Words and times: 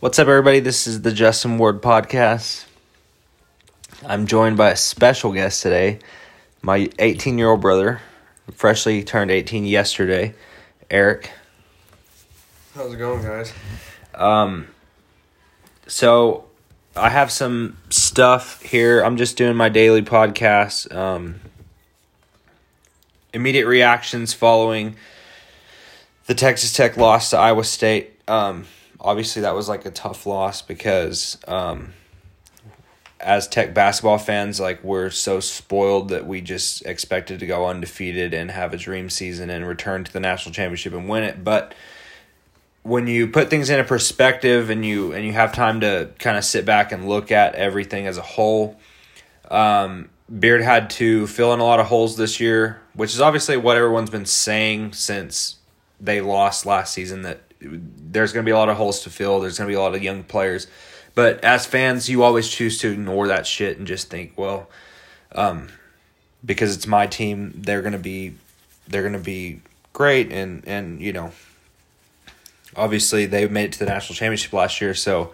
What's 0.00 0.18
up, 0.18 0.28
everybody? 0.28 0.60
This 0.60 0.86
is 0.86 1.02
the 1.02 1.12
Justin 1.12 1.58
Ward 1.58 1.82
podcast. 1.82 2.64
I'm 4.02 4.26
joined 4.26 4.56
by 4.56 4.70
a 4.70 4.76
special 4.76 5.30
guest 5.34 5.62
today, 5.62 5.98
my 6.62 6.88
18 6.98 7.36
year 7.36 7.50
old 7.50 7.60
brother, 7.60 8.00
freshly 8.50 9.04
turned 9.04 9.30
18 9.30 9.66
yesterday, 9.66 10.34
Eric. 10.90 11.30
How's 12.74 12.94
it 12.94 12.96
going, 12.96 13.22
guys? 13.22 13.52
Um, 14.14 14.68
so 15.86 16.46
I 16.96 17.10
have 17.10 17.30
some 17.30 17.76
stuff 17.90 18.62
here. 18.62 19.02
I'm 19.02 19.18
just 19.18 19.36
doing 19.36 19.54
my 19.54 19.68
daily 19.68 20.00
podcast. 20.00 20.90
Um, 20.96 21.40
immediate 23.34 23.66
reactions 23.66 24.32
following 24.32 24.96
the 26.24 26.34
Texas 26.34 26.72
Tech 26.72 26.96
loss 26.96 27.28
to 27.28 27.36
Iowa 27.36 27.64
State. 27.64 28.18
Um, 28.26 28.64
obviously 29.00 29.42
that 29.42 29.54
was 29.54 29.68
like 29.68 29.86
a 29.86 29.90
tough 29.90 30.26
loss 30.26 30.62
because 30.62 31.38
um, 31.48 31.94
as 33.20 33.48
Tech 33.48 33.74
basketball 33.74 34.18
fans, 34.18 34.60
like 34.60 34.82
we're 34.82 35.10
so 35.10 35.40
spoiled 35.40 36.08
that 36.08 36.26
we 36.26 36.40
just 36.40 36.84
expected 36.86 37.40
to 37.40 37.46
go 37.46 37.66
undefeated 37.66 38.34
and 38.34 38.50
have 38.50 38.72
a 38.72 38.76
dream 38.76 39.10
season 39.10 39.50
and 39.50 39.66
return 39.66 40.04
to 40.04 40.12
the 40.12 40.20
national 40.20 40.54
championship 40.54 40.92
and 40.92 41.08
win 41.08 41.22
it. 41.22 41.44
But 41.44 41.74
when 42.82 43.06
you 43.06 43.28
put 43.28 43.50
things 43.50 43.68
in 43.68 43.78
a 43.78 43.84
perspective 43.84 44.70
and 44.70 44.84
you 44.84 45.12
and 45.12 45.24
you 45.24 45.32
have 45.32 45.52
time 45.52 45.80
to 45.80 46.10
kind 46.18 46.38
of 46.38 46.44
sit 46.44 46.64
back 46.64 46.92
and 46.92 47.08
look 47.08 47.30
at 47.30 47.54
everything 47.54 48.06
as 48.06 48.16
a 48.16 48.22
whole, 48.22 48.78
um, 49.50 50.08
Beard 50.38 50.62
had 50.62 50.88
to 50.90 51.26
fill 51.26 51.52
in 51.52 51.60
a 51.60 51.64
lot 51.64 51.80
of 51.80 51.86
holes 51.86 52.16
this 52.16 52.40
year, 52.40 52.80
which 52.94 53.12
is 53.12 53.20
obviously 53.20 53.56
what 53.56 53.76
everyone's 53.76 54.10
been 54.10 54.26
saying 54.26 54.92
since 54.92 55.56
they 56.00 56.20
lost 56.20 56.64
last 56.64 56.94
season 56.94 57.22
that 57.22 57.49
there's 57.60 58.32
going 58.32 58.44
to 58.44 58.48
be 58.48 58.52
a 58.52 58.56
lot 58.56 58.68
of 58.68 58.76
holes 58.76 59.00
to 59.00 59.10
fill. 59.10 59.40
There's 59.40 59.58
going 59.58 59.68
to 59.68 59.72
be 59.72 59.76
a 59.76 59.80
lot 59.80 59.94
of 59.94 60.02
young 60.02 60.24
players. 60.24 60.66
But 61.14 61.44
as 61.44 61.66
fans, 61.66 62.08
you 62.08 62.22
always 62.22 62.48
choose 62.48 62.78
to 62.78 62.90
ignore 62.90 63.28
that 63.28 63.46
shit 63.46 63.78
and 63.78 63.86
just 63.86 64.08
think, 64.08 64.32
well, 64.36 64.68
um, 65.32 65.68
because 66.44 66.74
it's 66.74 66.86
my 66.86 67.06
team, 67.06 67.52
they're 67.56 67.82
going 67.82 67.92
to 67.92 67.98
be 67.98 68.34
they're 68.88 69.02
going 69.02 69.12
to 69.12 69.18
be 69.18 69.60
great 69.92 70.32
and 70.32 70.66
and 70.66 71.00
you 71.00 71.12
know, 71.12 71.32
obviously 72.76 73.26
they 73.26 73.46
made 73.48 73.66
it 73.66 73.72
to 73.72 73.78
the 73.80 73.86
national 73.86 74.16
championship 74.16 74.52
last 74.52 74.80
year, 74.80 74.94
so 74.94 75.32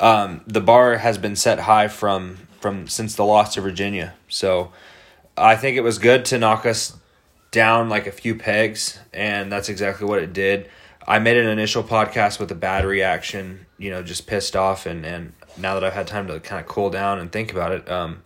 um, 0.00 0.42
the 0.46 0.60
bar 0.60 0.96
has 0.98 1.18
been 1.18 1.36
set 1.36 1.60
high 1.60 1.88
from 1.88 2.38
from 2.60 2.88
since 2.88 3.14
the 3.14 3.24
loss 3.24 3.54
to 3.54 3.60
Virginia. 3.60 4.14
So 4.28 4.72
I 5.36 5.56
think 5.56 5.76
it 5.76 5.82
was 5.82 5.98
good 5.98 6.24
to 6.26 6.38
knock 6.38 6.66
us 6.66 6.96
down 7.50 7.88
like 7.88 8.06
a 8.06 8.12
few 8.12 8.34
pegs, 8.34 8.98
and 9.12 9.50
that's 9.50 9.68
exactly 9.68 10.06
what 10.06 10.22
it 10.22 10.32
did. 10.32 10.68
I 11.08 11.18
made 11.18 11.38
an 11.38 11.46
initial 11.46 11.82
podcast 11.82 12.38
with 12.38 12.52
a 12.52 12.54
bad 12.54 12.84
reaction, 12.84 13.64
you 13.78 13.90
know, 13.90 14.02
just 14.02 14.26
pissed 14.26 14.54
off, 14.54 14.84
and 14.84 15.06
and 15.06 15.32
now 15.56 15.72
that 15.72 15.82
I've 15.82 15.94
had 15.94 16.06
time 16.06 16.26
to 16.26 16.38
kind 16.38 16.60
of 16.60 16.68
cool 16.68 16.90
down 16.90 17.18
and 17.18 17.32
think 17.32 17.50
about 17.50 17.72
it, 17.72 17.90
um, 17.90 18.24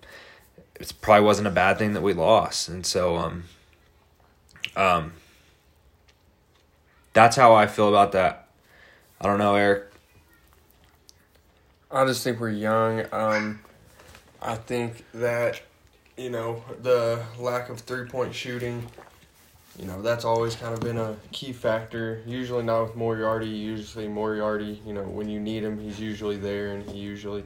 it 0.81 0.93
probably 1.01 1.25
wasn't 1.25 1.47
a 1.47 1.53
bad 1.53 1.79
thing 1.79 1.93
that 1.93 2.03
we 2.03 2.13
lost, 2.13 2.69
and 2.69 2.85
so 2.85 3.17
um, 3.17 3.45
um, 4.75 5.13
that's 7.13 7.37
how 7.37 7.55
I 7.55 7.69
feel 7.69 7.89
about 7.89 8.11
that. 8.13 8.49
I 9.21 9.27
don't 9.29 9.39
know, 9.39 9.55
Eric. 9.55 9.85
I 11.89 12.05
just 12.05 12.25
think 12.25 12.41
we're 12.41 12.51
young. 12.51 13.05
Um, 13.13 13.61
I 14.41 14.57
think 14.57 15.05
that 15.15 15.61
you 16.17 16.31
know 16.31 16.65
the 16.83 17.23
lack 17.39 17.69
of 17.69 17.79
three 17.79 18.09
point 18.09 18.35
shooting 18.35 18.89
you 19.79 19.87
know 19.87 20.03
that's 20.03 20.25
always 20.25 20.55
kind 20.55 20.75
of 20.75 20.81
been 20.81 20.99
a 20.99 21.17
key 21.33 21.53
factor. 21.53 22.23
Usually 22.27 22.63
not 22.63 22.83
with 22.83 22.97
Moretti. 22.97 23.49
Usually 23.49 24.07
Moretti, 24.07 24.83
you 24.87 24.93
know, 24.93 25.03
when 25.03 25.29
you 25.29 25.41
need 25.41 25.65
him, 25.65 25.79
he's 25.79 25.99
usually 25.99 26.37
there, 26.37 26.75
and 26.75 26.89
he 26.89 26.99
usually, 26.99 27.45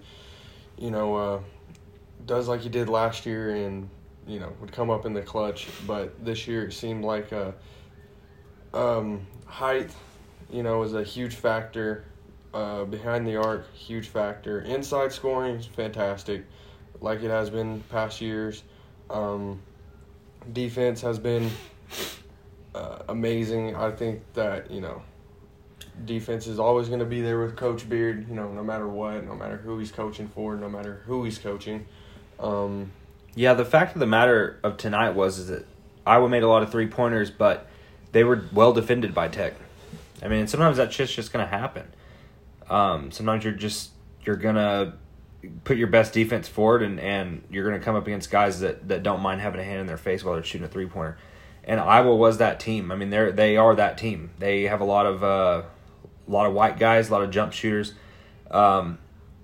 you 0.77 0.91
know, 0.91 1.17
uh, 1.17 1.41
does 2.27 2.49
like 2.49 2.61
he 2.61 2.69
did 2.69 2.89
last 2.89 3.27
year, 3.27 3.55
and 3.55 3.89
you 4.27 4.41
know 4.41 4.53
would 4.61 4.73
come 4.73 4.91
up 4.91 5.07
in 5.07 5.13
the 5.13 5.23
clutch. 5.23 5.69
But 5.87 6.25
this 6.25 6.49
year 6.49 6.67
it 6.67 6.73
seemed 6.73 7.05
like 7.05 7.31
a 7.33 7.55
um, 8.75 9.27
height, 9.47 9.91
you 10.51 10.63
know, 10.63 10.79
was 10.79 10.95
a 10.95 11.05
huge 11.05 11.35
factor. 11.35 12.05
Uh, 12.55 12.85
behind 12.85 13.27
the 13.27 13.37
arc, 13.37 13.71
huge 13.75 14.09
factor. 14.09 14.63
Inside 14.63 15.13
scoring 15.13 15.57
is 15.57 15.67
fantastic, 15.67 16.43
like 17.03 17.23
it 17.23 17.29
has 17.29 17.51
been 17.51 17.83
past 17.91 18.23
years. 18.23 18.63
Um, 19.11 19.61
defense 20.55 21.03
has 21.03 21.19
been 21.19 21.51
uh, 22.77 23.03
amazing. 23.09 23.75
I 23.75 23.91
think 23.91 24.23
that 24.35 24.71
you 24.71 24.81
know, 24.81 25.03
defense 26.05 26.47
is 26.47 26.59
always 26.59 26.89
going 26.89 27.01
to 27.01 27.07
be 27.07 27.23
there 27.23 27.41
with 27.41 27.57
Coach 27.57 27.89
Beard. 27.89 28.29
You 28.29 28.35
know, 28.35 28.53
no 28.53 28.63
matter 28.63 28.87
what, 28.87 29.25
no 29.25 29.35
matter 29.35 29.57
who 29.57 29.79
he's 29.79 29.91
coaching 29.91 30.29
for, 30.29 30.57
no 30.57 30.69
matter 30.69 31.03
who 31.07 31.25
he's 31.25 31.39
coaching. 31.39 31.87
Um, 32.39 32.93
yeah, 33.35 33.55
the 33.55 33.65
fact 33.65 33.95
of 33.95 34.01
the 34.01 34.07
matter 34.07 34.61
of 34.63 34.77
tonight 34.77 35.11
was 35.11 35.39
is 35.39 35.49
that 35.49 35.67
Iowa 36.07 36.29
made 36.29 36.43
a 36.43 36.49
lot 36.49 36.63
of 36.63 36.71
three 36.71 36.87
pointers, 36.87 37.31
but 37.31 37.67
they 38.13 38.25
were 38.25 38.45
well 38.53 38.73
defended 38.73 39.15
by 39.15 39.29
Tech. 39.29 39.55
I 40.23 40.29
mean, 40.29 40.47
sometimes 40.47 40.77
that 40.77 40.93
shit's 40.93 41.15
just 41.15 41.33
gonna 41.33 41.47
happen. 41.47 41.87
Um, 42.69 43.11
sometimes 43.11 43.45
you're 43.45 43.55
just 43.55 43.91
you're 44.25 44.37
gonna 44.37 44.97
put 45.65 45.77
your 45.77 45.87
best 45.87 46.13
defense 46.13 46.49
forward, 46.49 46.83
and, 46.83 47.01
and 47.01 47.43
you're 47.51 47.65
gonna 47.65 47.83
come 47.83 47.97
up 47.97 48.07
against 48.07 48.31
guys 48.31 48.61
that, 48.61 48.89
that 48.89 49.03
don't 49.03 49.21
mind 49.21 49.41
having 49.41 49.61
a 49.61 49.65
hand 49.65 49.81
in 49.81 49.87
their 49.87 49.97
face 49.97 50.23
while 50.23 50.35
they're 50.35 50.45
shooting 50.45 50.67
a 50.67 50.69
three 50.69 50.87
pointer 50.87 51.17
and 51.67 51.81
Iowa 51.81 52.15
was 52.15 52.39
that 52.39 52.61
team. 52.61 52.93
I 52.93 52.97
mean, 52.97 53.11
they're 53.11 53.33
they 53.33 53.57
are 53.57 53.75
that 53.75 53.99
team. 53.99 54.31
They 54.39 54.63
have 54.65 54.81
a 54.81 54.85
lot 54.85 55.05
of 55.05 55.25
uh, 55.25 55.63
a 56.27 56.31
lot 56.31 56.47
of 56.47 56.55
white 56.55 56.79
guys, 56.79 57.09
a 57.09 57.13
lot 57.13 57.23
of 57.23 57.31
jump 57.31 57.53
shooters 57.53 57.95
um, 58.51 58.99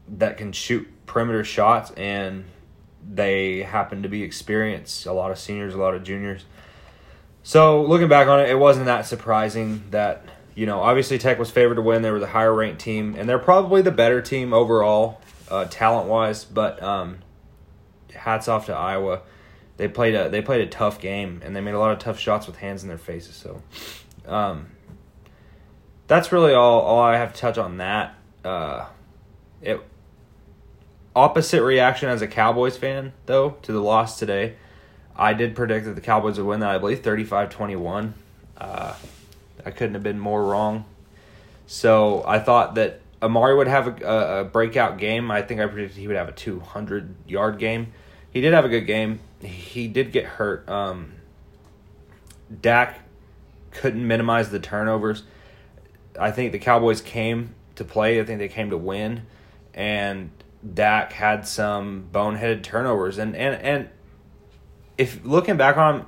that 0.08 0.36
can 0.36 0.52
shoot 0.52 0.88
perimeter 1.04 1.42
shots, 1.42 1.90
and 1.92 2.44
they 3.06 3.62
happen 3.62 4.02
to 4.02 4.08
be 4.08 4.22
experienced. 4.22 5.04
A 5.06 5.12
lot 5.12 5.32
of 5.32 5.38
seniors, 5.38 5.74
a 5.74 5.78
lot 5.78 5.94
of 5.94 6.04
juniors. 6.04 6.44
So 7.42 7.82
looking 7.82 8.08
back 8.08 8.28
on 8.28 8.38
it, 8.38 8.48
it 8.48 8.58
wasn't 8.58 8.86
that 8.86 9.04
surprising 9.04 9.82
that 9.90 10.24
you 10.54 10.64
know 10.64 10.78
obviously 10.80 11.18
Tech 11.18 11.40
was 11.40 11.50
favored 11.50 11.74
to 11.74 11.82
win. 11.82 12.02
They 12.02 12.12
were 12.12 12.20
the 12.20 12.28
higher 12.28 12.54
ranked 12.54 12.80
team, 12.80 13.16
and 13.18 13.28
they're 13.28 13.40
probably 13.40 13.82
the 13.82 13.90
better 13.90 14.22
team 14.22 14.52
overall, 14.52 15.20
uh, 15.50 15.64
talent 15.64 16.08
wise. 16.08 16.44
But 16.44 16.80
um, 16.80 17.18
hats 18.14 18.46
off 18.46 18.66
to 18.66 18.74
Iowa 18.74 19.22
they 19.76 19.88
played 19.88 20.14
a 20.14 20.28
they 20.28 20.42
played 20.42 20.60
a 20.60 20.70
tough 20.70 21.00
game 21.00 21.40
and 21.44 21.56
they 21.56 21.60
made 21.60 21.74
a 21.74 21.78
lot 21.78 21.92
of 21.92 21.98
tough 21.98 22.18
shots 22.18 22.46
with 22.46 22.56
hands 22.56 22.82
in 22.82 22.88
their 22.88 22.98
faces. 22.98 23.34
So, 23.34 23.62
um, 24.26 24.68
that's 26.06 26.32
really 26.32 26.52
all 26.52 26.80
all 26.80 27.00
I 27.00 27.16
have 27.16 27.32
to 27.32 27.40
touch 27.40 27.58
on 27.58 27.78
that. 27.78 28.14
Uh, 28.44 28.86
it 29.60 29.80
opposite 31.14 31.62
reaction 31.62 32.08
as 32.08 32.22
a 32.22 32.26
Cowboys 32.26 32.76
fan 32.76 33.12
though 33.26 33.50
to 33.62 33.72
the 33.72 33.80
loss 33.80 34.18
today. 34.18 34.56
I 35.14 35.34
did 35.34 35.54
predict 35.54 35.86
that 35.86 35.94
the 35.94 36.00
Cowboys 36.00 36.38
would 36.38 36.46
win 36.46 36.60
that. 36.60 36.70
I 36.70 36.78
believe 36.78 37.02
35-21. 37.02 38.12
Uh, 38.56 38.94
I 39.64 39.70
couldn't 39.70 39.94
have 39.94 40.02
been 40.02 40.18
more 40.18 40.42
wrong. 40.42 40.86
So 41.66 42.24
I 42.26 42.38
thought 42.38 42.76
that 42.76 43.00
Amari 43.22 43.54
would 43.54 43.68
have 43.68 44.02
a, 44.02 44.40
a 44.40 44.44
breakout 44.44 44.98
game. 44.98 45.30
I 45.30 45.42
think 45.42 45.60
I 45.60 45.66
predicted 45.66 45.98
he 45.98 46.08
would 46.08 46.16
have 46.16 46.28
a 46.28 46.32
200 46.32 47.14
yard 47.26 47.58
game. 47.58 47.92
He 48.30 48.40
did 48.40 48.52
have 48.54 48.64
a 48.64 48.68
good 48.68 48.86
game 48.86 49.20
he 49.42 49.88
did 49.88 50.12
get 50.12 50.24
hurt. 50.24 50.68
Um, 50.68 51.14
Dak 52.60 53.00
couldn't 53.70 54.06
minimize 54.06 54.50
the 54.50 54.60
turnovers. 54.60 55.22
I 56.18 56.30
think 56.30 56.52
the 56.52 56.58
Cowboys 56.58 57.00
came 57.00 57.54
to 57.76 57.84
play. 57.84 58.20
I 58.20 58.24
think 58.24 58.38
they 58.38 58.48
came 58.48 58.70
to 58.70 58.76
win, 58.76 59.22
and 59.72 60.30
Dak 60.74 61.12
had 61.12 61.46
some 61.46 62.08
boneheaded 62.12 62.62
turnovers. 62.62 63.18
And 63.18 63.34
and 63.34 63.60
and 63.62 63.88
if 64.98 65.24
looking 65.24 65.56
back 65.56 65.76
on 65.76 66.06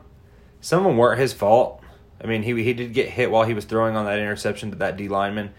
some 0.60 0.78
of 0.78 0.84
them 0.86 0.96
weren't 0.96 1.20
his 1.20 1.34
fault. 1.34 1.82
I 2.22 2.26
mean, 2.26 2.42
he 2.42 2.62
he 2.62 2.72
did 2.72 2.94
get 2.94 3.10
hit 3.10 3.30
while 3.30 3.44
he 3.44 3.52
was 3.52 3.66
throwing 3.66 3.96
on 3.96 4.06
that 4.06 4.18
interception 4.18 4.70
to 4.70 4.76
that 4.76 4.96
D 4.96 5.08
lineman, 5.08 5.52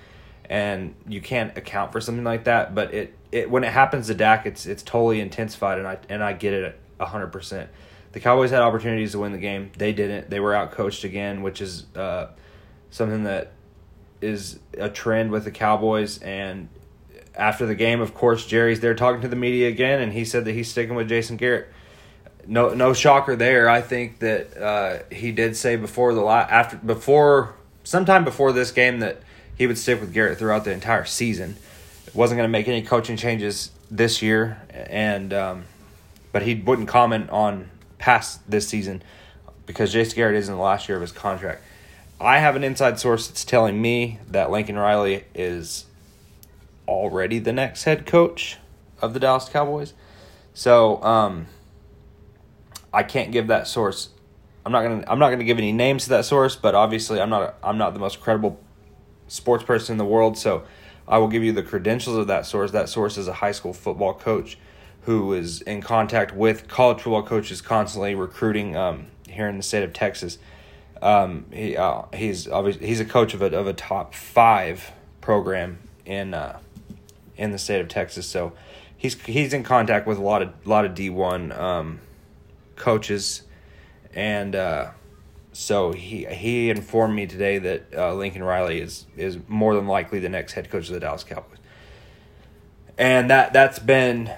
and 0.49 0.95
you 1.07 1.21
can't 1.21 1.55
account 1.55 1.91
for 1.91 2.01
something 2.01 2.23
like 2.23 2.45
that. 2.45 2.73
But 2.73 2.91
it, 2.91 3.15
it 3.31 3.49
when 3.51 3.63
it 3.63 3.71
happens 3.71 4.07
to 4.07 4.15
Dak, 4.15 4.47
it's 4.47 4.65
it's 4.65 4.81
totally 4.81 5.21
intensified, 5.21 5.77
and 5.77 5.87
I 5.87 5.99
and 6.09 6.23
I 6.23 6.33
get 6.33 6.53
it 6.53 6.79
hundred 6.99 7.27
percent. 7.27 7.69
The 8.11 8.19
Cowboys 8.19 8.51
had 8.51 8.61
opportunities 8.61 9.11
to 9.11 9.19
win 9.19 9.33
the 9.33 9.37
game. 9.37 9.71
They 9.77 9.91
didn't. 9.91 10.29
They 10.29 10.39
were 10.39 10.53
outcoached 10.53 11.03
again, 11.03 11.41
which 11.41 11.59
is 11.61 11.85
uh, 11.95 12.27
something 12.89 13.23
that 13.25 13.51
is 14.21 14.59
a 14.77 14.89
trend 14.89 15.31
with 15.31 15.43
the 15.43 15.51
Cowboys. 15.51 16.19
And 16.19 16.69
after 17.35 17.65
the 17.65 17.75
game, 17.75 17.99
of 17.99 18.13
course, 18.13 18.45
Jerry's 18.45 18.79
there 18.79 18.95
talking 18.95 19.21
to 19.21 19.27
the 19.27 19.35
media 19.35 19.67
again, 19.67 20.01
and 20.01 20.13
he 20.13 20.23
said 20.23 20.45
that 20.45 20.53
he's 20.53 20.69
sticking 20.69 20.95
with 20.95 21.09
Jason 21.09 21.35
Garrett. 21.35 21.67
No, 22.47 22.73
no 22.73 22.93
shocker 22.93 23.35
there. 23.35 23.67
I 23.67 23.81
think 23.81 24.19
that 24.19 24.55
uh, 24.55 24.99
he 25.11 25.31
did 25.31 25.57
say 25.57 25.75
before 25.75 26.13
the 26.13 26.21
la- 26.21 26.47
after 26.49 26.77
before 26.77 27.55
sometime 27.83 28.23
before 28.23 28.53
this 28.53 28.71
game 28.71 28.99
that 28.99 29.21
he 29.57 29.67
would 29.67 29.77
stick 29.77 29.99
with 29.99 30.13
Garrett 30.13 30.37
throughout 30.37 30.63
the 30.63 30.71
entire 30.71 31.05
season. 31.05 31.57
Wasn't 32.13 32.37
going 32.37 32.47
to 32.47 32.51
make 32.51 32.67
any 32.67 32.81
coaching 32.81 33.17
changes 33.17 33.71
this 33.91 34.21
year, 34.21 34.61
and 34.69 35.33
um, 35.33 35.65
but 36.35 36.41
he 36.41 36.53
wouldn't 36.53 36.89
comment 36.89 37.29
on 37.29 37.69
past 37.97 38.41
this 38.51 38.67
season 38.67 39.01
because 39.65 39.93
Jason 39.93 40.17
Garrett 40.17 40.35
is 40.35 40.49
in 40.49 40.55
the 40.55 40.61
last 40.61 40.89
year 40.89 40.97
of 40.97 41.01
his 41.01 41.13
contract. 41.13 41.61
I 42.19 42.39
have 42.39 42.57
an 42.57 42.63
inside 42.65 42.99
source 42.99 43.29
that's 43.29 43.45
telling 43.45 43.81
me 43.81 44.19
that 44.27 44.51
Lincoln 44.51 44.75
Riley 44.75 45.23
is 45.33 45.85
already 46.89 47.39
the 47.39 47.53
next 47.53 47.85
head 47.85 48.05
coach 48.05 48.57
of 49.01 49.13
the 49.13 49.19
Dallas 49.21 49.47
Cowboys. 49.47 49.93
So 50.53 51.01
um, 51.03 51.47
I 52.93 53.03
can't 53.03 53.31
give 53.31 53.47
that 53.47 53.65
source. 53.65 54.09
I'm 54.65 54.73
not 54.73 54.81
gonna. 54.81 55.05
I'm 55.07 55.19
not 55.19 55.29
gonna 55.29 55.45
give 55.45 55.57
any 55.57 55.71
names 55.71 56.03
to 56.03 56.09
that 56.09 56.25
source, 56.25 56.57
but 56.57 56.75
obviously 56.75 57.21
I'm 57.21 57.29
not. 57.29 57.55
I'm 57.63 57.77
not 57.77 57.93
the 57.93 57.99
most 58.01 58.19
credible 58.19 58.59
sports 59.29 59.63
person 59.63 59.93
in 59.93 59.97
the 59.99 60.03
world. 60.03 60.37
So 60.37 60.65
I 61.07 61.17
will 61.17 61.29
give 61.29 61.43
you 61.43 61.53
the 61.53 61.63
credentials 61.63 62.17
of 62.17 62.27
that 62.27 62.45
source. 62.45 62.71
That 62.71 62.89
source 62.89 63.17
is 63.17 63.29
a 63.29 63.33
high 63.35 63.53
school 63.53 63.71
football 63.71 64.13
coach 64.13 64.57
who 65.05 65.33
is 65.33 65.61
in 65.61 65.81
contact 65.81 66.33
with 66.33 66.67
college 66.67 67.01
football 67.01 67.21
coaches 67.21 67.61
constantly 67.61 68.15
recruiting 68.15 68.75
um, 68.75 69.07
here 69.29 69.47
in 69.47 69.57
the 69.57 69.63
state 69.63 69.83
of 69.83 69.93
Texas. 69.93 70.39
Um, 71.01 71.45
he 71.51 71.77
uh, 71.77 72.03
he's 72.13 72.47
obviously 72.47 72.87
he's 72.87 72.99
a 72.99 73.05
coach 73.05 73.33
of 73.33 73.41
a 73.41 73.55
of 73.55 73.67
a 73.67 73.73
top 73.73 74.15
five 74.15 74.91
program 75.21 75.77
in 76.05 76.33
uh, 76.33 76.59
in 77.37 77.51
the 77.51 77.59
state 77.59 77.81
of 77.81 77.87
Texas. 77.87 78.25
So 78.25 78.53
he's 78.97 79.21
he's 79.21 79.53
in 79.53 79.63
contact 79.63 80.07
with 80.07 80.17
a 80.17 80.23
lot 80.23 80.41
of 80.41 80.53
lot 80.65 80.85
of 80.85 80.95
D 80.95 81.11
one 81.11 81.51
um, 81.51 81.99
coaches, 82.75 83.43
and 84.13 84.55
uh, 84.55 84.91
so 85.53 85.91
he 85.91 86.25
he 86.25 86.71
informed 86.71 87.13
me 87.13 87.27
today 87.27 87.59
that 87.59 87.93
uh, 87.95 88.15
Lincoln 88.15 88.43
Riley 88.43 88.79
is 88.79 89.05
is 89.15 89.37
more 89.47 89.75
than 89.75 89.85
likely 89.85 90.17
the 90.17 90.29
next 90.29 90.53
head 90.53 90.71
coach 90.71 90.87
of 90.87 90.95
the 90.95 90.99
Dallas 90.99 91.23
Cowboys, 91.23 91.59
and 92.97 93.29
that 93.29 93.53
that's 93.53 93.77
been 93.77 94.31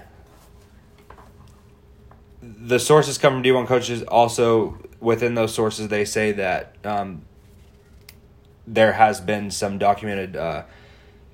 the 2.60 2.80
sources 2.80 3.18
come 3.18 3.34
from 3.34 3.42
D 3.44 3.52
one 3.52 3.68
coaches. 3.68 4.04
Also 4.04 4.78
within 5.00 5.36
those 5.36 5.54
sources, 5.54 5.90
they 5.90 6.06
say 6.06 6.32
that 6.34 6.76
um, 6.84 7.22
there 8.66 8.94
has 8.94 9.22
been 9.22 9.52
some 9.52 9.78
documented 9.78 10.36
uh, 10.36 10.64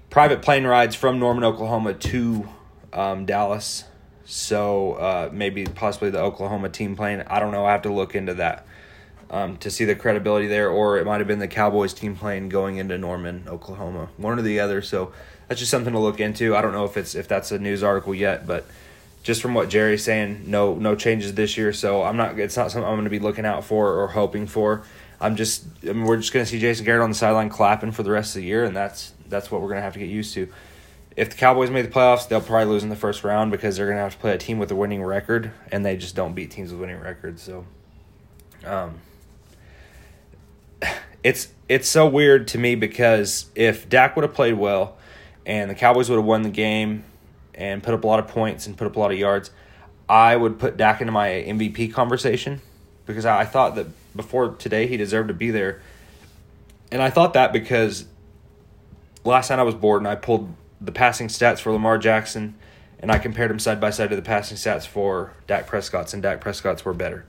private 0.09 0.41
plane 0.41 0.65
rides 0.65 0.95
from 0.95 1.19
Norman, 1.19 1.43
Oklahoma 1.43 1.93
to 1.93 2.49
um, 2.91 3.25
Dallas. 3.25 3.85
So 4.25 4.93
uh, 4.93 5.29
maybe 5.31 5.65
possibly 5.65 6.09
the 6.09 6.19
Oklahoma 6.19 6.69
team 6.69 6.95
plane. 6.95 7.23
I 7.27 7.39
don't 7.39 7.51
know. 7.51 7.65
I 7.65 7.71
have 7.71 7.81
to 7.83 7.93
look 7.93 8.15
into 8.15 8.33
that 8.35 8.65
um, 9.29 9.57
to 9.57 9.71
see 9.71 9.85
the 9.85 9.95
credibility 9.95 10.47
there, 10.47 10.69
or 10.69 10.97
it 10.97 11.05
might 11.05 11.19
have 11.19 11.27
been 11.27 11.39
the 11.39 11.47
Cowboys 11.47 11.93
team 11.93 12.15
plane 12.15 12.49
going 12.49 12.77
into 12.77 12.97
Norman, 12.97 13.45
Oklahoma. 13.47 14.09
One 14.17 14.37
or 14.39 14.41
the 14.41 14.59
other. 14.59 14.81
So 14.81 15.11
that's 15.47 15.59
just 15.59 15.71
something 15.71 15.93
to 15.93 15.99
look 15.99 16.19
into. 16.19 16.55
I 16.55 16.61
don't 16.61 16.71
know 16.71 16.85
if 16.85 16.95
it's 16.95 17.15
if 17.15 17.27
that's 17.27 17.51
a 17.51 17.59
news 17.59 17.83
article 17.83 18.13
yet, 18.15 18.47
but 18.47 18.65
just 19.23 19.41
from 19.41 19.53
what 19.53 19.69
Jerry's 19.69 20.03
saying, 20.03 20.43
no 20.45 20.75
no 20.75 20.95
changes 20.95 21.33
this 21.33 21.57
year. 21.57 21.73
So 21.73 22.03
I'm 22.03 22.17
not. 22.17 22.37
It's 22.37 22.55
not 22.55 22.71
something 22.71 22.87
I'm 22.87 22.95
going 22.95 23.05
to 23.05 23.09
be 23.09 23.19
looking 23.19 23.45
out 23.45 23.63
for 23.63 23.99
or 23.99 24.07
hoping 24.09 24.45
for. 24.45 24.83
I'm 25.19 25.35
just. 25.35 25.65
I 25.83 25.93
mean, 25.93 26.03
we're 26.03 26.17
just 26.17 26.33
going 26.33 26.45
to 26.45 26.51
see 26.51 26.59
Jason 26.59 26.85
Garrett 26.85 27.01
on 27.01 27.09
the 27.09 27.15
sideline 27.15 27.49
clapping 27.49 27.91
for 27.91 28.03
the 28.03 28.11
rest 28.11 28.35
of 28.35 28.41
the 28.41 28.47
year, 28.47 28.63
and 28.63 28.75
that's 28.75 29.13
that's 29.27 29.49
what 29.49 29.61
we're 29.61 29.69
going 29.69 29.79
to 29.79 29.83
have 29.83 29.93
to 29.93 29.99
get 29.99 30.09
used 30.09 30.33
to 30.35 30.47
if 31.15 31.29
the 31.29 31.35
Cowboys 31.35 31.69
make 31.69 31.85
the 31.85 31.91
playoffs, 31.91 32.27
they'll 32.27 32.41
probably 32.41 32.65
lose 32.73 32.83
in 32.83 32.89
the 32.89 32.95
first 32.95 33.23
round 33.23 33.51
because 33.51 33.77
they're 33.77 33.85
going 33.85 33.97
to 33.97 34.03
have 34.03 34.13
to 34.13 34.19
play 34.19 34.33
a 34.33 34.37
team 34.37 34.57
with 34.57 34.71
a 34.71 34.75
winning 34.75 35.03
record, 35.03 35.51
and 35.71 35.85
they 35.85 35.95
just 35.95 36.15
don't 36.15 36.33
beat 36.33 36.51
teams 36.51 36.71
with 36.71 36.81
winning 36.81 36.99
records. 36.99 37.41
So, 37.41 37.65
um, 38.65 38.99
it's 41.23 41.49
it's 41.69 41.87
so 41.87 42.07
weird 42.07 42.47
to 42.49 42.57
me 42.57 42.75
because 42.75 43.47
if 43.55 43.87
Dak 43.87 44.15
would 44.15 44.23
have 44.23 44.33
played 44.33 44.55
well, 44.55 44.97
and 45.45 45.69
the 45.69 45.75
Cowboys 45.75 46.09
would 46.09 46.17
have 46.17 46.25
won 46.25 46.41
the 46.41 46.49
game, 46.49 47.03
and 47.55 47.83
put 47.83 47.93
up 47.93 48.03
a 48.03 48.07
lot 48.07 48.19
of 48.19 48.27
points 48.27 48.67
and 48.67 48.77
put 48.77 48.87
up 48.87 48.95
a 48.95 48.99
lot 48.99 49.11
of 49.11 49.17
yards, 49.17 49.51
I 50.07 50.35
would 50.35 50.59
put 50.59 50.77
Dak 50.77 51.01
into 51.01 51.11
my 51.11 51.29
MVP 51.29 51.93
conversation 51.93 52.61
because 53.05 53.25
I, 53.25 53.45
thought 53.45 53.75
that 53.75 53.87
before 54.15 54.49
today 54.55 54.87
he 54.87 54.97
deserved 54.97 55.27
to 55.27 55.33
be 55.33 55.51
there, 55.51 55.81
and 56.91 57.01
I 57.01 57.09
thought 57.09 57.33
that 57.33 57.51
because 57.51 58.05
last 59.23 59.49
night 59.49 59.59
I 59.59 59.63
was 59.63 59.75
bored 59.75 60.01
and 60.01 60.07
I 60.07 60.15
pulled 60.15 60.53
the 60.79 60.91
passing 60.91 61.27
stats 61.27 61.59
for 61.59 61.71
Lamar 61.71 61.97
Jackson, 61.97 62.55
and 62.99 63.11
I 63.11 63.17
compared 63.19 63.49
them 63.49 63.59
side 63.59 63.79
by 63.79 63.89
side 63.89 64.09
to 64.09 64.15
the 64.15 64.21
passing 64.21 64.57
stats 64.57 64.85
for 64.85 65.33
Dak 65.47 65.67
Prescott's, 65.67 66.13
and 66.13 66.21
Dak 66.21 66.41
Prescott's 66.41 66.85
were 66.85 66.93
better. 66.93 67.25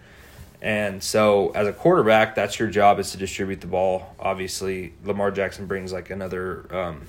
And 0.61 1.03
so, 1.03 1.51
as 1.51 1.67
a 1.67 1.73
quarterback, 1.73 2.35
that's 2.35 2.59
your 2.59 2.71
job 2.71 2.99
is 2.99 3.11
to 3.11 3.19
distribute 3.19 3.61
the 3.61 3.67
ball. 3.67 4.15
Obviously, 4.19 4.95
Lamar 5.05 5.31
Jackson 5.31 5.67
brings 5.67 5.93
like 5.93 6.09
another 6.11 6.67
um, 6.75 7.03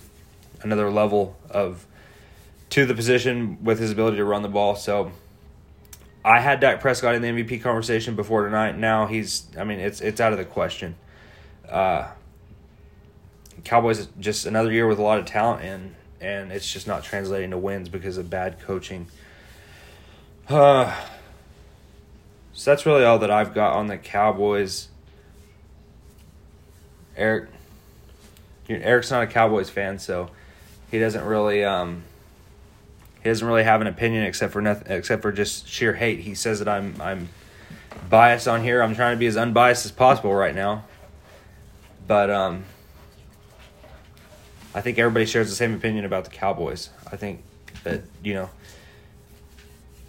another 0.61 0.91
level 0.91 1.37
of 1.49 1.85
to 2.71 2.85
the 2.85 2.93
position 2.93 3.63
with 3.63 3.79
his 3.79 3.91
ability 3.91 4.17
to 4.17 4.25
run 4.25 4.41
the 4.41 4.49
ball. 4.49 4.75
So, 4.75 5.11
I 6.25 6.39
had 6.39 6.59
Dak 6.59 6.81
Prescott 6.81 7.13
in 7.13 7.21
the 7.21 7.27
MVP 7.27 7.61
conversation 7.61 8.15
before 8.15 8.45
tonight. 8.45 8.75
Now 8.75 9.05
he's, 9.05 9.45
I 9.59 9.63
mean, 9.63 9.79
it's 9.79 10.01
it's 10.01 10.19
out 10.19 10.31
of 10.31 10.39
the 10.39 10.45
question. 10.45 10.95
Uh, 11.69 12.07
Cowboys 13.63 14.07
just 14.19 14.47
another 14.47 14.71
year 14.71 14.87
with 14.87 14.97
a 14.97 15.03
lot 15.03 15.19
of 15.19 15.25
talent 15.25 15.63
and 15.63 15.95
and 16.19 16.51
it's 16.51 16.71
just 16.71 16.87
not 16.87 17.03
translating 17.03 17.51
to 17.51 17.57
wins 17.57 17.89
because 17.89 18.17
of 18.17 18.29
bad 18.29 18.59
coaching. 18.59 19.07
Uh, 20.49 20.95
so 22.53 22.71
that's 22.71 22.85
really 22.87 23.03
all 23.03 23.19
that 23.19 23.29
I've 23.29 23.53
got 23.53 23.73
on 23.73 23.87
the 23.87 23.97
Cowboys. 23.97 24.87
Eric, 27.15 27.49
Eric's 28.67 29.11
not 29.11 29.23
a 29.23 29.27
Cowboys 29.27 29.69
fan, 29.69 29.99
so 29.99 30.31
he 30.89 30.97
doesn't 30.97 31.23
really 31.23 31.63
um, 31.63 32.03
he 33.25 33.31
doesn't 33.31 33.47
really 33.47 33.63
have 33.63 33.81
an 33.81 33.87
opinion 33.87 34.21
except 34.21 34.53
for 34.53 34.61
nothing 34.61 34.91
except 34.91 35.23
for 35.23 35.31
just 35.31 35.67
sheer 35.67 35.95
hate. 35.95 36.19
He 36.19 36.35
says 36.35 36.59
that 36.59 36.67
I'm 36.67 37.01
I'm 37.01 37.29
biased 38.07 38.47
on 38.47 38.61
here. 38.61 38.83
I'm 38.83 38.93
trying 38.93 39.15
to 39.15 39.19
be 39.19 39.25
as 39.25 39.35
unbiased 39.35 39.83
as 39.83 39.91
possible 39.91 40.31
right 40.31 40.53
now, 40.53 40.85
but 42.07 42.29
um, 42.29 42.65
I 44.75 44.81
think 44.81 44.99
everybody 44.99 45.25
shares 45.25 45.49
the 45.49 45.55
same 45.55 45.73
opinion 45.73 46.05
about 46.05 46.25
the 46.25 46.29
Cowboys. 46.29 46.91
I 47.11 47.15
think 47.15 47.41
that, 47.83 48.03
you 48.21 48.35
know, 48.35 48.51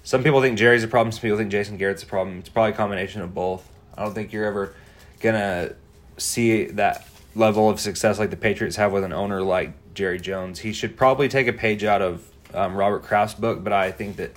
some 0.05 0.23
people 0.23 0.43
think 0.43 0.59
Jerry's 0.59 0.85
a 0.85 0.89
problem, 0.89 1.11
some 1.11 1.23
people 1.23 1.39
think 1.39 1.51
Jason 1.51 1.79
Garrett's 1.79 2.03
a 2.03 2.07
problem. 2.07 2.41
It's 2.41 2.51
probably 2.51 2.73
a 2.73 2.77
combination 2.77 3.23
of 3.23 3.35
both. 3.35 3.67
I 3.97 4.05
don't 4.05 4.13
think 4.13 4.31
you're 4.31 4.45
ever 4.45 4.75
to 5.23 5.75
see 6.19 6.67
that 6.67 7.09
level 7.35 7.71
of 7.71 7.81
success 7.81 8.19
like 8.19 8.29
the 8.29 8.37
Patriots 8.37 8.77
have 8.77 8.93
with 8.93 9.05
an 9.05 9.15
owner 9.15 9.41
like 9.41 9.73
Jerry 9.95 10.21
Jones. 10.21 10.59
He 10.59 10.75
should 10.75 10.99
probably 10.99 11.29
take 11.29 11.47
a 11.47 11.55
page 11.55 11.83
out 11.83 12.03
of 12.03 12.31
um, 12.55 12.77
Robert 12.77 13.03
Kraft's 13.03 13.39
book, 13.39 13.63
but 13.63 13.73
I 13.73 13.93
think 13.93 14.17
that 14.17 14.33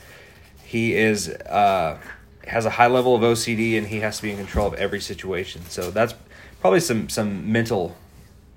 he 0.64 0.96
is 0.96 1.30
uh, 1.30 2.00
has 2.48 2.66
a 2.66 2.70
high 2.70 2.88
level 2.88 3.16
of 3.16 3.22
OCD 3.22 3.78
and 3.78 3.88
he 3.88 4.00
has 4.00 4.18
to 4.18 4.24
be 4.24 4.32
in 4.32 4.38
control 4.38 4.68
of 4.68 4.74
every 4.76 5.02
situation. 5.02 5.64
So 5.70 5.92
that's 5.92 6.14
probably 6.62 6.80
some 6.80 7.10
some 7.10 7.52
mental 7.52 7.96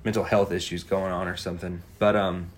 mental 0.05 0.25
health 0.25 0.53
issues 0.53 0.83
going 0.83 1.13
on 1.13 1.29
or 1.29 1.37
something. 1.37 1.83
But 1.99 2.17
um, 2.17 2.51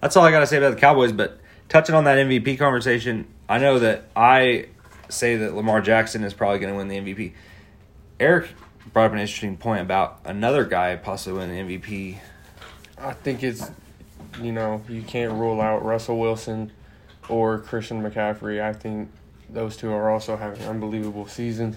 that's 0.00 0.16
all 0.16 0.24
I 0.24 0.30
got 0.30 0.40
to 0.40 0.46
say 0.46 0.58
about 0.58 0.74
the 0.74 0.80
Cowboys. 0.80 1.12
But 1.12 1.40
touching 1.68 1.94
on 1.94 2.04
that 2.04 2.18
MVP 2.18 2.58
conversation, 2.58 3.26
I 3.48 3.58
know 3.58 3.78
that 3.78 4.04
I 4.14 4.66
say 5.08 5.36
that 5.36 5.54
Lamar 5.54 5.80
Jackson 5.80 6.24
is 6.24 6.34
probably 6.34 6.58
going 6.58 6.72
to 6.72 6.76
win 6.76 6.88
the 6.88 6.96
MVP. 6.96 7.32
Eric 8.18 8.48
brought 8.92 9.06
up 9.06 9.12
an 9.12 9.18
interesting 9.18 9.56
point 9.56 9.82
about 9.82 10.20
another 10.24 10.64
guy 10.64 10.96
possibly 10.96 11.38
winning 11.38 11.66
the 11.66 11.78
MVP. 11.78 12.18
I 12.98 13.12
think 13.12 13.42
it's, 13.42 13.70
you 14.40 14.52
know, 14.52 14.82
you 14.88 15.02
can't 15.02 15.32
rule 15.32 15.60
out 15.60 15.84
Russell 15.84 16.18
Wilson 16.18 16.72
or 17.28 17.58
Christian 17.58 18.02
McCaffrey. 18.02 18.62
I 18.62 18.72
think 18.72 19.10
those 19.48 19.76
two 19.76 19.90
are 19.90 20.10
also 20.10 20.36
having 20.36 20.62
unbelievable 20.64 21.26
seasons. 21.26 21.76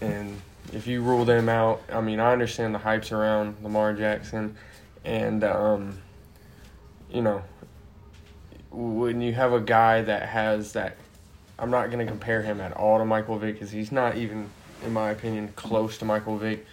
And 0.00 0.40
if 0.72 0.86
you 0.86 1.02
rule 1.02 1.24
them 1.24 1.48
out, 1.48 1.82
I 1.92 2.00
mean, 2.00 2.20
I 2.20 2.32
understand 2.32 2.74
the 2.74 2.78
hypes 2.78 3.12
around 3.12 3.56
Lamar 3.62 3.94
Jackson, 3.94 4.56
and 5.04 5.42
um, 5.44 5.98
you 7.10 7.22
know, 7.22 7.42
when 8.70 9.20
you 9.20 9.32
have 9.32 9.52
a 9.52 9.60
guy 9.60 10.02
that 10.02 10.28
has 10.28 10.72
that, 10.72 10.96
I'm 11.58 11.70
not 11.70 11.90
going 11.90 12.04
to 12.04 12.10
compare 12.10 12.42
him 12.42 12.60
at 12.60 12.72
all 12.72 12.98
to 12.98 13.04
Michael 13.04 13.38
Vick 13.38 13.54
because 13.54 13.70
he's 13.70 13.90
not 13.90 14.16
even, 14.16 14.50
in 14.84 14.92
my 14.92 15.10
opinion, 15.10 15.48
close 15.56 15.98
to 15.98 16.04
Michael 16.04 16.36
Vick. 16.36 16.66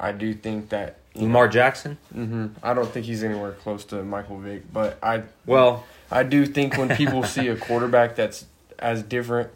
I 0.00 0.12
do 0.12 0.32
think 0.34 0.70
that 0.70 0.96
Lamar 1.14 1.46
know, 1.46 1.52
Jackson. 1.52 1.98
Mm-hmm. 2.14 2.46
I 2.62 2.74
don't 2.74 2.90
think 2.90 3.06
he's 3.06 3.22
anywhere 3.22 3.52
close 3.52 3.84
to 3.86 4.02
Michael 4.02 4.38
Vick, 4.38 4.72
but 4.72 4.98
I 5.02 5.24
well, 5.46 5.84
I 6.10 6.22
do 6.22 6.46
think 6.46 6.76
when 6.76 6.88
people 6.96 7.22
see 7.24 7.48
a 7.48 7.56
quarterback 7.56 8.16
that's 8.16 8.46
as 8.78 9.02
different 9.02 9.50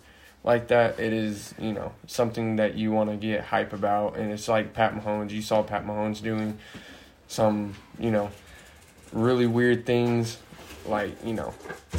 like 0.45 0.69
that, 0.69 1.01
it 1.01 1.13
is 1.13 1.55
you 1.59 1.73
know 1.73 1.93
something 2.07 2.57
that 2.57 2.75
you 2.75 2.93
want 2.93 3.11
to 3.11 3.17
get 3.17 3.43
hype 3.45 3.73
about, 3.73 4.17
and 4.17 4.31
it's 4.31 4.49
like 4.49 4.75
Pat 4.75 4.95
Mahomes. 4.95 5.31
You 5.31 5.43
saw 5.43 5.63
Pat 5.63 5.87
Mahomes 5.87 6.23
doing 6.23 6.59
some 7.27 7.75
you 7.99 8.11
know 8.11 8.31
really 9.13 9.47
weird 9.47 9.87
things, 9.87 10.37
like 10.87 11.13
you 11.25 11.35
know 11.35 11.55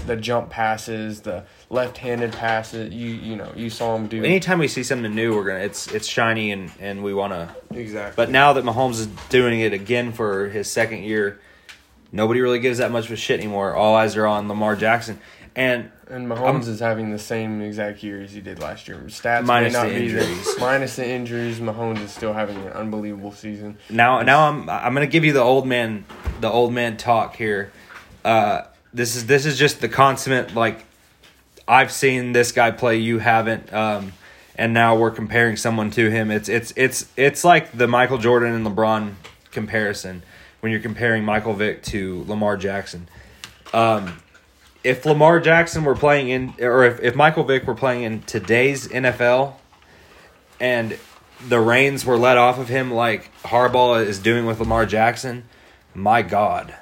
the 0.05 0.15
jump 0.15 0.49
passes, 0.49 1.21
the 1.21 1.43
left-handed 1.69 2.33
passes. 2.33 2.93
You 2.93 3.09
you 3.09 3.35
know 3.35 3.51
you 3.55 3.69
saw 3.69 3.95
him 3.95 4.07
do. 4.07 4.23
Anytime 4.23 4.59
we 4.59 4.67
see 4.67 4.83
something 4.83 5.13
new, 5.13 5.35
we're 5.35 5.45
gonna 5.45 5.59
it's 5.59 5.87
it's 5.87 6.07
shiny 6.07 6.51
and 6.51 6.71
and 6.79 7.03
we 7.03 7.13
want 7.13 7.33
to 7.33 7.55
exactly. 7.77 8.13
But 8.15 8.31
now 8.31 8.53
that 8.53 8.63
Mahomes 8.63 8.99
is 8.99 9.07
doing 9.29 9.59
it 9.59 9.73
again 9.73 10.11
for 10.11 10.49
his 10.49 10.69
second 10.69 11.03
year, 11.03 11.39
nobody 12.11 12.41
really 12.41 12.59
gives 12.59 12.77
that 12.79 12.91
much 12.91 13.05
of 13.05 13.11
a 13.11 13.15
shit 13.15 13.39
anymore. 13.39 13.75
All 13.75 13.95
eyes 13.95 14.15
are 14.15 14.25
on 14.25 14.47
Lamar 14.47 14.75
Jackson. 14.75 15.19
And 15.55 15.89
and 16.09 16.27
Mahomes 16.27 16.67
is 16.67 16.81
having 16.81 17.11
the 17.11 17.17
same 17.17 17.61
exact 17.61 18.03
year 18.03 18.21
as 18.21 18.33
he 18.33 18.41
did 18.41 18.59
last 18.59 18.87
year. 18.87 18.97
Stats 19.07 19.45
minus 19.45 19.73
may 19.73 19.79
not 19.79 19.87
the 19.87 19.95
injuries. 19.95 20.45
There. 20.45 20.59
Minus 20.59 20.95
the 20.97 21.07
injuries, 21.07 21.59
Mahomes 21.59 22.01
is 22.01 22.11
still 22.11 22.33
having 22.33 22.57
an 22.57 22.73
unbelievable 22.73 23.31
season. 23.31 23.77
Now, 23.89 24.21
now 24.21 24.49
I'm 24.49 24.69
I'm 24.69 24.93
gonna 24.93 25.07
give 25.07 25.23
you 25.23 25.31
the 25.33 25.41
old 25.41 25.65
man 25.65 26.05
the 26.41 26.49
old 26.51 26.73
man 26.73 26.97
talk 26.97 27.35
here. 27.37 27.71
uh, 28.25 28.63
this 28.95 29.15
is 29.15 29.25
this 29.27 29.45
is 29.45 29.59
just 29.59 29.81
the 29.81 29.89
consummate 29.89 30.55
like 30.55 30.85
I've 31.67 31.91
seen 31.91 32.31
this 32.31 32.51
guy 32.51 32.71
play, 32.71 32.97
you 32.97 33.19
haven't, 33.19 33.73
um, 33.73 34.13
and 34.55 34.73
now 34.73 34.95
we're 34.95 35.11
comparing 35.11 35.57
someone 35.57 35.91
to 35.91 36.09
him. 36.09 36.31
It's 36.31 36.47
it's 36.47 36.73
it's 36.75 37.07
it's 37.17 37.43
like 37.43 37.71
the 37.71 37.87
Michael 37.87 38.17
Jordan 38.17 38.53
and 38.53 38.65
LeBron 38.65 39.13
comparison 39.51 40.23
when 40.61 40.71
you're 40.71 40.81
comparing 40.81 41.25
Michael 41.25 41.53
Vick 41.53 41.83
to 41.83 42.23
Lamar 42.27 42.55
Jackson. 42.55 43.07
Um, 43.73 44.21
if 44.83 45.05
Lamar 45.05 45.39
Jackson 45.39 45.83
were 45.83 45.95
playing 45.95 46.29
in, 46.29 46.53
or 46.59 46.85
if, 46.85 47.01
if 47.01 47.15
Michael 47.15 47.43
Vick 47.43 47.65
were 47.65 47.75
playing 47.75 48.03
in 48.03 48.21
today's 48.21 48.87
NFL, 48.87 49.55
and 50.59 50.97
the 51.47 51.59
reins 51.59 52.05
were 52.05 52.17
let 52.17 52.37
off 52.37 52.59
of 52.59 52.69
him 52.69 52.91
like 52.91 53.31
Harbaugh 53.41 54.05
is 54.05 54.19
doing 54.19 54.45
with 54.45 54.59
Lamar 54.59 54.85
Jackson, 54.85 55.43
my 55.93 56.21
God, 56.21 56.73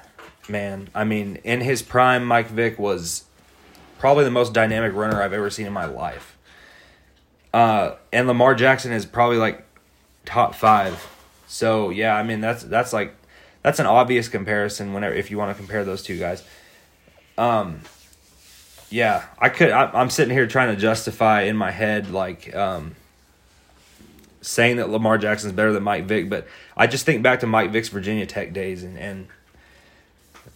man. 0.48 0.88
I 0.94 1.04
mean, 1.04 1.36
in 1.44 1.60
his 1.60 1.82
prime, 1.82 2.24
Mike 2.24 2.48
Vick 2.48 2.78
was 2.78 3.24
probably 3.98 4.24
the 4.24 4.30
most 4.30 4.52
dynamic 4.52 4.92
runner 4.94 5.22
I've 5.22 5.32
ever 5.32 5.50
seen 5.50 5.66
in 5.66 5.72
my 5.72 5.86
life. 5.86 6.36
Uh, 7.52 7.94
and 8.12 8.26
Lamar 8.26 8.54
Jackson 8.54 8.92
is 8.92 9.06
probably 9.06 9.38
like 9.38 9.64
top 10.24 10.54
five. 10.54 11.08
So 11.46 11.90
yeah, 11.90 12.16
I 12.16 12.22
mean 12.22 12.40
that's 12.40 12.64
that's 12.64 12.92
like 12.92 13.14
that's 13.62 13.78
an 13.78 13.86
obvious 13.86 14.28
comparison 14.28 14.92
whenever 14.92 15.14
if 15.14 15.30
you 15.30 15.38
want 15.38 15.50
to 15.50 15.54
compare 15.54 15.84
those 15.84 16.02
two 16.02 16.18
guys. 16.18 16.42
Um, 17.38 17.80
yeah, 18.90 19.24
I 19.38 19.48
could. 19.48 19.70
I, 19.70 19.90
I'm 19.92 20.10
sitting 20.10 20.34
here 20.34 20.46
trying 20.46 20.74
to 20.74 20.80
justify 20.80 21.42
in 21.42 21.56
my 21.56 21.70
head 21.70 22.10
like 22.10 22.54
um, 22.54 22.96
saying 24.40 24.76
that 24.76 24.90
Lamar 24.90 25.16
Jackson's 25.18 25.52
better 25.52 25.72
than 25.72 25.82
Mike 25.82 26.04
Vick, 26.04 26.28
but 26.28 26.46
I 26.76 26.86
just 26.86 27.06
think 27.06 27.22
back 27.22 27.40
to 27.40 27.46
Mike 27.46 27.70
Vick's 27.70 27.88
Virginia 27.88 28.26
Tech 28.26 28.52
days 28.52 28.82
and 28.82 28.98
and 28.98 29.28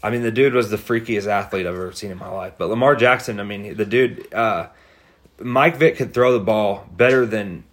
I 0.03 0.11
mean 0.11 0.23
the 0.23 0.31
dude 0.31 0.55
was 0.55 0.71
the 0.71 0.77
freakiest 0.77 1.27
athlete 1.27 1.67
I've 1.67 1.75
ever 1.75 1.93
seen 1.93 2.11
in 2.11 2.19
my 2.19 2.29
life. 2.29 2.55
But 2.59 2.69
Lamar 2.69 2.95
Jackson, 2.97 3.41
I 3.41 3.45
mean 3.45 3.77
the 3.77 3.85
dude, 3.85 4.33
uh, 4.33 4.69
Mike 5.41 5.77
Vick 5.77 5.97
could 5.97 6.15
throw 6.15 6.33
the 6.33 6.45
ball 6.45 6.87
better 6.97 7.27
than 7.27 7.65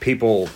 people. 0.00 0.48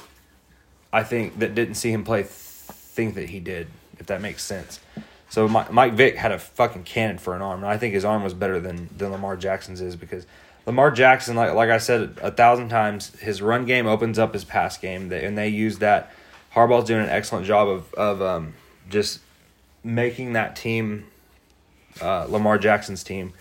I 0.92 1.02
think 1.02 1.38
that 1.40 1.54
didn't 1.54 1.74
see 1.74 1.90
him 1.90 2.04
play 2.04 2.22
th- 2.22 2.30
think 2.30 3.16
that 3.16 3.28
he 3.30 3.40
did, 3.40 3.66
if 3.98 4.06
that 4.06 4.20
makes 4.20 4.44
sense. 4.44 4.80
So 5.28 5.48
Mike, 5.48 5.72
Mike 5.72 5.94
Vick 5.94 6.16
had 6.16 6.30
a 6.30 6.38
fucking 6.38 6.84
cannon 6.84 7.18
for 7.18 7.34
an 7.34 7.42
arm, 7.42 7.64
and 7.64 7.68
I 7.68 7.76
think 7.76 7.94
his 7.94 8.04
arm 8.04 8.22
was 8.22 8.34
better 8.34 8.60
than 8.60 8.88
than 8.96 9.10
Lamar 9.10 9.36
Jackson's 9.36 9.80
is 9.80 9.96
because 9.96 10.26
Lamar 10.66 10.90
Jackson, 10.90 11.36
like 11.36 11.52
like 11.54 11.70
I 11.70 11.78
said 11.78 12.18
a 12.22 12.30
thousand 12.30 12.68
times, 12.68 13.14
his 13.20 13.42
run 13.42 13.66
game 13.66 13.86
opens 13.86 14.18
up 14.18 14.32
his 14.32 14.44
pass 14.44 14.78
game, 14.78 15.12
and 15.12 15.36
they 15.36 15.48
use 15.48 15.78
that. 15.78 16.12
Harbaugh's 16.54 16.86
doing 16.86 17.02
an 17.02 17.10
excellent 17.10 17.46
job 17.46 17.68
of 17.68 17.92
of 17.94 18.22
um, 18.22 18.54
just 18.88 19.20
making 19.84 20.32
that 20.32 20.56
team, 20.56 21.04
uh, 22.00 22.24
Lamar 22.28 22.58
Jackson's 22.58 23.04
team. 23.04 23.32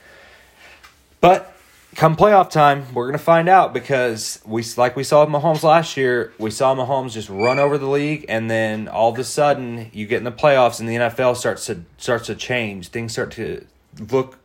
But 1.21 1.53
come 1.95 2.15
playoff 2.15 2.49
time, 2.49 2.93
we're 2.93 3.07
gonna 3.07 3.17
find 3.17 3.47
out 3.47 3.73
because 3.73 4.41
we 4.45 4.63
like 4.77 4.95
we 4.95 5.03
saw 5.03 5.25
Mahomes 5.25 5.63
last 5.63 5.95
year. 5.95 6.33
We 6.37 6.51
saw 6.51 6.75
Mahomes 6.75 7.13
just 7.13 7.29
run 7.29 7.59
over 7.59 7.77
the 7.77 7.87
league, 7.87 8.25
and 8.27 8.51
then 8.51 8.87
all 8.87 9.11
of 9.11 9.19
a 9.19 9.23
sudden 9.23 9.89
you 9.93 10.05
get 10.05 10.17
in 10.17 10.23
the 10.23 10.31
playoffs, 10.31 10.79
and 10.79 10.89
the 10.89 10.95
NFL 10.95 11.37
starts 11.37 11.65
to 11.67 11.83
starts 11.97 12.27
to 12.27 12.35
change. 12.35 12.89
Things 12.89 13.13
start 13.13 13.31
to 13.31 13.65
look. 14.11 14.37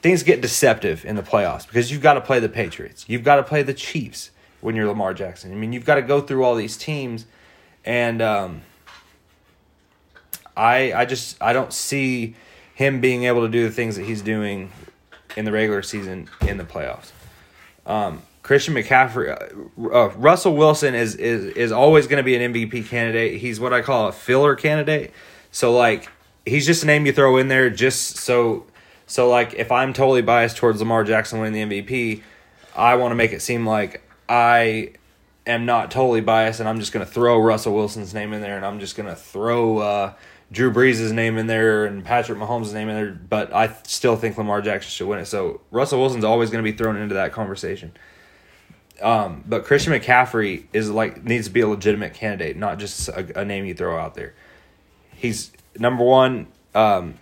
Things 0.00 0.24
get 0.24 0.40
deceptive 0.40 1.04
in 1.04 1.14
the 1.14 1.22
playoffs 1.22 1.64
because 1.64 1.92
you've 1.92 2.02
got 2.02 2.14
to 2.14 2.20
play 2.20 2.40
the 2.40 2.48
Patriots, 2.48 3.04
you've 3.08 3.22
got 3.22 3.36
to 3.36 3.44
play 3.44 3.62
the 3.62 3.74
Chiefs 3.74 4.32
when 4.60 4.74
you're 4.74 4.86
Lamar 4.86 5.14
Jackson. 5.14 5.52
I 5.52 5.54
mean, 5.54 5.72
you've 5.72 5.84
got 5.84 5.94
to 5.96 6.02
go 6.02 6.20
through 6.20 6.42
all 6.44 6.56
these 6.56 6.76
teams, 6.76 7.26
and 7.84 8.20
um, 8.20 8.62
I 10.56 10.92
I 10.92 11.04
just 11.04 11.40
I 11.42 11.52
don't 11.52 11.72
see 11.72 12.34
him 12.74 13.00
being 13.00 13.24
able 13.24 13.42
to 13.42 13.48
do 13.48 13.64
the 13.64 13.70
things 13.70 13.96
that 13.96 14.04
he's 14.04 14.22
doing 14.22 14.70
in 15.36 15.44
the 15.44 15.52
regular 15.52 15.82
season 15.82 16.28
in 16.46 16.58
the 16.58 16.64
playoffs. 16.64 17.10
Um, 17.86 18.22
Christian 18.42 18.74
McCaffrey, 18.74 19.30
uh, 19.30 19.88
uh, 19.88 20.10
Russell 20.16 20.54
Wilson 20.56 20.94
is 20.94 21.14
is 21.14 21.54
is 21.54 21.72
always 21.72 22.06
going 22.06 22.18
to 22.18 22.24
be 22.24 22.34
an 22.36 22.52
MVP 22.52 22.88
candidate. 22.88 23.40
He's 23.40 23.60
what 23.60 23.72
I 23.72 23.82
call 23.82 24.08
a 24.08 24.12
filler 24.12 24.56
candidate. 24.56 25.12
So 25.50 25.72
like 25.72 26.08
he's 26.44 26.66
just 26.66 26.82
a 26.82 26.86
name 26.86 27.06
you 27.06 27.12
throw 27.12 27.36
in 27.36 27.48
there 27.48 27.70
just 27.70 28.16
so 28.16 28.66
so 29.06 29.28
like 29.28 29.54
if 29.54 29.70
I'm 29.70 29.92
totally 29.92 30.22
biased 30.22 30.56
towards 30.56 30.80
Lamar 30.80 31.04
Jackson 31.04 31.40
winning 31.40 31.68
the 31.68 31.82
MVP, 31.82 32.22
I 32.74 32.96
want 32.96 33.12
to 33.12 33.16
make 33.16 33.32
it 33.32 33.42
seem 33.42 33.66
like 33.66 34.02
I 34.28 34.92
am 35.46 35.66
not 35.66 35.90
totally 35.90 36.20
biased 36.20 36.60
and 36.60 36.68
I'm 36.68 36.80
just 36.80 36.92
going 36.92 37.04
to 37.04 37.10
throw 37.10 37.38
Russell 37.38 37.74
Wilson's 37.74 38.14
name 38.14 38.32
in 38.32 38.40
there 38.40 38.56
and 38.56 38.64
I'm 38.64 38.80
just 38.80 38.96
going 38.96 39.08
to 39.08 39.16
throw 39.16 39.78
uh, 39.78 40.12
Drew 40.52 40.70
Brees' 40.70 41.10
name 41.12 41.38
in 41.38 41.46
there 41.46 41.86
and 41.86 42.04
Patrick 42.04 42.38
Mahomes' 42.38 42.74
name 42.74 42.88
in 42.90 42.94
there, 42.94 43.10
but 43.10 43.54
I 43.54 43.74
still 43.84 44.16
think 44.16 44.36
Lamar 44.36 44.60
Jackson 44.60 44.90
should 44.90 45.08
win 45.08 45.18
it. 45.18 45.24
So 45.24 45.62
Russell 45.70 45.98
Wilson's 45.98 46.24
always 46.24 46.50
going 46.50 46.62
to 46.62 46.70
be 46.70 46.76
thrown 46.76 46.96
into 46.96 47.14
that 47.14 47.32
conversation. 47.32 47.92
Um, 49.00 49.42
but 49.46 49.64
Christian 49.64 49.94
McCaffrey 49.94 50.66
is 50.72 50.90
like 50.90 51.24
needs 51.24 51.46
to 51.46 51.52
be 51.52 51.60
a 51.60 51.68
legitimate 51.68 52.12
candidate, 52.12 52.56
not 52.56 52.78
just 52.78 53.08
a, 53.08 53.40
a 53.40 53.44
name 53.44 53.64
you 53.64 53.74
throw 53.74 53.98
out 53.98 54.14
there. 54.14 54.34
He's 55.14 55.52
number 55.78 56.04
one. 56.04 56.48
Um, 56.74 57.14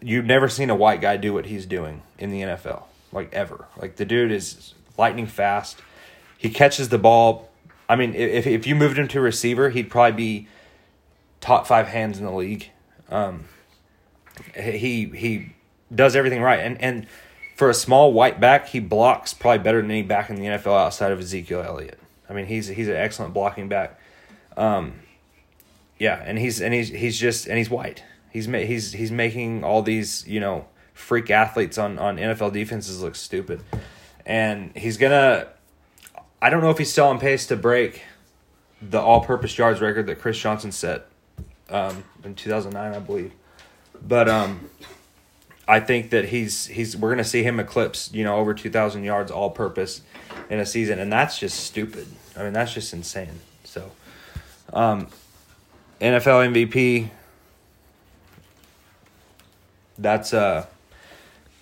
you've 0.00 0.24
never 0.24 0.48
seen 0.48 0.70
a 0.70 0.74
white 0.74 1.00
guy 1.00 1.18
do 1.18 1.34
what 1.34 1.46
he's 1.46 1.66
doing 1.66 2.02
in 2.18 2.30
the 2.30 2.40
NFL, 2.40 2.84
like 3.12 3.32
ever. 3.32 3.66
Like 3.76 3.96
the 3.96 4.04
dude 4.04 4.32
is 4.32 4.74
lightning 4.96 5.26
fast. 5.26 5.78
He 6.38 6.48
catches 6.48 6.88
the 6.88 6.98
ball. 6.98 7.50
I 7.88 7.96
mean, 7.96 8.14
if 8.14 8.46
if 8.46 8.66
you 8.66 8.74
moved 8.74 8.98
him 8.98 9.06
to 9.08 9.20
receiver, 9.20 9.68
he'd 9.68 9.90
probably 9.90 10.16
be 10.16 10.48
top 11.42 11.66
five 11.66 11.88
hands 11.88 12.18
in 12.18 12.24
the 12.24 12.32
league. 12.32 12.70
Um, 13.10 13.44
he 14.54 15.04
he 15.06 15.52
does 15.94 16.16
everything 16.16 16.40
right, 16.40 16.60
and 16.60 16.80
and 16.80 17.06
for 17.54 17.68
a 17.68 17.74
small 17.74 18.14
white 18.14 18.40
back, 18.40 18.68
he 18.68 18.80
blocks 18.80 19.34
probably 19.34 19.62
better 19.62 19.82
than 19.82 19.90
any 19.90 20.02
back 20.02 20.30
in 20.30 20.36
the 20.36 20.46
NFL 20.46 20.74
outside 20.86 21.12
of 21.12 21.18
Ezekiel 21.18 21.62
Elliott. 21.62 21.98
I 22.30 22.32
mean, 22.32 22.46
he's 22.46 22.68
he's 22.68 22.88
an 22.88 22.96
excellent 22.96 23.34
blocking 23.34 23.68
back. 23.68 24.00
Um, 24.56 24.94
yeah, 25.98 26.22
and 26.24 26.38
he's 26.38 26.62
and 26.62 26.72
he's 26.72 26.88
he's 26.88 27.18
just 27.18 27.46
and 27.46 27.58
he's 27.58 27.68
white. 27.68 28.02
He's 28.30 28.48
ma- 28.48 28.58
he's 28.58 28.92
he's 28.92 29.12
making 29.12 29.64
all 29.64 29.82
these 29.82 30.26
you 30.26 30.40
know 30.40 30.66
freak 30.94 31.30
athletes 31.30 31.76
on 31.76 31.98
on 31.98 32.16
NFL 32.16 32.52
defenses 32.52 33.02
look 33.02 33.14
stupid, 33.14 33.62
and 34.24 34.74
he's 34.76 34.96
gonna. 34.96 35.48
I 36.40 36.50
don't 36.50 36.62
know 36.62 36.70
if 36.70 36.78
he's 36.78 36.90
still 36.90 37.06
on 37.06 37.20
pace 37.20 37.46
to 37.46 37.56
break 37.56 38.02
the 38.80 38.98
all-purpose 38.98 39.56
yards 39.56 39.80
record 39.80 40.08
that 40.08 40.18
Chris 40.18 40.36
Johnson 40.36 40.72
set 40.72 41.06
um, 41.72 42.04
in 42.24 42.34
2009, 42.34 42.94
I 42.94 42.98
believe. 42.98 43.32
But 44.06 44.28
um, 44.28 44.68
I 45.66 45.80
think 45.80 46.10
that 46.10 46.26
he's 46.26 46.66
he's 46.66 46.96
we're 46.96 47.10
gonna 47.10 47.24
see 47.24 47.42
him 47.42 47.58
eclipse 47.60 48.12
you 48.12 48.24
know 48.24 48.36
over 48.36 48.52
2,000 48.54 49.04
yards 49.04 49.30
all-purpose 49.30 50.02
in 50.50 50.58
a 50.58 50.66
season, 50.66 50.98
and 50.98 51.12
that's 51.12 51.38
just 51.38 51.60
stupid. 51.60 52.06
I 52.36 52.42
mean, 52.42 52.52
that's 52.52 52.74
just 52.74 52.92
insane. 52.92 53.40
So, 53.64 53.90
um, 54.72 55.08
NFL 56.00 56.52
MVP. 56.52 57.10
That's 59.98 60.34
uh, 60.34 60.66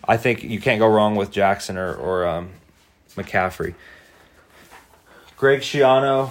I 0.06 0.16
think 0.16 0.42
you 0.42 0.60
can't 0.60 0.78
go 0.78 0.88
wrong 0.88 1.14
with 1.14 1.30
Jackson 1.30 1.76
or 1.76 1.94
or 1.94 2.26
um, 2.26 2.50
McCaffrey. 3.16 3.74
Greg 5.36 5.60
Schiano, 5.60 6.30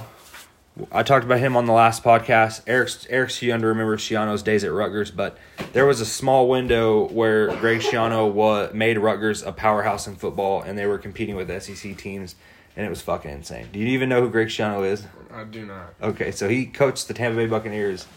I 0.91 1.03
talked 1.03 1.25
about 1.25 1.39
him 1.39 1.55
on 1.57 1.65
the 1.65 1.73
last 1.73 2.03
podcast. 2.03 2.61
Eric's 2.67 3.05
Eric's 3.09 3.39
too 3.39 3.45
young 3.45 3.61
to 3.61 3.67
remember 3.67 3.97
Schiano's 3.97 4.43
days 4.43 4.63
at 4.63 4.71
Rutgers, 4.71 5.11
but 5.11 5.37
there 5.73 5.85
was 5.85 6.01
a 6.01 6.05
small 6.05 6.47
window 6.47 7.07
where 7.09 7.55
Greg 7.57 7.81
Schiano 7.81 8.31
was, 8.31 8.73
made 8.73 8.97
Rutgers 8.97 9.43
a 9.43 9.51
powerhouse 9.51 10.07
in 10.07 10.15
football, 10.15 10.61
and 10.61 10.77
they 10.77 10.85
were 10.85 10.97
competing 10.97 11.35
with 11.35 11.49
SEC 11.61 11.97
teams, 11.97 12.35
and 12.75 12.85
it 12.85 12.89
was 12.89 13.01
fucking 13.01 13.31
insane. 13.31 13.67
Do 13.71 13.79
you 13.79 13.87
even 13.87 14.09
know 14.09 14.21
who 14.21 14.29
Greg 14.29 14.47
Schiano 14.47 14.85
is? 14.85 15.05
I 15.33 15.43
do 15.43 15.65
not. 15.65 15.93
Okay, 16.01 16.31
so 16.31 16.47
he 16.49 16.65
coached 16.65 17.07
the 17.07 17.13
Tampa 17.13 17.37
Bay 17.37 17.47
Buccaneers. 17.47 18.07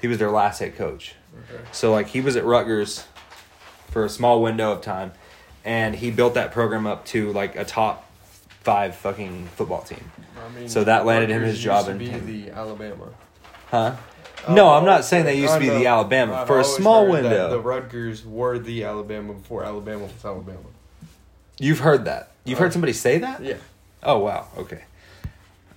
He 0.00 0.08
was 0.08 0.18
their 0.18 0.30
last 0.30 0.58
head 0.58 0.76
coach. 0.76 1.14
Okay. 1.50 1.62
So 1.72 1.92
like 1.92 2.08
he 2.08 2.20
was 2.20 2.36
at 2.36 2.44
Rutgers 2.44 3.06
for 3.90 4.04
a 4.04 4.08
small 4.08 4.42
window 4.42 4.72
of 4.72 4.82
time, 4.82 5.12
and 5.64 5.96
he 5.96 6.10
built 6.10 6.34
that 6.34 6.52
program 6.52 6.86
up 6.86 7.04
to 7.06 7.32
like 7.32 7.56
a 7.56 7.64
top 7.64 8.10
five 8.64 8.96
fucking 8.96 9.46
football 9.54 9.82
team. 9.82 10.10
I 10.44 10.58
mean, 10.58 10.68
So 10.68 10.84
that 10.84 11.06
landed 11.06 11.30
him 11.30 11.42
his 11.42 11.60
job 11.60 11.86
used 11.86 11.90
in 11.90 11.98
to 11.98 12.04
be 12.04 12.10
Tampa. 12.10 12.26
the 12.26 12.50
Alabama. 12.50 13.08
Huh? 13.70 13.96
No, 14.48 14.70
I'm 14.70 14.84
not 14.84 15.04
saying 15.04 15.24
they 15.24 15.38
used 15.40 15.54
to 15.54 15.60
be 15.60 15.68
the. 15.70 15.86
Alabama 15.86 16.34
I've 16.34 16.46
for 16.46 16.60
a 16.60 16.64
small 16.64 17.08
window. 17.08 17.48
The 17.50 17.60
Rutgers 17.60 18.26
were 18.26 18.58
the 18.58 18.84
Alabama 18.84 19.32
before 19.34 19.64
Alabama 19.64 20.02
was 20.04 20.24
Alabama. 20.24 20.58
You've 21.58 21.78
heard 21.78 22.04
that. 22.04 22.32
You've 22.44 22.58
Uh, 22.58 22.62
heard 22.62 22.72
somebody 22.72 22.92
say 22.92 23.18
that? 23.18 23.42
Yeah. 23.42 23.54
Oh 24.02 24.18
wow. 24.18 24.48
Okay. 24.58 24.82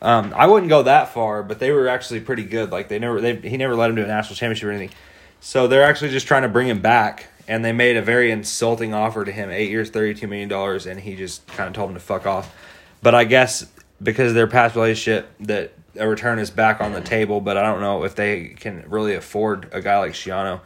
Um, 0.01 0.34
I 0.36 0.48
wouldn't 0.48 0.70
go 0.70 0.84
that 0.84 1.13
far, 1.13 1.44
but 1.44 1.60
they 1.60 1.72
were 1.72 1.88
actually 1.88 2.20
pretty 2.20 2.44
good. 2.44 2.72
Like 2.72 2.89
they 2.89 3.00
never, 3.00 3.22
they 3.22 3.36
he 3.38 3.56
never 3.58 3.75
let 3.75 3.89
him 3.89 3.96
do 3.96 4.03
a 4.03 4.08
national 4.08 4.36
championship 4.36 4.67
or 4.67 4.72
anything. 4.72 4.96
So 5.39 5.67
they're 5.67 5.84
actually 5.84 6.10
just 6.10 6.27
trying 6.27 6.41
to 6.41 6.50
bring 6.50 6.67
him 6.67 6.82
back, 6.82 7.27
and 7.48 7.63
they 7.63 7.72
made 7.72 7.96
a 7.96 8.01
very 8.01 8.32
insulting 8.32 8.94
offer 8.94 9.24
to 9.24 9.32
him: 9.32 9.50
eight 9.50 9.70
years, 9.70 9.89
thirty-two 9.91 10.27
million 10.27 10.50
dollars, 10.50 10.86
and 10.86 11.00
he 11.00 11.15
just 11.15 11.48
kind 11.48 11.67
of 11.67 11.74
told 11.74 11.89
him 11.89 11.94
to 11.96 12.01
fuck 12.01 12.27
off. 12.27 12.53
But 13.01 13.16
I 13.16 13.24
guess 13.24 13.66
because 14.01 14.30
of 14.30 14.36
their 14.36 14.48
past 14.48 14.75
relationship, 14.75 15.30
that 15.42 15.74
a 15.98 16.08
return 16.08 16.39
is 16.39 16.50
back 16.51 16.82
on 16.82 16.94
the 16.94 17.01
table. 17.01 17.42
But 17.42 17.58
I 17.58 17.63
don't 17.63 17.82
know 17.82 18.04
if 18.04 18.16
they 18.16 18.50
can 18.50 18.84
really 18.88 19.16
afford 19.16 19.70
a 19.72 19.82
guy 19.82 19.98
like 20.00 20.13
Schiano. 20.13 20.62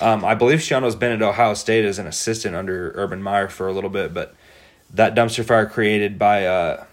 Um, 0.00 0.24
I 0.24 0.34
believe 0.34 0.60
Schiano's 0.60 0.96
been 0.96 1.12
at 1.12 1.22
Ohio 1.22 1.54
State 1.54 1.84
as 1.84 1.98
an 1.98 2.06
assistant 2.06 2.54
under 2.54 2.92
Urban 2.94 3.22
Meyer 3.22 3.48
for 3.48 3.66
a 3.66 3.72
little 3.72 3.90
bit, 3.90 4.14
but 4.14 4.34
that 4.94 5.14
dumpster 5.14 5.44
fire 5.44 5.66
created 5.66 6.18
by 6.18 6.46
uh, 6.46 6.84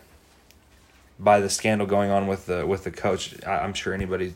by 1.20 1.39
the 1.39 1.50
scandal 1.50 1.88
going 1.88 2.10
on 2.10 2.27
with 2.27 2.46
the 2.46 2.65
with 2.65 2.84
the 2.84 2.91
coach, 2.91 3.36
I, 3.46 3.60
I'm 3.60 3.74
sure 3.74 3.94
anybody 3.94 4.34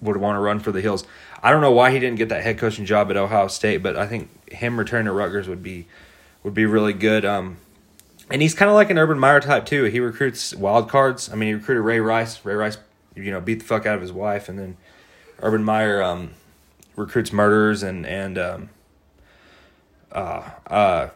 would 0.00 0.16
want 0.16 0.36
to 0.36 0.40
run 0.40 0.60
for 0.60 0.72
the 0.72 0.80
hills. 0.80 1.04
I 1.42 1.50
don't 1.50 1.60
know 1.60 1.72
why 1.72 1.90
he 1.90 1.98
didn't 1.98 2.18
get 2.18 2.28
that 2.30 2.42
head 2.42 2.58
coaching 2.58 2.84
job 2.84 3.10
at 3.10 3.16
Ohio 3.16 3.48
State, 3.48 3.78
but 3.78 3.96
I 3.96 4.06
think 4.06 4.52
him 4.52 4.78
returning 4.78 5.06
to 5.06 5.12
Rutgers 5.12 5.48
would 5.48 5.62
be 5.62 5.86
would 6.42 6.54
be 6.54 6.66
really 6.66 6.92
good. 6.92 7.24
Um, 7.24 7.58
and 8.30 8.40
he's 8.40 8.54
kind 8.54 8.68
of 8.68 8.74
like 8.74 8.90
an 8.90 8.98
Urban 8.98 9.18
Meyer 9.18 9.40
type 9.40 9.66
too. 9.66 9.84
He 9.84 10.00
recruits 10.00 10.54
wild 10.54 10.88
cards. 10.88 11.30
I 11.30 11.34
mean, 11.34 11.48
he 11.48 11.54
recruited 11.54 11.84
Ray 11.84 12.00
Rice. 12.00 12.44
Ray 12.44 12.54
Rice, 12.54 12.78
you 13.14 13.30
know, 13.30 13.40
beat 13.40 13.60
the 13.60 13.64
fuck 13.64 13.86
out 13.86 13.96
of 13.96 14.00
his 14.00 14.12
wife, 14.12 14.48
and 14.48 14.58
then 14.58 14.76
Urban 15.40 15.64
Meyer 15.64 16.02
um, 16.02 16.30
recruits 16.96 17.32
murderers 17.32 17.82
and 17.82 18.06
and 18.06 18.38
um, 18.38 18.70
uh, 20.12 20.50
uh, 20.66 21.08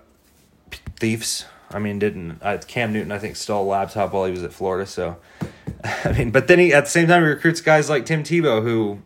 thieves. 0.99 1.47
I 1.71 1.79
mean, 1.79 1.99
didn't 1.99 2.39
uh, 2.43 2.59
Cam 2.67 2.93
Newton? 2.93 3.13
I 3.13 3.19
think 3.19 3.37
stole 3.37 3.65
a 3.65 3.67
laptop 3.67 4.13
while 4.13 4.27
he 4.27 4.33
was 4.33 4.43
at 4.43 4.53
Florida. 4.53 4.87
So, 4.87 5.17
I 6.05 6.13
mean, 6.13 6.31
but 6.31 6.49
then 6.49 6.59
he 6.59 6.73
at 6.73 6.85
the 6.85 6.91
same 6.91 7.09
time 7.09 7.23
he 7.23 7.29
recruits 7.29 7.61
guys 7.61 7.89
like 7.89 8.07
Tim 8.07 8.23
Tebow, 8.23 8.63
who, 8.63 9.01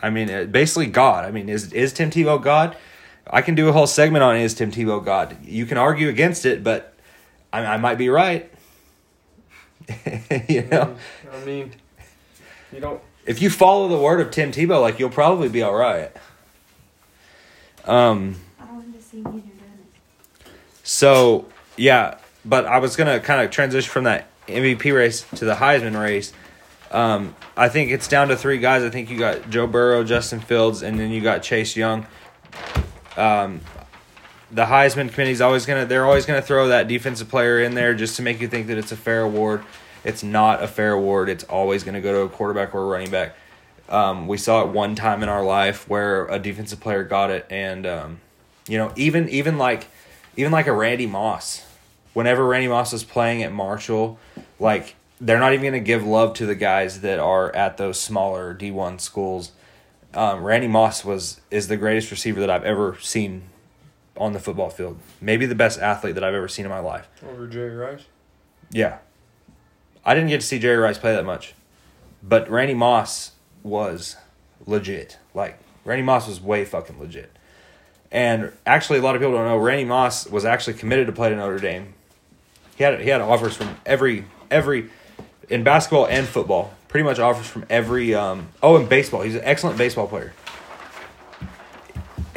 I 0.00 0.10
mean, 0.10 0.30
uh, 0.30 0.44
basically 0.44 0.86
God. 0.86 1.24
I 1.24 1.30
mean, 1.30 1.48
is 1.48 1.72
is 1.72 1.92
Tim 1.92 2.10
Tebow 2.10 2.42
God? 2.42 2.76
I 3.26 3.42
can 3.42 3.54
do 3.54 3.68
a 3.68 3.72
whole 3.72 3.86
segment 3.86 4.22
on 4.22 4.36
is 4.36 4.54
Tim 4.54 4.70
Tebow 4.70 5.04
God. 5.04 5.36
You 5.44 5.66
can 5.66 5.78
argue 5.78 6.08
against 6.08 6.44
it, 6.44 6.62
but 6.62 6.93
I, 7.54 7.74
I 7.74 7.76
might 7.76 7.98
be 7.98 8.08
right. 8.08 8.50
you 10.48 10.62
know, 10.62 10.96
I 11.32 11.44
mean, 11.44 11.70
you 12.72 12.80
don't. 12.80 13.00
if 13.26 13.40
you 13.40 13.48
follow 13.48 13.86
the 13.86 13.96
word 13.96 14.20
of 14.20 14.32
Tim 14.32 14.50
Tebow, 14.50 14.80
like 14.80 14.98
you'll 14.98 15.08
probably 15.08 15.48
be 15.48 15.62
all 15.62 15.74
right. 15.74 16.10
Um. 17.84 18.34
I 18.58 18.64
wanted 18.72 18.94
to 18.94 19.02
see 19.02 19.18
me 19.18 19.22
do 19.22 19.42
that. 20.42 20.50
So 20.82 21.46
yeah, 21.76 22.18
but 22.44 22.66
I 22.66 22.78
was 22.78 22.96
gonna 22.96 23.20
kind 23.20 23.40
of 23.40 23.52
transition 23.52 23.88
from 23.88 24.02
that 24.04 24.26
MVP 24.48 24.92
race 24.92 25.24
to 25.36 25.44
the 25.44 25.54
Heisman 25.54 26.00
race. 26.00 26.32
Um, 26.90 27.36
I 27.56 27.68
think 27.68 27.92
it's 27.92 28.08
down 28.08 28.28
to 28.28 28.36
three 28.36 28.58
guys. 28.58 28.82
I 28.82 28.90
think 28.90 29.10
you 29.10 29.18
got 29.18 29.48
Joe 29.48 29.68
Burrow, 29.68 30.02
Justin 30.02 30.40
Fields, 30.40 30.82
and 30.82 30.98
then 30.98 31.10
you 31.10 31.20
got 31.20 31.44
Chase 31.44 31.76
Young. 31.76 32.06
Um, 33.16 33.60
the 34.54 34.66
Heisman 34.66 35.12
committee's 35.12 35.40
always 35.40 35.66
gonna 35.66 35.84
they're 35.84 36.06
always 36.06 36.26
gonna 36.26 36.40
throw 36.40 36.68
that 36.68 36.86
defensive 36.86 37.28
player 37.28 37.60
in 37.60 37.74
there 37.74 37.92
just 37.92 38.16
to 38.16 38.22
make 38.22 38.40
you 38.40 38.46
think 38.46 38.68
that 38.68 38.78
it's 38.78 38.92
a 38.92 38.96
fair 38.96 39.22
award. 39.22 39.64
It's 40.04 40.22
not 40.22 40.62
a 40.62 40.68
fair 40.68 40.92
award. 40.92 41.28
It's 41.28 41.44
always 41.44 41.82
gonna 41.82 42.00
go 42.00 42.12
to 42.12 42.20
a 42.20 42.28
quarterback 42.28 42.72
or 42.74 42.82
a 42.82 42.86
running 42.86 43.10
back. 43.10 43.34
Um, 43.88 44.28
we 44.28 44.38
saw 44.38 44.62
it 44.62 44.68
one 44.68 44.94
time 44.94 45.22
in 45.22 45.28
our 45.28 45.44
life 45.44 45.88
where 45.88 46.26
a 46.26 46.38
defensive 46.38 46.78
player 46.80 47.02
got 47.02 47.30
it, 47.30 47.46
and 47.50 47.84
um, 47.84 48.20
you 48.68 48.78
know 48.78 48.92
even 48.94 49.28
even 49.28 49.58
like 49.58 49.88
even 50.36 50.52
like 50.52 50.68
a 50.68 50.72
Randy 50.72 51.06
Moss. 51.06 51.66
Whenever 52.12 52.46
Randy 52.46 52.68
Moss 52.68 52.92
was 52.92 53.02
playing 53.02 53.42
at 53.42 53.52
Marshall, 53.52 54.20
like 54.60 54.94
they're 55.20 55.40
not 55.40 55.52
even 55.52 55.72
to 55.72 55.80
give 55.80 56.06
love 56.06 56.34
to 56.34 56.46
the 56.46 56.54
guys 56.54 57.00
that 57.00 57.18
are 57.18 57.54
at 57.56 57.76
those 57.76 58.00
smaller 58.00 58.54
D 58.54 58.70
one 58.70 59.00
schools. 59.00 59.50
Um, 60.14 60.44
Randy 60.44 60.68
Moss 60.68 61.04
was 61.04 61.40
is 61.50 61.66
the 61.66 61.76
greatest 61.76 62.12
receiver 62.12 62.38
that 62.38 62.50
I've 62.50 62.62
ever 62.62 62.96
seen 63.00 63.50
on 64.16 64.32
the 64.32 64.38
football 64.38 64.70
field. 64.70 64.98
Maybe 65.20 65.46
the 65.46 65.54
best 65.54 65.80
athlete 65.80 66.14
that 66.14 66.24
I've 66.24 66.34
ever 66.34 66.48
seen 66.48 66.64
in 66.64 66.70
my 66.70 66.78
life. 66.78 67.08
Over 67.26 67.46
Jerry 67.46 67.74
Rice. 67.74 68.04
Yeah, 68.70 68.98
I 70.04 70.14
didn't 70.14 70.28
get 70.28 70.40
to 70.40 70.46
see 70.46 70.58
Jerry 70.58 70.76
Rice 70.76 70.98
play 70.98 71.14
that 71.14 71.24
much, 71.24 71.54
but 72.22 72.48
Randy 72.50 72.74
Moss 72.74 73.32
was 73.62 74.16
legit. 74.66 75.18
Like 75.34 75.58
Randy 75.84 76.02
Moss 76.02 76.28
was 76.28 76.40
way 76.40 76.64
fucking 76.64 76.98
legit. 76.98 77.30
And 78.10 78.52
actually, 78.64 79.00
a 79.00 79.02
lot 79.02 79.16
of 79.16 79.20
people 79.20 79.34
don't 79.34 79.46
know 79.46 79.58
Randy 79.58 79.84
Moss 79.84 80.28
was 80.28 80.44
actually 80.44 80.74
committed 80.74 81.06
to 81.08 81.12
play 81.12 81.30
to 81.30 81.36
Notre 81.36 81.58
Dame. 81.58 81.94
He 82.76 82.84
had 82.84 83.00
he 83.00 83.08
had 83.08 83.20
offers 83.20 83.56
from 83.56 83.76
every 83.84 84.24
every 84.50 84.90
in 85.48 85.64
basketball 85.64 86.06
and 86.06 86.26
football. 86.26 86.72
Pretty 86.88 87.04
much 87.04 87.18
offers 87.18 87.46
from 87.46 87.64
every 87.68 88.14
um 88.14 88.48
oh 88.62 88.76
and 88.76 88.88
baseball. 88.88 89.22
He's 89.22 89.34
an 89.34 89.42
excellent 89.44 89.78
baseball 89.78 90.06
player. 90.06 90.32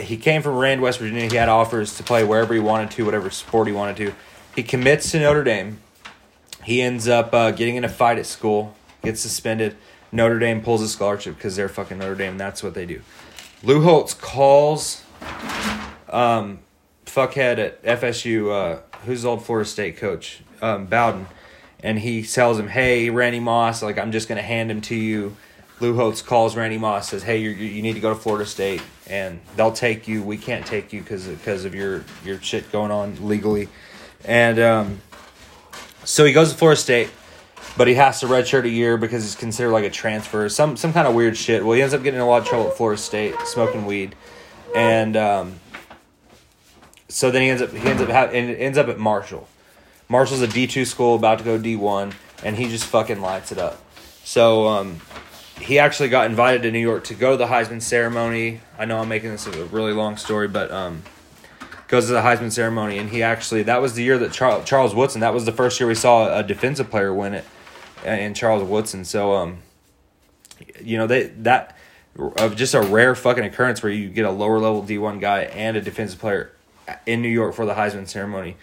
He 0.07 0.15
came 0.15 0.41
from 0.41 0.55
Rand, 0.55 0.81
West 0.81 0.99
Virginia. 0.99 1.29
He 1.29 1.35
had 1.35 1.49
offers 1.49 1.97
to 1.97 2.03
play 2.03 2.23
wherever 2.23 2.53
he 2.53 2.61
wanted 2.61 2.91
to, 2.91 3.03
whatever 3.03 3.29
sport 3.29 3.67
he 3.67 3.73
wanted 3.73 3.97
to. 3.97 4.13
He 4.55 4.63
commits 4.63 5.11
to 5.11 5.19
Notre 5.19 5.43
Dame. 5.43 5.81
He 6.63 6.81
ends 6.81 7.09
up 7.09 7.33
uh, 7.33 7.51
getting 7.51 7.75
in 7.75 7.83
a 7.83 7.89
fight 7.89 8.17
at 8.17 8.25
school, 8.25 8.73
gets 9.03 9.19
suspended. 9.19 9.75
Notre 10.13 10.39
Dame 10.39 10.61
pulls 10.61 10.79
his 10.79 10.93
scholarship 10.93 11.35
because 11.35 11.57
they're 11.57 11.67
fucking 11.67 11.97
Notre 11.97 12.15
Dame. 12.15 12.37
That's 12.37 12.63
what 12.63 12.73
they 12.73 12.85
do. 12.85 13.01
Lou 13.63 13.81
Holtz 13.81 14.13
calls 14.13 15.03
um, 16.09 16.59
fuckhead 17.05 17.57
at 17.57 17.83
FSU, 17.83 18.51
uh, 18.51 18.81
who's 19.05 19.25
old 19.25 19.45
Florida 19.45 19.67
State 19.67 19.97
coach, 19.97 20.41
um, 20.61 20.85
Bowden, 20.85 21.27
and 21.81 21.99
he 21.99 22.23
tells 22.23 22.57
him, 22.57 22.69
"Hey, 22.69 23.09
Randy 23.09 23.39
Moss, 23.39 23.83
like 23.83 23.97
I'm 23.97 24.11
just 24.11 24.29
gonna 24.29 24.41
hand 24.41 24.71
him 24.71 24.79
to 24.81 24.95
you." 24.95 25.35
Lou 25.79 25.95
Holtz 25.95 26.21
calls 26.21 26.55
Randy 26.55 26.77
Moss, 26.77 27.09
says, 27.09 27.23
"Hey, 27.23 27.37
you 27.37 27.49
you 27.49 27.81
need 27.81 27.93
to 27.93 27.99
go 27.99 28.13
to 28.13 28.19
Florida 28.19 28.45
State, 28.45 28.81
and 29.07 29.39
they'll 29.55 29.71
take 29.71 30.07
you. 30.07 30.23
We 30.23 30.37
can't 30.37 30.65
take 30.65 30.91
you 30.91 31.01
because 31.01 31.27
because 31.27 31.65
of 31.65 31.75
your 31.75 32.03
your 32.25 32.41
shit 32.41 32.71
going 32.71 32.91
on 32.91 33.27
legally." 33.27 33.69
And 34.25 34.59
um, 34.59 35.01
so 36.03 36.25
he 36.25 36.33
goes 36.33 36.51
to 36.51 36.57
Florida 36.57 36.79
State, 36.79 37.09
but 37.77 37.87
he 37.87 37.93
has 37.93 38.19
to 38.21 38.25
redshirt 38.25 38.63
a 38.63 38.69
year 38.69 38.97
because 38.97 39.23
he's 39.23 39.35
considered 39.35 39.71
like 39.71 39.85
a 39.85 39.89
transfer, 39.89 40.49
some 40.49 40.77
some 40.77 40.93
kind 40.93 41.07
of 41.07 41.13
weird 41.13 41.37
shit. 41.37 41.63
Well, 41.63 41.73
he 41.73 41.81
ends 41.81 41.93
up 41.93 42.01
getting 42.01 42.19
in 42.19 42.25
a 42.25 42.27
lot 42.27 42.41
of 42.41 42.47
trouble 42.47 42.69
at 42.69 42.77
Florida 42.77 42.99
State, 42.99 43.35
smoking 43.45 43.85
weed, 43.85 44.15
and 44.75 45.15
um, 45.15 45.59
so 47.07 47.29
then 47.29 47.43
he 47.43 47.49
ends 47.49 47.61
up 47.61 47.71
he 47.71 47.87
ends 47.87 48.01
up 48.01 48.09
ha- 48.09 48.31
and 48.33 48.49
ends 48.49 48.77
up 48.79 48.87
at 48.87 48.97
Marshall. 48.97 49.47
Marshall's 50.09 50.41
a 50.41 50.47
D 50.47 50.65
two 50.65 50.85
school 50.85 51.15
about 51.15 51.37
to 51.37 51.43
go 51.43 51.57
D 51.59 51.75
one, 51.75 52.13
and 52.43 52.55
he 52.55 52.67
just 52.67 52.85
fucking 52.85 53.21
lights 53.21 53.51
it 53.51 53.59
up. 53.59 53.83
So 54.23 54.67
um, 54.67 54.99
he 55.59 55.79
actually 55.79 56.09
got 56.09 56.29
invited 56.29 56.63
to 56.63 56.71
New 56.71 56.79
York 56.79 57.05
to 57.05 57.13
go 57.13 57.31
to 57.31 57.37
the 57.37 57.47
Heisman 57.47 57.81
ceremony. 57.81 58.61
I 58.77 58.85
know 58.85 58.99
I'm 58.99 59.09
making 59.09 59.31
this 59.31 59.47
a 59.47 59.65
really 59.65 59.93
long 59.93 60.17
story, 60.17 60.47
but 60.47 60.71
um, 60.71 61.03
goes 61.87 62.07
to 62.07 62.13
the 62.13 62.21
Heisman 62.21 62.51
ceremony, 62.51 62.97
and 62.97 63.09
he 63.09 63.23
actually 63.23 63.63
that 63.63 63.81
was 63.81 63.93
the 63.95 64.03
year 64.03 64.17
that 64.19 64.31
Charles 64.31 64.65
Charles 64.65 64.93
Woodson. 64.93 65.21
That 65.21 65.33
was 65.33 65.45
the 65.45 65.51
first 65.51 65.79
year 65.79 65.87
we 65.87 65.95
saw 65.95 66.37
a 66.37 66.43
defensive 66.43 66.89
player 66.89 67.13
win 67.13 67.33
it, 67.33 67.45
and 68.05 68.35
Charles 68.35 68.63
Woodson. 68.63 69.05
So 69.05 69.33
um, 69.33 69.59
you 70.81 70.97
know 70.97 71.07
they 71.07 71.23
that 71.27 71.75
of 72.17 72.55
just 72.55 72.73
a 72.73 72.81
rare 72.81 73.15
fucking 73.15 73.43
occurrence 73.43 73.83
where 73.83 73.91
you 73.91 74.09
get 74.09 74.25
a 74.25 74.31
lower 74.31 74.59
level 74.59 74.81
D 74.83 74.97
one 74.97 75.19
guy 75.19 75.41
and 75.41 75.77
a 75.77 75.81
defensive 75.81 76.19
player 76.19 76.51
in 77.05 77.21
New 77.21 77.29
York 77.29 77.53
for 77.53 77.65
the 77.65 77.73
Heisman 77.73 78.07
ceremony. 78.07 78.57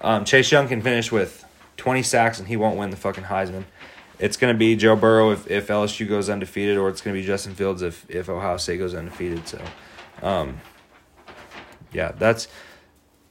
Um, 0.00 0.24
Chase 0.24 0.50
Young 0.52 0.68
can 0.68 0.82
finish 0.82 1.10
with 1.10 1.44
twenty 1.76 2.02
sacks 2.02 2.38
and 2.38 2.48
he 2.48 2.56
won't 2.56 2.76
win 2.76 2.90
the 2.90 2.96
fucking 2.96 3.24
Heisman. 3.24 3.64
It's 4.18 4.36
gonna 4.36 4.54
be 4.54 4.74
Joe 4.76 4.96
Burrow 4.96 5.30
if, 5.30 5.48
if 5.50 5.68
LSU 5.68 6.08
goes 6.08 6.28
undefeated, 6.28 6.76
or 6.76 6.88
it's 6.88 7.00
gonna 7.00 7.14
be 7.14 7.24
Justin 7.24 7.54
Fields 7.54 7.82
if 7.82 8.08
if 8.10 8.28
Ohio 8.28 8.56
State 8.56 8.78
goes 8.78 8.94
undefeated. 8.94 9.46
So, 9.46 9.62
um, 10.22 10.60
yeah, 11.92 12.12
that's 12.12 12.48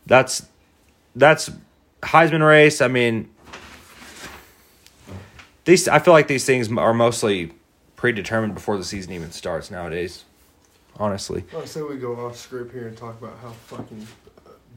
that's 0.05 0.47
that's 1.15 1.51
Heisman 2.01 2.47
race. 2.47 2.79
I 2.81 2.87
mean, 2.87 3.29
these 5.65 5.87
I 5.87 5.99
feel 5.99 6.13
like 6.13 6.27
these 6.27 6.45
things 6.45 6.71
are 6.71 6.93
mostly 6.93 7.51
predetermined 7.95 8.53
before 8.53 8.77
the 8.77 8.83
season 8.83 9.11
even 9.13 9.31
starts 9.31 9.69
nowadays. 9.69 10.23
Honestly, 10.99 11.43
Let's 11.53 11.71
say 11.71 11.81
we 11.83 11.97
go 11.97 12.25
off 12.25 12.35
script 12.37 12.73
here 12.73 12.87
and 12.87 12.97
talk 12.97 13.21
about 13.21 13.37
how 13.39 13.51
fucking 13.51 14.07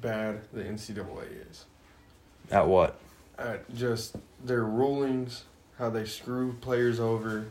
bad 0.03 0.41
the 0.53 0.63
NCAA 0.63 1.49
is. 1.51 1.65
at 2.51 2.67
what? 2.67 2.99
At 3.39 3.75
just 3.75 4.17
their 4.45 4.65
rulings, 4.65 5.45
how 5.81 5.91
they 5.91 6.05
screw 6.05 6.53
players 6.61 7.01
over. 7.01 7.47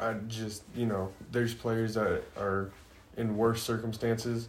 I 0.00 0.14
just 0.26 0.62
you 0.74 0.86
know, 0.86 1.12
there's 1.30 1.54
players 1.54 1.94
that 1.94 2.22
are 2.36 2.70
in 3.16 3.36
worse 3.36 3.62
circumstances 3.62 4.48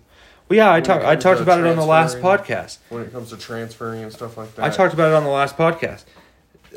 Well, 0.50 0.58
yeah, 0.58 0.74
I 0.74 0.82
talked. 0.82 1.06
I 1.06 1.16
talked 1.16 1.42
about 1.42 1.60
it 1.60 1.68
on 1.68 1.76
the 1.76 1.86
last 1.86 2.18
podcast. 2.18 2.80
when 2.90 3.04
it 3.04 3.12
comes 3.12 3.30
to 3.30 3.38
transferring 3.38 4.04
and 4.04 4.12
stuff 4.12 4.38
like 4.38 4.56
that. 4.56 4.66
I 4.66 4.70
talked 4.70 4.94
about 4.94 5.12
it 5.12 5.16
on 5.16 5.24
the 5.24 5.30
last 5.30 5.56
podcast. 5.56 6.06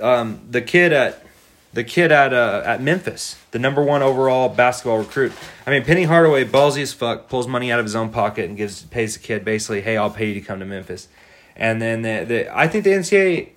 Um, 0.01 0.41
the 0.51 0.63
kid 0.63 0.93
at 0.93 1.25
the 1.73 1.85
kid 1.85 2.11
at 2.13 2.33
uh, 2.33 2.63
at 2.65 2.83
Memphis, 2.83 3.37
the 3.53 3.59
number 3.59 3.83
one 3.83 4.03
overall 4.03 4.49
basketball 4.49 4.99
recruit. 4.99 5.33
I 5.67 5.71
mean, 5.71 5.85
Penny 5.85 6.05
Hardaway, 6.05 6.45
ballsy 6.45 6.83
as 6.83 6.93
fuck, 6.93 7.29
pulls 7.29 7.47
money 7.47 7.71
out 7.71 7.79
of 7.79 7.85
his 7.85 7.95
own 7.95 8.11
pocket 8.11 8.47
and 8.49 8.57
gives 8.57 8.83
pays 8.83 9.15
the 9.15 9.21
kid 9.21 9.45
basically, 9.45 9.81
"Hey, 9.81 9.97
I'll 9.97 10.11
pay 10.11 10.29
you 10.29 10.35
to 10.35 10.41
come 10.41 10.59
to 10.59 10.67
Memphis." 10.67 11.09
And 11.57 11.81
then 11.81 12.03
the, 12.03 12.25
the 12.25 12.57
I 12.57 12.67
think 12.69 12.85
the 12.85 12.91
NCAA 12.91 13.51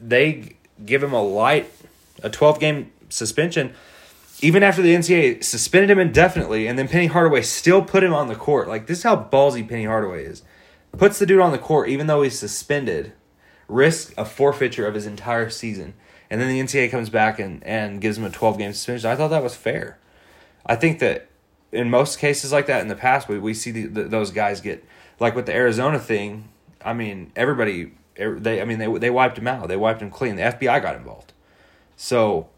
they 0.00 0.56
give 0.84 1.02
him 1.02 1.12
a 1.12 1.22
light, 1.22 1.70
a 2.22 2.30
twelve 2.30 2.60
game 2.60 2.92
suspension. 3.08 3.74
Even 4.40 4.64
after 4.64 4.82
the 4.82 4.94
NCAA 4.94 5.44
suspended 5.44 5.90
him 5.90 6.00
indefinitely, 6.00 6.66
and 6.66 6.76
then 6.76 6.88
Penny 6.88 7.06
Hardaway 7.06 7.42
still 7.42 7.82
put 7.82 8.02
him 8.02 8.12
on 8.12 8.26
the 8.26 8.34
court. 8.34 8.68
Like 8.68 8.86
this 8.86 8.98
is 8.98 9.04
how 9.04 9.16
ballsy 9.16 9.68
Penny 9.68 9.84
Hardaway 9.84 10.24
is. 10.24 10.42
Puts 10.92 11.18
the 11.18 11.26
dude 11.26 11.40
on 11.40 11.52
the 11.52 11.58
court 11.58 11.88
even 11.88 12.06
though 12.06 12.22
he's 12.22 12.38
suspended, 12.38 13.12
risks 13.68 14.12
a 14.18 14.24
forfeiture 14.24 14.86
of 14.86 14.94
his 14.94 15.06
entire 15.06 15.48
season, 15.48 15.94
and 16.28 16.40
then 16.40 16.48
the 16.48 16.60
NCAA 16.60 16.90
comes 16.90 17.08
back 17.08 17.38
and, 17.38 17.62
and 17.64 18.00
gives 18.00 18.18
him 18.18 18.24
a 18.24 18.30
twelve 18.30 18.58
game 18.58 18.72
suspension. 18.72 19.10
I 19.10 19.16
thought 19.16 19.28
that 19.28 19.42
was 19.42 19.54
fair. 19.54 19.98
I 20.66 20.76
think 20.76 20.98
that 20.98 21.28
in 21.72 21.90
most 21.90 22.18
cases 22.18 22.52
like 22.52 22.66
that 22.66 22.82
in 22.82 22.88
the 22.88 22.96
past, 22.96 23.28
we 23.28 23.38
we 23.38 23.54
see 23.54 23.70
the, 23.70 23.86
the, 23.86 24.02
those 24.04 24.30
guys 24.30 24.60
get 24.60 24.84
like 25.18 25.34
with 25.34 25.46
the 25.46 25.54
Arizona 25.54 25.98
thing. 25.98 26.48
I 26.84 26.92
mean, 26.92 27.32
everybody 27.36 27.84
er, 27.84 27.90
they 28.16 28.60
I 28.60 28.64
mean 28.64 28.78
they 28.78 28.98
they 28.98 29.10
wiped 29.10 29.38
him 29.38 29.46
out. 29.46 29.68
They 29.68 29.76
wiped 29.76 30.02
him 30.02 30.10
clean. 30.10 30.36
The 30.36 30.42
FBI 30.42 30.82
got 30.82 30.96
involved. 30.96 31.32
So, 31.96 32.48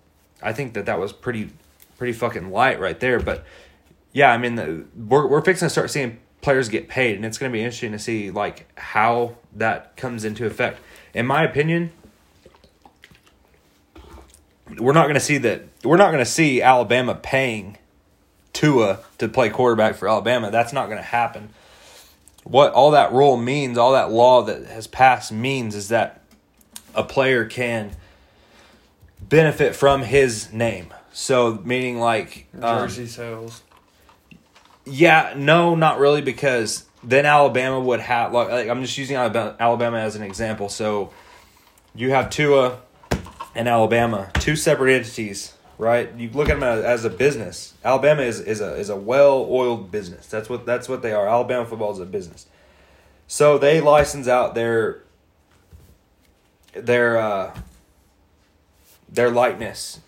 I 0.43 0.53
think 0.53 0.75
that 0.75 0.87
that 0.87 0.99
was 0.99 1.13
pretty 1.13 1.51
pretty 1.99 2.13
fucking 2.13 2.51
light 2.51 2.81
right 2.81 2.99
there. 2.99 3.21
But 3.21 3.45
yeah, 4.13 4.31
I 4.31 4.39
mean, 4.39 4.55
the, 4.55 4.85
we're 4.97 5.27
we're 5.27 5.43
fixing 5.43 5.67
to 5.67 5.71
start 5.71 5.91
seeing 5.91 6.19
players 6.41 6.69
get 6.69 6.89
paid, 6.89 7.17
and 7.17 7.25
it's 7.25 7.39
going 7.39 7.51
to 7.51 7.53
be 7.53 7.61
interesting 7.61 7.93
to 7.93 7.99
see 7.99 8.31
like 8.31 8.67
how 8.79 9.37
that 9.55 9.97
comes 9.97 10.25
into 10.25 10.47
effect. 10.47 10.81
In 11.13 11.27
my 11.27 11.45
opinion, 11.45 11.93
we're 14.79 14.93
not 14.93 15.05
going 15.05 15.15
to 15.15 15.21
see 15.21 15.39
that. 15.39 15.63
We're 15.83 15.97
not 15.97 16.11
going 16.11 16.25
to 16.25 16.31
see 16.31 16.63
Alabama 16.63 17.15
paying 17.15 17.79
Tua 18.53 19.01
to 19.19 19.29
play 19.29 19.51
quarterback 19.51 19.97
for 19.97 20.09
Alabama. 20.09 20.51
That's 20.51 20.73
not 20.73 20.87
going 20.87 20.99
to 20.99 21.03
happen. 21.03 21.51
What 22.45 22.73
all 22.73 22.91
that 22.93 23.13
rule 23.13 23.37
means, 23.37 23.79
all 23.79 23.93
that 23.93 24.11
law 24.13 24.43
that 24.43 24.67
has 24.67 24.87
passed 24.87 25.33
means, 25.33 25.75
is 25.75 25.89
that 25.89 26.21
a 26.95 27.03
player 27.03 27.45
can 27.47 27.93
benefit 29.21 29.75
from 29.75 30.03
his 30.03 30.53
name. 30.53 30.93
So, 31.13 31.61
meaning 31.65 31.99
like 31.99 32.47
um, 32.61 32.87
Jersey 32.87 33.07
sales. 33.07 33.63
yeah, 34.85 35.33
no, 35.37 35.75
not 35.75 35.99
really, 35.99 36.21
because 36.21 36.85
then 37.03 37.25
Alabama 37.27 37.81
would 37.81 38.01
have 38.01 38.33
like, 38.33 38.51
like 38.51 38.69
I'm 38.69 38.83
just 38.83 38.99
using 38.99 39.17
Alabama, 39.17 39.57
Alabama 39.59 39.99
as 39.99 40.17
an 40.17 40.23
example. 40.23 40.69
So 40.69 41.13
you 41.95 42.11
have 42.11 42.31
Tua 42.31 42.81
and 43.55 43.69
Alabama, 43.69 44.31
two 44.35 44.57
separate 44.57 44.93
entities, 44.93 45.54
right? 45.79 46.13
You 46.17 46.31
look 46.31 46.49
at 46.49 46.61
them 46.61 46.63
as, 46.63 47.05
a 47.05 47.11
business. 47.11 47.75
Alabama 47.85 48.23
is, 48.23 48.41
is 48.41 48.61
a 48.61 48.75
is 48.77 48.91
a 48.91 48.97
well 48.97 49.47
oiled 49.49 49.91
business. 49.91 50.27
That's 50.27 50.49
what 50.49 50.67
that's 50.67 50.89
what 50.89 51.03
they 51.03 51.13
are. 51.13 51.29
Alabama 51.29 51.67
football 51.67 51.93
is 51.93 51.99
a 51.99 52.07
business. 52.07 52.47
So 53.27 53.59
they 53.59 53.81
license 53.81 54.29
out 54.29 54.55
their 54.55 55.03
their 56.73 57.19
uh, 57.19 57.59
their 59.09 59.31
likeness, 59.31 60.01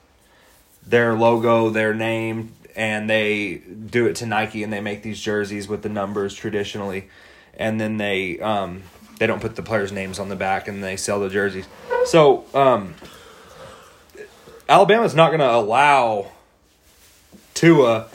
their 0.87 1.15
logo, 1.15 1.71
their 1.71 1.95
name, 1.95 2.53
and 2.75 3.09
they 3.09 3.55
do 3.55 4.07
it 4.07 4.17
to 4.17 4.27
Nike 4.27 4.63
and 4.63 4.73
they 4.73 4.81
make 4.81 5.03
these 5.03 5.21
jerseys 5.21 5.69
with 5.69 5.83
the 5.83 5.89
numbers 5.89 6.35
traditionally, 6.35 7.09
and 7.55 7.81
then 7.81 7.97
they 7.97 8.39
um, 8.41 8.83
they 9.19 9.27
don't 9.27 9.41
put 9.41 9.57
the 9.57 9.63
players' 9.63 9.93
names 9.93 10.19
on 10.19 10.29
the 10.29 10.37
back 10.37 10.69
and 10.69 10.83
they 10.83 10.97
sell 10.97 11.21
the 11.21 11.29
jerseys. 11.29 11.67
So 12.05 12.45
um, 12.55 12.95
Alabama's 14.69 15.15
not 15.15 15.29
going 15.29 15.41
to 15.41 15.53
allow 15.53 16.31
Tua 17.55 18.09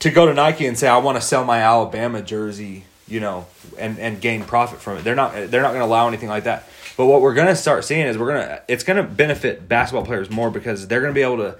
to 0.00 0.10
go 0.10 0.26
to 0.26 0.34
Nike 0.34 0.66
and 0.66 0.78
say 0.78 0.88
I 0.88 0.98
want 0.98 1.16
to 1.16 1.20
sell 1.20 1.44
my 1.44 1.60
Alabama 1.60 2.22
jersey, 2.22 2.84
you 3.08 3.20
know, 3.20 3.46
and 3.78 3.98
and 3.98 4.20
gain 4.20 4.44
profit 4.44 4.80
from 4.80 4.98
it. 4.98 5.04
They're 5.04 5.14
not 5.14 5.32
they're 5.32 5.62
not 5.62 5.70
going 5.70 5.80
to 5.80 5.86
allow 5.86 6.08
anything 6.08 6.28
like 6.28 6.44
that. 6.44 6.68
But 6.96 7.06
what 7.06 7.20
we're 7.20 7.34
going 7.34 7.48
to 7.48 7.56
start 7.56 7.84
seeing 7.84 8.06
is 8.06 8.16
we're 8.16 8.32
going 8.32 8.46
to 8.46 8.62
it's 8.68 8.84
going 8.84 8.96
to 8.96 9.02
benefit 9.02 9.68
basketball 9.68 10.04
players 10.04 10.30
more 10.30 10.50
because 10.50 10.88
they're 10.88 11.00
going 11.00 11.12
to 11.12 11.18
be 11.18 11.22
able 11.22 11.38
to 11.38 11.56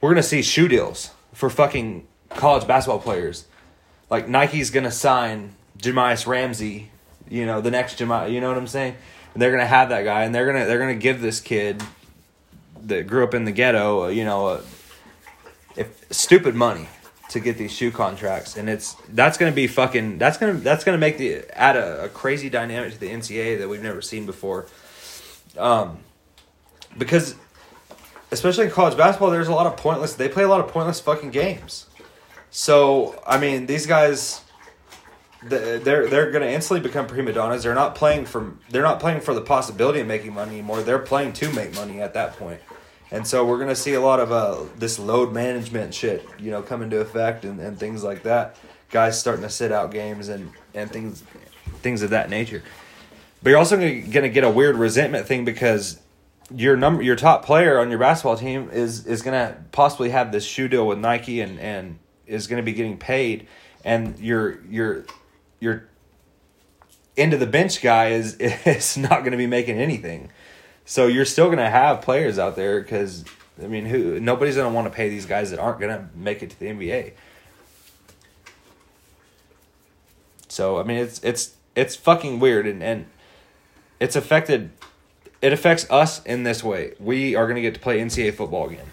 we're 0.00 0.10
going 0.10 0.22
to 0.22 0.28
see 0.28 0.42
shoe 0.42 0.68
deals 0.68 1.10
for 1.32 1.50
fucking 1.50 2.06
college 2.30 2.66
basketball 2.66 3.00
players. 3.00 3.46
Like 4.10 4.28
Nike's 4.28 4.70
going 4.70 4.84
to 4.84 4.90
sign 4.90 5.54
Jemias 5.78 6.26
Ramsey, 6.26 6.90
you 7.28 7.46
know, 7.46 7.60
the 7.60 7.70
next 7.70 7.98
Jemias, 7.98 8.30
you 8.30 8.40
know 8.40 8.48
what 8.48 8.58
I'm 8.58 8.66
saying? 8.66 8.96
And 9.32 9.42
they're 9.42 9.50
going 9.50 9.62
to 9.62 9.66
have 9.66 9.88
that 9.88 10.04
guy 10.04 10.24
and 10.24 10.34
they're 10.34 10.46
going 10.46 10.60
to 10.60 10.66
they're 10.66 10.78
going 10.78 10.94
to 10.94 11.02
give 11.02 11.20
this 11.20 11.40
kid 11.40 11.82
that 12.86 13.06
grew 13.06 13.24
up 13.24 13.34
in 13.34 13.44
the 13.44 13.52
ghetto, 13.52 14.04
uh, 14.04 14.08
you 14.08 14.24
know, 14.24 14.46
uh, 14.46 14.60
if 15.76 16.04
stupid 16.10 16.54
money 16.54 16.88
to 17.30 17.40
get 17.40 17.58
these 17.58 17.72
shoe 17.72 17.90
contracts, 17.90 18.56
and 18.56 18.68
it's 18.68 18.94
that's 19.08 19.38
gonna 19.38 19.52
be 19.52 19.66
fucking 19.66 20.18
that's 20.18 20.38
gonna 20.38 20.54
that's 20.54 20.84
gonna 20.84 20.98
make 20.98 21.18
the 21.18 21.44
add 21.58 21.76
a, 21.76 22.04
a 22.04 22.08
crazy 22.08 22.48
dynamic 22.48 22.92
to 22.92 23.00
the 23.00 23.08
NCAA 23.10 23.58
that 23.58 23.68
we've 23.68 23.82
never 23.82 24.00
seen 24.02 24.26
before. 24.26 24.66
Um, 25.58 25.98
because 26.96 27.34
especially 28.30 28.66
in 28.66 28.70
college 28.70 28.96
basketball, 28.96 29.30
there's 29.30 29.48
a 29.48 29.54
lot 29.54 29.66
of 29.66 29.76
pointless. 29.76 30.14
They 30.14 30.28
play 30.28 30.44
a 30.44 30.48
lot 30.48 30.60
of 30.60 30.68
pointless 30.68 31.00
fucking 31.00 31.30
games. 31.30 31.86
So 32.50 33.20
I 33.26 33.38
mean, 33.38 33.66
these 33.66 33.86
guys, 33.86 34.42
they're 35.42 36.06
they're 36.06 36.30
gonna 36.30 36.46
instantly 36.46 36.86
become 36.86 37.06
prima 37.06 37.32
donnas. 37.32 37.62
They're 37.62 37.74
not 37.74 37.94
playing 37.94 38.26
for 38.26 38.54
they're 38.70 38.82
not 38.82 39.00
playing 39.00 39.22
for 39.22 39.34
the 39.34 39.40
possibility 39.40 40.00
of 40.00 40.06
making 40.06 40.34
money 40.34 40.52
anymore. 40.52 40.82
They're 40.82 40.98
playing 40.98 41.32
to 41.34 41.52
make 41.52 41.74
money 41.74 42.00
at 42.00 42.14
that 42.14 42.36
point. 42.36 42.60
And 43.14 43.24
so 43.24 43.46
we're 43.46 43.60
gonna 43.60 43.76
see 43.76 43.94
a 43.94 44.00
lot 44.00 44.18
of 44.18 44.32
uh, 44.32 44.64
this 44.76 44.98
load 44.98 45.32
management 45.32 45.94
shit, 45.94 46.26
you 46.36 46.50
know, 46.50 46.62
come 46.62 46.82
into 46.82 46.98
effect 46.98 47.44
and, 47.44 47.60
and 47.60 47.78
things 47.78 48.02
like 48.02 48.24
that. 48.24 48.56
Guys 48.90 49.20
starting 49.20 49.44
to 49.44 49.48
sit 49.48 49.70
out 49.70 49.92
games 49.92 50.28
and, 50.28 50.50
and 50.74 50.90
things 50.90 51.22
things 51.80 52.02
of 52.02 52.10
that 52.10 52.28
nature. 52.28 52.64
But 53.40 53.50
you're 53.50 53.58
also 53.60 53.76
gonna, 53.76 54.00
gonna 54.00 54.28
get 54.30 54.42
a 54.42 54.50
weird 54.50 54.74
resentment 54.74 55.26
thing 55.26 55.44
because 55.44 56.00
your 56.52 56.76
number 56.76 57.04
your 57.04 57.14
top 57.14 57.44
player 57.44 57.78
on 57.78 57.88
your 57.88 58.00
basketball 58.00 58.36
team 58.36 58.68
is 58.72 59.06
is 59.06 59.22
gonna 59.22 59.62
possibly 59.70 60.10
have 60.10 60.32
this 60.32 60.44
shoe 60.44 60.66
deal 60.66 60.84
with 60.84 60.98
Nike 60.98 61.40
and, 61.40 61.60
and 61.60 62.00
is 62.26 62.48
gonna 62.48 62.64
be 62.64 62.72
getting 62.72 62.98
paid 62.98 63.46
and 63.84 64.18
your 64.18 64.60
your 64.64 65.04
your 65.60 65.88
end 67.16 67.32
of 67.32 67.38
the 67.38 67.46
bench 67.46 67.80
guy 67.80 68.08
is 68.08 68.34
is 68.38 68.96
not 68.96 69.22
gonna 69.22 69.36
be 69.36 69.46
making 69.46 69.78
anything. 69.78 70.32
So 70.84 71.06
you're 71.06 71.24
still 71.24 71.48
gonna 71.48 71.70
have 71.70 72.02
players 72.02 72.38
out 72.38 72.56
there 72.56 72.80
because 72.80 73.24
I 73.62 73.66
mean, 73.66 73.86
who 73.86 74.20
nobody's 74.20 74.56
gonna 74.56 74.74
want 74.74 74.86
to 74.86 74.94
pay 74.94 75.08
these 75.08 75.26
guys 75.26 75.50
that 75.50 75.58
aren't 75.58 75.80
gonna 75.80 76.10
make 76.14 76.42
it 76.42 76.50
to 76.50 76.60
the 76.60 76.66
NBA. 76.66 77.12
So 80.48 80.78
I 80.78 80.82
mean, 80.82 80.98
it's 80.98 81.22
it's 81.22 81.54
it's 81.74 81.96
fucking 81.96 82.38
weird 82.40 82.66
and 82.66 82.82
and 82.82 83.06
it's 84.00 84.16
affected. 84.16 84.70
It 85.40 85.52
affects 85.52 85.90
us 85.90 86.24
in 86.24 86.42
this 86.42 86.62
way. 86.62 86.94
We 86.98 87.34
are 87.34 87.46
gonna 87.46 87.60
get 87.60 87.74
to 87.74 87.80
play 87.80 88.00
NCAA 88.00 88.34
football 88.34 88.68
again, 88.68 88.86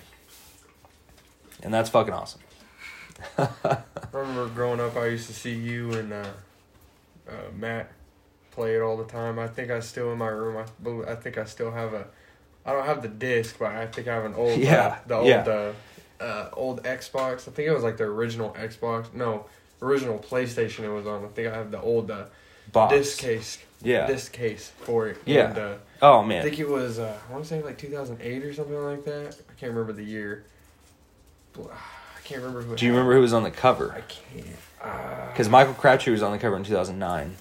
and 1.62 1.74
that's 1.74 1.90
fucking 1.90 2.14
awesome. 2.14 2.42
I 3.38 3.84
remember 4.12 4.48
growing 4.48 4.80
up, 4.80 4.96
I 4.96 5.08
used 5.08 5.28
to 5.28 5.34
see 5.34 5.54
you 5.54 5.94
and 5.94 6.12
uh, 6.12 6.26
uh, 7.30 7.34
Matt 7.56 7.92
play 8.52 8.76
it 8.76 8.82
all 8.82 8.98
the 8.98 9.06
time. 9.06 9.40
I 9.40 9.48
think 9.48 9.72
I 9.72 9.80
still 9.80 10.12
in 10.12 10.18
my 10.18 10.28
room. 10.28 10.58
I 10.58 11.12
I 11.12 11.16
think 11.16 11.38
I 11.38 11.46
still 11.46 11.72
have 11.72 11.94
a. 11.94 12.06
I 12.66 12.74
don't 12.74 12.86
have 12.86 13.02
the 13.02 13.08
disc, 13.08 13.56
but 13.60 13.72
I 13.72 13.88
think 13.88 14.08
I 14.08 14.14
have 14.16 14.26
an 14.26 14.36
old. 14.36 14.52
uh, 14.52 14.62
Yeah, 14.62 15.00
the 15.08 15.16
old. 15.16 15.28
yeah. 15.28 15.42
Uh, 16.20 16.24
uh, 16.24 16.50
old 16.54 16.84
Xbox. 16.84 17.48
I 17.48 17.52
think 17.52 17.68
it 17.68 17.74
was 17.74 17.84
like 17.84 17.98
the 17.98 18.04
original 18.04 18.52
Xbox. 18.60 19.12
No, 19.14 19.46
original 19.82 20.20
PlayStation. 20.20 20.84
It 20.84 20.90
was 20.90 21.08
on. 21.08 21.26
I 21.26 21.28
think 21.30 21.48
I 21.48 21.56
have 21.56 21.72
the 21.72 21.82
old 21.82 22.12
uh, 22.12 22.26
Box. 22.72 22.94
disc 22.94 23.20
case. 23.20 23.58
Yeah. 23.82 24.06
Disc 24.06 24.32
case 24.32 24.72
for 24.82 25.08
it. 25.08 25.18
Yeah. 25.26 25.50
And, 25.50 25.58
uh, 25.58 25.74
Oh 26.04 26.22
man. 26.24 26.42
I 26.42 26.44
think 26.44 26.60
it 26.60 26.68
was. 26.70 27.00
Uh, 27.00 27.18
I 27.28 27.32
want 27.32 27.44
to 27.46 27.50
say 27.50 27.64
like 27.64 27.78
2008 27.80 28.44
or 28.44 28.54
something 28.54 28.76
like 28.84 29.04
that. 29.06 29.36
I 29.50 29.54
can't 29.60 29.72
remember 29.72 29.94
the 29.94 30.04
year. 30.04 30.44
I 31.60 32.22
can't 32.24 32.42
remember 32.42 32.62
who. 32.62 32.76
Do 32.76 32.86
you 32.86 32.92
remember 32.92 33.14
who 33.16 33.22
was 33.22 33.34
on 33.34 33.44
the 33.44 33.52
cover? 33.52 33.92
I 33.98 34.02
can't. 34.02 34.46
Uh, 34.82 35.28
Because 35.32 35.50
Michael 35.50 35.74
Crabtree 35.74 36.12
was 36.14 36.22
on 36.24 36.32
the 36.32 36.38
cover 36.38 36.56
in 36.56 36.64
two 36.64 36.74
thousand 36.74 37.00
nine. 37.00 37.36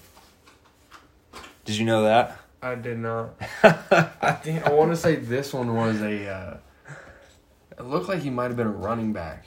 Did 1.65 1.77
you 1.77 1.85
know 1.85 2.03
that? 2.03 2.37
I 2.61 2.75
did 2.75 2.99
not. 2.99 3.33
I 3.63 4.31
think 4.43 4.65
I 4.65 4.71
want 4.71 4.91
to 4.91 4.97
say 4.97 5.15
this 5.15 5.53
one 5.53 5.75
was 5.75 6.01
a. 6.01 6.29
Uh, 6.29 6.57
it 7.77 7.83
looked 7.83 8.07
like 8.07 8.21
he 8.21 8.29
might 8.29 8.45
have 8.45 8.57
been 8.57 8.67
a 8.67 8.71
running 8.71 9.13
back. 9.13 9.45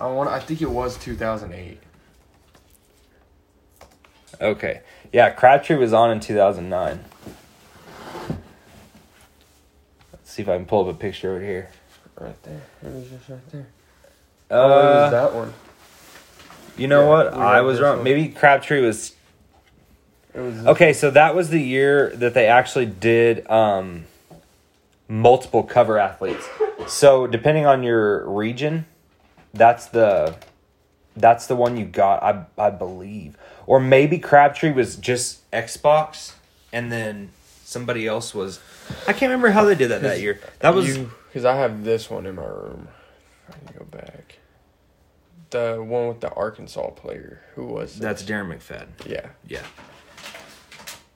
I 0.00 0.06
want. 0.06 0.28
I 0.28 0.40
think 0.40 0.60
it 0.62 0.70
was 0.70 0.96
2008. 0.98 1.78
Okay. 4.40 4.80
Yeah, 5.12 5.30
Crabtree 5.30 5.76
was 5.76 5.92
on 5.92 6.10
in 6.10 6.18
2009. 6.18 7.04
Let's 10.12 10.30
see 10.32 10.42
if 10.42 10.48
I 10.48 10.56
can 10.56 10.66
pull 10.66 10.88
up 10.88 10.94
a 10.94 10.98
picture 10.98 11.36
over 11.36 11.44
here. 11.44 11.70
Right 12.18 12.42
there. 12.42 12.62
It 12.82 12.92
was 12.92 13.08
just 13.08 13.28
right 13.28 13.50
there. 13.52 13.66
Uh, 14.50 14.54
oh, 14.54 14.66
it 14.66 14.84
was 14.84 15.10
that 15.12 15.34
one. 15.34 15.52
you 16.76 16.88
know 16.88 17.02
yeah, 17.02 17.08
what? 17.08 17.34
I 17.34 17.60
was 17.60 17.80
wrong. 17.80 17.98
one. 17.98 18.04
Maybe 18.04 18.28
Crabtree 18.28 18.80
was. 18.80 19.14
It 20.34 20.40
was. 20.40 20.66
Okay, 20.66 20.92
so 20.92 21.10
that 21.10 21.34
was 21.34 21.50
the 21.50 21.60
year 21.60 22.10
that 22.16 22.34
they 22.34 22.46
actually 22.46 22.86
did 22.86 23.48
um, 23.50 24.04
multiple 25.08 25.62
cover 25.62 25.98
athletes. 25.98 26.46
So 26.86 27.26
depending 27.26 27.66
on 27.66 27.82
your 27.82 28.28
region, 28.28 28.86
that's 29.52 29.86
the 29.86 30.36
that's 31.16 31.46
the 31.46 31.56
one 31.56 31.76
you 31.76 31.84
got. 31.84 32.22
I 32.22 32.44
I 32.58 32.70
believe, 32.70 33.36
or 33.66 33.78
maybe 33.78 34.18
Crabtree 34.18 34.72
was 34.72 34.96
just 34.96 35.48
Xbox, 35.50 36.32
and 36.72 36.90
then 36.90 37.30
somebody 37.64 38.06
else 38.06 38.34
was. 38.34 38.60
I 39.06 39.12
can't 39.12 39.30
remember 39.30 39.50
how 39.50 39.64
they 39.64 39.74
did 39.74 39.90
that 39.90 40.02
that 40.02 40.20
year. 40.20 40.40
That 40.60 40.74
was 40.74 40.98
because 41.28 41.44
I 41.44 41.56
have 41.56 41.84
this 41.84 42.10
one 42.10 42.26
in 42.26 42.34
my 42.36 42.44
room. 42.44 42.88
I 43.48 43.52
can 43.52 43.78
go 43.78 43.84
back. 43.84 44.38
The 45.50 45.76
one 45.86 46.08
with 46.08 46.20
the 46.20 46.30
Arkansas 46.32 46.90
player. 46.90 47.42
Who 47.54 47.66
was 47.66 47.98
that's 47.98 48.22
this? 48.22 48.30
Darren 48.30 48.48
McFadden. 48.48 49.06
yeah. 49.06 49.28
Yeah. 49.46 49.60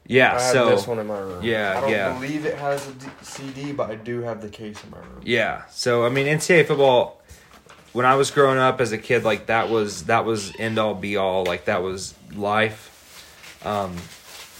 Yeah. 0.08 0.36
I 0.36 0.40
have 0.40 0.52
so 0.52 0.70
this 0.70 0.86
one 0.86 0.98
in 0.98 1.06
my 1.06 1.18
room. 1.18 1.42
yeah, 1.42 1.74
I 1.76 1.80
don't 1.80 1.90
yeah. 1.90 2.12
believe 2.14 2.46
it 2.46 2.56
has 2.56 2.86
a 2.88 2.92
D- 2.92 3.06
CD, 3.22 3.72
but 3.72 3.90
I 3.90 3.94
do 3.96 4.20
have 4.20 4.40
the 4.40 4.48
case 4.48 4.82
in 4.84 4.90
my 4.90 4.98
room. 4.98 5.20
Yeah. 5.24 5.66
So 5.66 6.04
I 6.04 6.08
mean, 6.08 6.26
NCAA 6.26 6.66
football, 6.66 7.20
when 7.92 8.06
I 8.06 8.14
was 8.14 8.30
growing 8.30 8.58
up 8.58 8.80
as 8.80 8.92
a 8.92 8.98
kid, 8.98 9.24
like 9.24 9.46
that 9.46 9.68
was 9.68 10.04
that 10.04 10.24
was 10.24 10.52
end 10.58 10.78
all 10.78 10.94
be 10.94 11.16
all. 11.16 11.44
Like 11.44 11.64
that 11.66 11.82
was 11.82 12.14
life. 12.34 12.92
Um, 13.64 13.96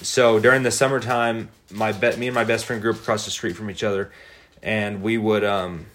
so 0.03 0.39
during 0.41 0.63
the 0.63 0.71
summertime, 0.71 1.49
my 1.71 1.93
bet 1.93 2.19
me 2.19 2.27
and 2.27 2.35
my 2.35 2.45
best 2.45 2.65
friend 2.65 2.83
grew 2.83 2.93
up 2.93 2.99
across 2.99 3.25
the 3.25 3.31
street 3.31 3.57
from 3.57 3.71
each 3.71 3.85
other, 3.85 4.11
and 4.63 5.03
we 5.03 5.19
would 5.19 5.45
um, 5.45 5.87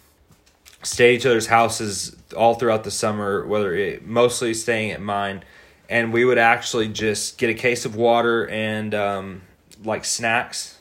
stay 0.83 1.13
at 1.13 1.19
each 1.19 1.25
other's 1.25 1.47
houses 1.47 2.15
all 2.35 2.55
throughout 2.55 2.83
the 2.83 2.91
summer. 2.91 3.45
Whether 3.45 3.73
it 3.73 4.05
mostly 4.05 4.53
staying 4.53 4.91
at 4.91 5.01
mine, 5.01 5.43
and 5.91 6.13
we 6.13 6.23
would 6.23 6.37
actually 6.37 6.87
just 6.87 7.37
get 7.37 7.49
a 7.49 7.53
case 7.53 7.83
of 7.83 7.97
water 7.97 8.47
and 8.47 8.95
um, 8.95 9.41
like 9.83 10.05
snacks. 10.05 10.77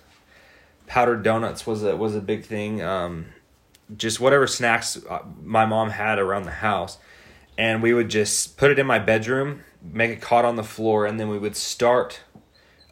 Powdered 0.86 1.24
donuts 1.24 1.66
was 1.66 1.82
a 1.82 1.96
was 1.96 2.14
a 2.14 2.20
big 2.20 2.44
thing. 2.44 2.80
Um, 2.80 3.26
just 3.96 4.20
whatever 4.20 4.46
snacks 4.46 5.00
uh, 5.10 5.18
my 5.42 5.66
mom 5.66 5.90
had 5.90 6.20
around 6.20 6.44
the 6.44 6.52
house, 6.52 6.96
and 7.58 7.82
we 7.82 7.92
would 7.92 8.08
just 8.08 8.56
put 8.56 8.70
it 8.70 8.78
in 8.78 8.86
my 8.86 9.00
bedroom, 9.00 9.64
make 9.82 10.12
it 10.12 10.20
caught 10.20 10.44
on 10.44 10.54
the 10.54 10.62
floor, 10.62 11.06
and 11.06 11.18
then 11.18 11.28
we 11.28 11.38
would 11.38 11.56
start 11.56 12.20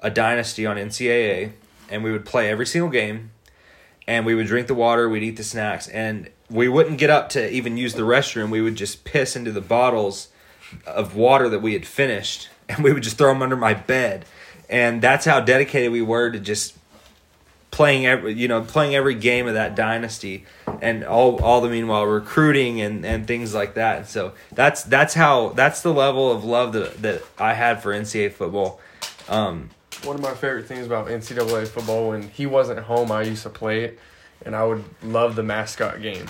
a 0.02 0.10
dynasty 0.10 0.66
on 0.66 0.76
NCAA, 0.76 1.52
and 1.88 2.02
we 2.02 2.10
would 2.10 2.24
play 2.24 2.50
every 2.50 2.66
single 2.66 2.90
game, 2.90 3.30
and 4.08 4.26
we 4.26 4.34
would 4.34 4.48
drink 4.48 4.66
the 4.66 4.74
water, 4.74 5.08
we'd 5.08 5.22
eat 5.22 5.36
the 5.36 5.44
snacks, 5.44 5.86
and 5.88 6.30
we 6.50 6.66
wouldn't 6.66 6.98
get 6.98 7.10
up 7.10 7.28
to 7.30 7.52
even 7.52 7.76
use 7.76 7.94
the 7.94 8.02
restroom. 8.02 8.50
We 8.50 8.60
would 8.60 8.76
just 8.76 9.04
piss 9.04 9.36
into 9.36 9.52
the 9.52 9.60
bottles 9.60 10.28
of 10.86 11.14
water 11.14 11.48
that 11.48 11.60
we 11.60 11.72
had 11.72 11.86
finished, 11.86 12.48
and 12.68 12.82
we 12.82 12.92
would 12.92 13.02
just 13.02 13.18
throw 13.18 13.32
them 13.32 13.42
under 13.42 13.56
my 13.56 13.74
bed, 13.74 14.24
and 14.68 15.00
that's 15.00 15.24
how 15.24 15.40
dedicated 15.40 15.92
we 15.92 16.02
were 16.02 16.30
to 16.30 16.38
just 16.38 16.78
playing 17.70 18.06
every 18.06 18.32
you 18.32 18.48
know 18.48 18.62
playing 18.62 18.94
every 18.94 19.14
game 19.14 19.46
of 19.46 19.54
that 19.54 19.76
dynasty 19.76 20.44
and 20.80 21.04
all 21.04 21.40
all 21.42 21.60
the 21.60 21.68
meanwhile 21.68 22.04
recruiting 22.04 22.80
and 22.80 23.04
and 23.04 23.26
things 23.26 23.54
like 23.54 23.74
that. 23.74 23.98
And 23.98 24.06
so 24.06 24.32
that's 24.52 24.82
that's 24.84 25.14
how 25.14 25.50
that's 25.50 25.82
the 25.82 25.92
level 25.92 26.32
of 26.32 26.44
love 26.44 26.72
that 26.72 27.02
that 27.02 27.22
I 27.38 27.54
had 27.54 27.82
for 27.82 27.92
NCAA 27.92 28.32
football. 28.32 28.80
Um 29.28 29.70
One 30.04 30.16
of 30.16 30.22
my 30.22 30.34
favorite 30.34 30.66
things 30.66 30.86
about 30.86 31.08
NCAA 31.08 31.68
football 31.68 32.08
when 32.10 32.22
he 32.30 32.46
wasn't 32.46 32.80
home, 32.80 33.12
I 33.12 33.22
used 33.22 33.42
to 33.42 33.50
play 33.50 33.84
it, 33.84 33.98
and 34.44 34.56
I 34.56 34.64
would 34.64 34.84
love 35.02 35.36
the 35.36 35.42
mascot 35.42 36.00
game, 36.00 36.26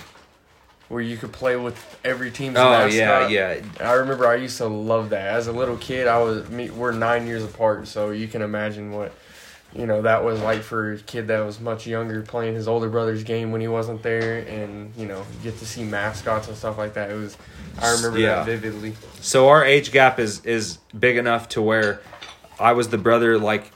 where 0.89 1.01
you 1.01 1.15
could 1.17 1.31
play 1.31 1.55
with 1.55 1.99
every 2.03 2.31
team's 2.31 2.57
oh 2.57 2.69
mascot. 2.69 2.91
yeah 2.93 3.27
yeah 3.29 3.61
I 3.79 3.93
remember 3.93 4.27
I 4.27 4.35
used 4.35 4.57
to 4.57 4.67
love 4.67 5.11
that. 5.11 5.27
As 5.35 5.47
a 5.47 5.51
little 5.51 5.77
kid, 5.77 6.07
I 6.07 6.17
was 6.21 6.49
me. 6.49 6.69
We're 6.69 6.91
nine 6.91 7.25
years 7.27 7.43
apart, 7.43 7.87
so 7.87 8.09
you 8.11 8.27
can 8.27 8.41
imagine 8.41 8.91
what, 8.91 9.11
you 9.75 9.85
know, 9.85 10.01
that 10.01 10.23
was 10.23 10.41
like 10.41 10.61
for 10.63 10.93
a 10.93 10.97
kid 10.97 11.27
that 11.27 11.45
was 11.45 11.59
much 11.59 11.85
younger, 11.85 12.21
playing 12.23 12.55
his 12.55 12.67
older 12.67 12.89
brother's 12.89 13.23
game 13.23 13.51
when 13.51 13.61
he 13.61 13.67
wasn't 13.67 14.01
there, 14.01 14.39
and 14.47 14.91
you 14.97 15.05
know, 15.05 15.19
you 15.19 15.51
get 15.51 15.59
to 15.59 15.65
see 15.65 15.83
mascots 15.83 16.47
and 16.47 16.57
stuff 16.57 16.77
like 16.79 16.95
that. 16.95 17.11
It 17.11 17.15
was, 17.15 17.37
I 17.79 17.91
remember 17.93 18.17
Yeah. 18.19 18.43
that 18.43 18.45
vividly. 18.47 18.95
so 19.21 19.47
our 19.49 19.63
age 19.63 19.91
gap 19.91 20.17
is 20.19 20.43
is 20.43 20.79
big 20.99 21.17
enough 21.17 21.49
to 21.49 21.61
where 21.61 22.01
I 22.59 22.71
was 22.73 22.89
the 22.89 22.97
brother 22.97 23.37
like 23.37 23.71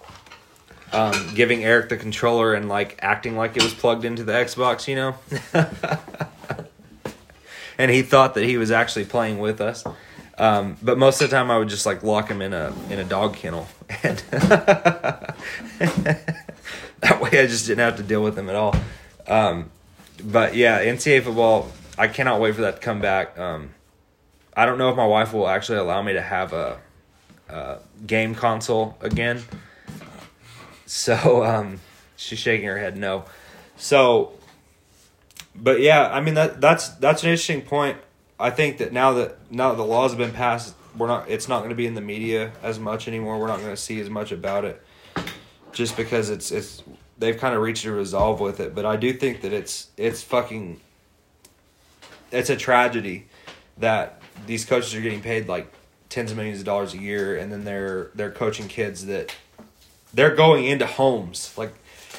um, 0.91 1.13
giving 1.35 1.63
Eric 1.63 1.89
the 1.89 1.97
controller 1.97 2.53
and 2.55 2.67
like 2.69 2.97
acting 3.01 3.35
like 3.37 3.55
it 3.55 3.63
was 3.63 3.73
plugged 3.73 4.03
into 4.03 4.23
the 4.23 4.31
Xbox, 4.33 4.87
you 4.87 4.95
know. 4.95 5.15
and 7.77 7.91
he 7.91 8.01
thought 8.01 8.35
that 8.35 8.43
he 8.45 8.57
was 8.57 8.71
actually 8.71 9.05
playing 9.05 9.39
with 9.39 9.61
us. 9.61 9.83
Um, 10.37 10.77
but 10.81 10.97
most 10.97 11.21
of 11.21 11.29
the 11.29 11.35
time, 11.35 11.51
I 11.51 11.57
would 11.57 11.69
just 11.69 11.85
like 11.85 12.03
lock 12.03 12.29
him 12.29 12.41
in 12.41 12.53
a 12.53 12.73
in 12.89 12.99
a 12.99 13.03
dog 13.03 13.35
kennel, 13.35 13.67
and 14.03 14.17
that 14.29 15.35
way 17.19 17.29
I 17.39 17.47
just 17.47 17.67
didn't 17.67 17.79
have 17.79 17.97
to 17.97 18.03
deal 18.03 18.23
with 18.23 18.37
him 18.37 18.49
at 18.49 18.55
all. 18.55 18.75
Um, 19.27 19.69
but 20.23 20.55
yeah, 20.55 20.83
NCAA 20.83 21.23
football, 21.23 21.71
I 21.97 22.07
cannot 22.07 22.41
wait 22.41 22.55
for 22.55 22.61
that 22.61 22.75
to 22.75 22.81
come 22.81 22.99
back. 22.99 23.37
Um, 23.37 23.69
I 24.55 24.65
don't 24.65 24.77
know 24.77 24.89
if 24.89 24.97
my 24.97 25.05
wife 25.05 25.33
will 25.33 25.47
actually 25.47 25.79
allow 25.79 26.01
me 26.01 26.13
to 26.13 26.21
have 26.21 26.53
a, 26.53 26.79
a 27.49 27.77
game 28.05 28.35
console 28.35 28.97
again. 29.01 29.43
So 30.85 31.43
um, 31.43 31.79
she's 32.15 32.39
shaking 32.39 32.67
her 32.67 32.77
head 32.77 32.97
no. 32.97 33.25
So, 33.77 34.33
but 35.55 35.79
yeah, 35.79 36.09
I 36.11 36.21
mean 36.21 36.33
that 36.35 36.61
that's 36.61 36.89
that's 36.89 37.23
an 37.23 37.29
interesting 37.29 37.61
point. 37.61 37.97
I 38.39 38.49
think 38.49 38.77
that 38.79 38.91
now 38.91 39.13
that 39.13 39.51
now 39.51 39.69
that 39.69 39.77
the 39.77 39.85
laws 39.85 40.11
have 40.11 40.17
been 40.17 40.31
passed, 40.31 40.75
we're 40.97 41.07
not. 41.07 41.29
It's 41.29 41.47
not 41.47 41.59
going 41.59 41.69
to 41.69 41.75
be 41.75 41.85
in 41.85 41.95
the 41.95 42.01
media 42.01 42.51
as 42.61 42.79
much 42.79 43.07
anymore. 43.07 43.39
We're 43.39 43.47
not 43.47 43.59
going 43.59 43.71
to 43.71 43.77
see 43.77 43.99
as 43.99 44.09
much 44.09 44.31
about 44.31 44.65
it, 44.65 44.81
just 45.71 45.95
because 45.97 46.29
it's 46.29 46.51
it's 46.51 46.83
they've 47.17 47.37
kind 47.37 47.55
of 47.55 47.61
reached 47.61 47.85
a 47.85 47.91
resolve 47.91 48.39
with 48.39 48.59
it. 48.59 48.75
But 48.75 48.85
I 48.85 48.95
do 48.95 49.13
think 49.13 49.41
that 49.41 49.53
it's 49.53 49.87
it's 49.97 50.21
fucking. 50.21 50.79
It's 52.31 52.49
a 52.49 52.55
tragedy 52.55 53.27
that 53.77 54.19
these 54.47 54.65
coaches 54.65 54.95
are 54.95 55.01
getting 55.01 55.21
paid 55.21 55.47
like 55.47 55.71
tens 56.09 56.31
of 56.31 56.37
millions 56.37 56.59
of 56.59 56.65
dollars 56.65 56.93
a 56.93 56.97
year, 56.97 57.37
and 57.37 57.51
then 57.51 57.63
they're 57.63 58.09
they're 58.15 58.31
coaching 58.31 58.67
kids 58.67 59.05
that 59.05 59.35
they're 60.13 60.35
going 60.35 60.65
into 60.65 60.85
homes. 60.85 61.53
Like, 61.57 61.73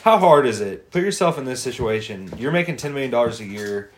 how 0.05 0.19
hard 0.19 0.47
is 0.47 0.61
it? 0.61 0.91
Put 0.91 1.03
yourself 1.03 1.39
in 1.39 1.47
this 1.47 1.63
situation. 1.63 2.31
You're 2.37 2.53
making 2.53 2.77
ten 2.77 2.93
million 2.93 3.11
dollars 3.11 3.41
a 3.41 3.47
year, 3.47 3.91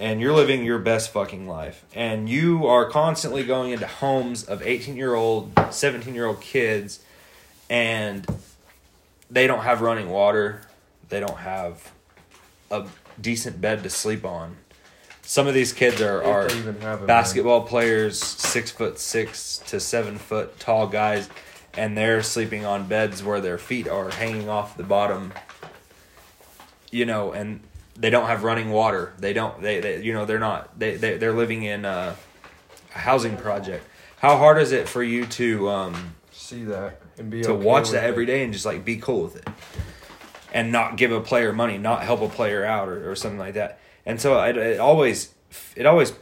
and 0.00 0.18
you're 0.18 0.32
living 0.32 0.64
your 0.64 0.78
best 0.78 1.12
fucking 1.12 1.46
life, 1.46 1.84
and 1.94 2.26
you 2.26 2.66
are 2.66 2.88
constantly 2.88 3.44
going 3.44 3.70
into 3.70 3.86
homes 3.86 4.44
of 4.44 4.62
eighteen 4.62 4.96
year 4.96 5.14
old, 5.14 5.52
seventeen 5.70 6.14
year 6.14 6.24
old 6.24 6.40
kids, 6.40 7.04
and 7.68 8.26
they 9.30 9.46
don't 9.46 9.62
have 9.62 9.82
running 9.82 10.08
water. 10.08 10.62
They 11.10 11.20
don't 11.20 11.36
have 11.36 11.92
a 12.70 12.86
decent 13.20 13.60
bed 13.60 13.82
to 13.82 13.90
sleep 13.90 14.24
on. 14.24 14.56
Some 15.20 15.46
of 15.46 15.52
these 15.52 15.74
kids 15.74 16.00
are, 16.00 16.24
are 16.24 16.50
have 16.50 16.80
man. 16.80 17.06
basketball 17.06 17.64
players, 17.64 18.18
six 18.18 18.70
foot 18.70 18.98
six 18.98 19.58
to 19.66 19.80
seven 19.80 20.16
foot 20.16 20.58
tall 20.58 20.86
guys, 20.86 21.28
and 21.76 21.96
they're 21.96 22.22
sleeping 22.22 22.64
on 22.64 22.86
beds 22.86 23.22
where 23.22 23.40
their 23.40 23.58
feet 23.58 23.88
are 23.88 24.10
hanging 24.10 24.48
off 24.48 24.76
the 24.76 24.82
bottom. 24.82 25.32
You 26.90 27.06
know, 27.06 27.32
and 27.32 27.60
they 27.96 28.10
don't 28.10 28.26
have 28.26 28.44
running 28.44 28.70
water. 28.70 29.12
They 29.18 29.32
don't. 29.32 29.60
They, 29.62 29.80
they 29.80 30.02
you 30.02 30.12
know, 30.12 30.26
they're 30.26 30.38
not. 30.38 30.78
They 30.78 30.96
they 30.96 31.16
they're 31.16 31.32
living 31.32 31.62
in 31.62 31.84
a, 31.84 32.16
a 32.94 32.98
housing 32.98 33.36
project. 33.36 33.86
How 34.18 34.36
hard 34.36 34.60
is 34.60 34.72
it 34.72 34.88
for 34.88 35.02
you 35.02 35.26
to 35.26 35.68
um 35.70 36.14
See 36.30 36.64
that 36.64 37.00
and 37.18 37.30
be 37.30 37.42
to 37.42 37.52
okay 37.52 37.64
watch 37.64 37.90
that 37.90 38.04
it. 38.04 38.08
every 38.08 38.26
day 38.26 38.42
and 38.44 38.52
just 38.52 38.66
like 38.66 38.84
be 38.84 38.96
cool 38.96 39.22
with 39.22 39.36
it 39.36 39.48
and 40.52 40.70
not 40.70 40.96
give 40.96 41.12
a 41.12 41.20
player 41.20 41.52
money 41.52 41.78
not 41.78 42.02
help 42.02 42.20
a 42.20 42.28
player 42.28 42.64
out 42.64 42.88
or, 42.88 43.10
or 43.10 43.16
something 43.16 43.38
like 43.38 43.54
that 43.54 43.78
and 44.04 44.20
so 44.20 44.42
it, 44.42 44.56
it 44.56 44.80
always 44.80 45.32
it 45.76 45.86
always 45.86 46.12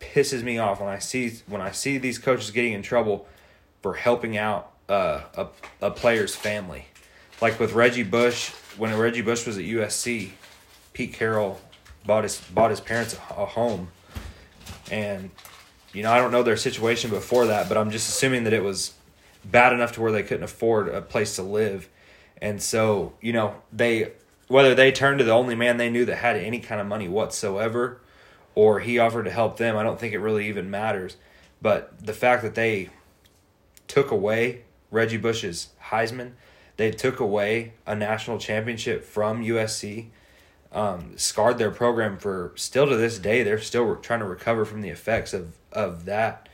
pisses 0.00 0.42
me 0.42 0.58
off 0.58 0.80
when 0.80 0.88
i 0.88 0.98
see 0.98 1.32
when 1.46 1.60
i 1.60 1.70
see 1.70 1.98
these 1.98 2.18
coaches 2.18 2.50
getting 2.50 2.72
in 2.72 2.82
trouble 2.82 3.26
for 3.82 3.94
helping 3.94 4.36
out 4.36 4.70
uh, 4.88 5.20
a, 5.36 5.46
a 5.80 5.90
player's 5.90 6.34
family 6.34 6.86
like 7.40 7.58
with 7.58 7.72
reggie 7.72 8.02
bush 8.02 8.50
when 8.76 8.96
reggie 8.96 9.22
bush 9.22 9.46
was 9.46 9.58
at 9.58 9.64
usc 9.64 10.30
pete 10.92 11.12
carroll 11.12 11.60
bought 12.06 12.22
his 12.24 12.40
bought 12.52 12.70
his 12.70 12.80
parents 12.80 13.14
a, 13.14 13.34
a 13.34 13.46
home 13.46 13.88
and 14.90 15.30
you 15.92 16.02
know 16.02 16.12
i 16.12 16.18
don't 16.18 16.30
know 16.30 16.42
their 16.42 16.56
situation 16.56 17.10
before 17.10 17.46
that 17.46 17.68
but 17.68 17.78
i'm 17.78 17.90
just 17.90 18.08
assuming 18.08 18.44
that 18.44 18.52
it 18.52 18.62
was 18.62 18.94
bad 19.44 19.72
enough 19.72 19.92
to 19.92 20.00
where 20.00 20.12
they 20.12 20.22
couldn't 20.22 20.44
afford 20.44 20.88
a 20.88 21.02
place 21.02 21.36
to 21.36 21.42
live. 21.42 21.88
And 22.40 22.62
so, 22.62 23.14
you 23.20 23.32
know, 23.32 23.56
they 23.72 24.12
whether 24.48 24.74
they 24.74 24.92
turned 24.92 25.18
to 25.18 25.24
the 25.24 25.32
only 25.32 25.54
man 25.54 25.78
they 25.78 25.90
knew 25.90 26.04
that 26.04 26.16
had 26.16 26.36
any 26.36 26.60
kind 26.60 26.80
of 26.80 26.86
money 26.86 27.08
whatsoever 27.08 28.00
or 28.54 28.80
he 28.80 28.98
offered 28.98 29.24
to 29.24 29.30
help 29.30 29.56
them, 29.56 29.76
I 29.76 29.82
don't 29.82 29.98
think 29.98 30.12
it 30.14 30.18
really 30.18 30.48
even 30.48 30.70
matters. 30.70 31.16
But 31.60 32.04
the 32.04 32.12
fact 32.12 32.42
that 32.42 32.54
they 32.54 32.90
took 33.88 34.10
away 34.10 34.62
Reggie 34.94 35.18
Bush's 35.18 35.68
Heisman, 35.90 36.32
they 36.76 36.90
took 36.90 37.20
away 37.20 37.74
a 37.86 37.94
national 37.94 38.38
championship 38.38 39.04
from 39.04 39.44
USC, 39.44 40.06
um, 40.72 41.16
scarred 41.16 41.58
their 41.58 41.70
program 41.70 42.16
for 42.16 42.52
still 42.56 42.88
to 42.88 42.96
this 42.96 43.18
day. 43.18 43.42
They're 43.42 43.60
still 43.60 43.84
re- 43.84 44.00
trying 44.00 44.20
to 44.20 44.26
recover 44.26 44.64
from 44.64 44.80
the 44.80 44.88
effects 44.88 45.32
of, 45.32 45.52
of 45.72 46.04
that 46.06 46.48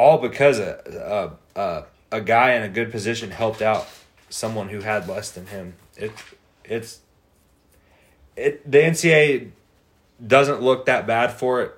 all 0.00 0.18
because 0.18 0.58
a, 0.58 1.36
a, 1.56 1.60
a, 1.60 1.84
a 2.10 2.20
guy 2.20 2.54
in 2.54 2.62
a 2.62 2.68
good 2.68 2.90
position 2.90 3.30
helped 3.30 3.60
out 3.60 3.86
someone 4.30 4.68
who 4.68 4.80
had 4.80 5.08
less 5.08 5.30
than 5.30 5.46
him. 5.46 5.74
It 5.96 6.12
it's 6.64 7.00
it 8.36 8.70
the 8.70 8.78
NCAA 8.78 9.50
doesn't 10.24 10.62
look 10.62 10.86
that 10.86 11.06
bad 11.06 11.32
for 11.32 11.62
it, 11.62 11.74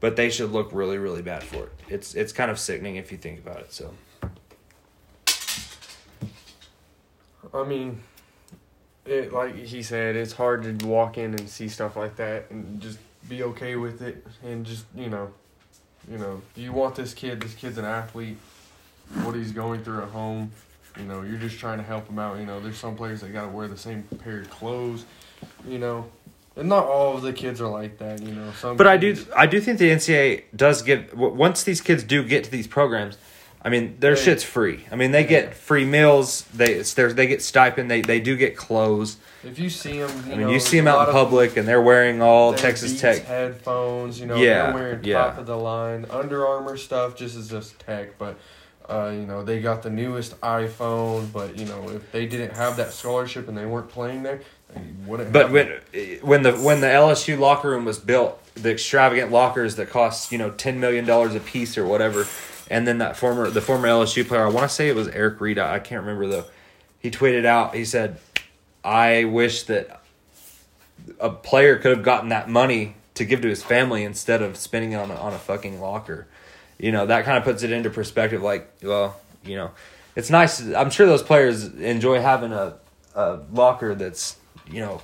but 0.00 0.16
they 0.16 0.30
should 0.30 0.52
look 0.52 0.70
really 0.72 0.96
really 0.96 1.22
bad 1.22 1.42
for 1.42 1.64
it. 1.64 1.72
It's 1.88 2.14
it's 2.14 2.32
kind 2.32 2.50
of 2.50 2.58
sickening 2.58 2.96
if 2.96 3.12
you 3.12 3.18
think 3.18 3.40
about 3.40 3.60
it. 3.60 3.72
So 3.72 3.92
I 7.60 7.64
mean, 7.64 8.00
it 9.04 9.32
like 9.32 9.56
he 9.56 9.82
said, 9.82 10.16
it's 10.16 10.32
hard 10.32 10.78
to 10.78 10.86
walk 10.86 11.18
in 11.18 11.34
and 11.34 11.48
see 11.48 11.68
stuff 11.68 11.96
like 11.96 12.16
that 12.16 12.50
and 12.50 12.80
just 12.80 12.98
be 13.28 13.42
okay 13.42 13.76
with 13.76 14.02
it 14.02 14.26
and 14.44 14.64
just 14.64 14.84
you 14.94 15.08
know, 15.08 15.30
you 16.10 16.18
know, 16.18 16.42
you 16.54 16.72
want 16.72 16.94
this 16.94 17.14
kid. 17.14 17.40
This 17.40 17.54
kid's 17.54 17.78
an 17.78 17.84
athlete. 17.84 18.38
What 19.22 19.34
he's 19.34 19.52
going 19.52 19.84
through 19.84 20.02
at 20.02 20.08
home, 20.08 20.50
you 20.98 21.04
know, 21.04 21.22
you're 21.22 21.38
just 21.38 21.58
trying 21.58 21.78
to 21.78 21.84
help 21.84 22.08
him 22.08 22.18
out. 22.18 22.38
You 22.38 22.46
know, 22.46 22.58
there's 22.60 22.78
some 22.78 22.96
players 22.96 23.20
that 23.20 23.32
got 23.32 23.42
to 23.42 23.48
wear 23.48 23.68
the 23.68 23.76
same 23.76 24.02
pair 24.24 24.40
of 24.40 24.50
clothes. 24.50 25.04
You 25.66 25.78
know, 25.78 26.06
And 26.56 26.68
not 26.68 26.86
all 26.86 27.16
of 27.16 27.22
the 27.22 27.32
kids 27.32 27.60
are 27.60 27.68
like 27.68 27.98
that, 27.98 28.22
you 28.22 28.32
know. 28.32 28.50
Some 28.52 28.76
But 28.76 28.86
I 28.86 28.96
do, 28.96 29.16
I 29.36 29.46
do 29.46 29.60
think 29.60 29.78
the 29.78 29.90
NCAA 29.90 30.44
does 30.54 30.82
give. 30.82 31.12
Once 31.14 31.62
these 31.62 31.80
kids 31.80 32.02
do 32.02 32.24
get 32.24 32.44
to 32.44 32.50
these 32.50 32.66
programs, 32.66 33.18
I 33.66 33.68
mean, 33.68 33.96
their 33.98 34.14
They- 34.14 34.22
shit's 34.22 34.44
free. 34.44 34.86
I 34.92 34.94
mean, 34.96 35.10
they 35.10 35.24
get 35.24 35.52
free 35.54 35.84
meals. 35.84 36.44
They 36.54 36.74
it's 36.74 36.94
their, 36.94 37.12
they 37.12 37.26
get 37.26 37.42
stipend. 37.42 37.90
They 37.90 38.00
they 38.00 38.20
do 38.20 38.36
get 38.36 38.56
clothes. 38.56 39.16
If 39.42 39.58
you 39.58 39.70
see 39.70 39.98
them, 39.98 40.10
you 40.26 40.32
I 40.32 40.36
mean, 40.36 40.46
know, 40.46 40.52
you 40.52 40.60
see 40.60 40.76
them 40.78 40.86
out 40.86 41.02
in 41.02 41.08
of 41.08 41.12
public, 41.12 41.56
and 41.56 41.66
they're 41.66 41.82
wearing 41.82 42.22
all 42.22 42.54
Texas 42.54 42.90
Beats 42.92 43.00
Tech. 43.02 43.24
headphones. 43.24 44.20
You 44.20 44.26
know, 44.26 44.36
Yeah, 44.36 44.66
they're 44.66 44.74
wearing 44.74 45.04
yeah. 45.04 45.18
top 45.18 45.38
of 45.38 45.46
the 45.46 45.56
line 45.56 46.06
Under 46.10 46.46
Armour 46.46 46.76
stuff. 46.76 47.16
Just 47.16 47.36
as 47.36 47.50
just 47.50 47.78
Tech, 47.80 48.16
but 48.18 48.36
uh, 48.88 49.10
you 49.12 49.26
know 49.26 49.42
they 49.42 49.60
got 49.60 49.82
the 49.82 49.90
newest 49.90 50.40
iPhone. 50.42 51.32
But 51.32 51.58
you 51.58 51.64
know, 51.66 51.88
if 51.90 52.12
they 52.12 52.26
didn't 52.26 52.56
have 52.56 52.76
that 52.76 52.92
scholarship 52.92 53.48
and 53.48 53.58
they 53.58 53.66
weren't 53.66 53.88
playing 53.88 54.22
there, 54.22 54.42
they 54.74 54.80
wouldn't. 55.06 55.32
But 55.32 55.50
when 55.50 55.72
it. 55.92 56.22
when 56.24 56.42
the 56.44 56.52
when 56.52 56.80
the 56.82 56.86
LSU 56.88 57.36
locker 57.36 57.70
room 57.70 57.84
was 57.84 57.98
built, 57.98 58.40
the 58.54 58.70
extravagant 58.70 59.32
lockers 59.32 59.74
that 59.74 59.90
cost 59.90 60.30
you 60.30 60.38
know 60.38 60.50
ten 60.50 60.78
million 60.78 61.04
dollars 61.04 61.34
a 61.34 61.40
piece 61.40 61.76
or 61.76 61.84
whatever, 61.84 62.26
and 62.70 62.86
then 62.86 62.98
that 62.98 63.16
former 63.16 63.50
the 63.50 63.60
former 63.60 63.88
LSU 63.88 64.26
player, 64.26 64.44
I 64.44 64.48
want 64.48 64.68
to 64.68 64.74
say 64.74 64.88
it 64.88 64.96
was 64.96 65.08
Eric 65.08 65.40
Reid, 65.40 65.58
I 65.58 65.78
can't 65.78 66.00
remember 66.00 66.26
though. 66.26 66.44
He 66.98 67.10
tweeted 67.10 67.44
out, 67.44 67.74
he 67.74 67.84
said, 67.84 68.18
"I 68.84 69.24
wish 69.24 69.64
that 69.64 70.02
a 71.20 71.30
player 71.30 71.76
could 71.76 71.92
have 71.96 72.04
gotten 72.04 72.30
that 72.30 72.48
money 72.48 72.96
to 73.14 73.24
give 73.24 73.40
to 73.42 73.48
his 73.48 73.62
family 73.62 74.02
instead 74.02 74.42
of 74.42 74.56
spending 74.56 74.92
it 74.92 74.96
on 74.96 75.10
a, 75.10 75.14
on 75.14 75.32
a 75.32 75.38
fucking 75.38 75.80
locker." 75.80 76.26
You 76.78 76.92
know 76.92 77.06
that 77.06 77.24
kind 77.24 77.38
of 77.38 77.44
puts 77.44 77.62
it 77.62 77.70
into 77.70 77.90
perspective. 77.90 78.42
Like, 78.42 78.70
well, 78.82 79.20
you 79.44 79.56
know, 79.56 79.70
it's 80.14 80.30
nice. 80.30 80.60
I'm 80.60 80.90
sure 80.90 81.06
those 81.06 81.22
players 81.22 81.64
enjoy 81.64 82.20
having 82.20 82.52
a, 82.52 82.74
a 83.14 83.40
locker 83.52 83.94
that's 83.94 84.36
you 84.70 84.80
know 84.80 85.00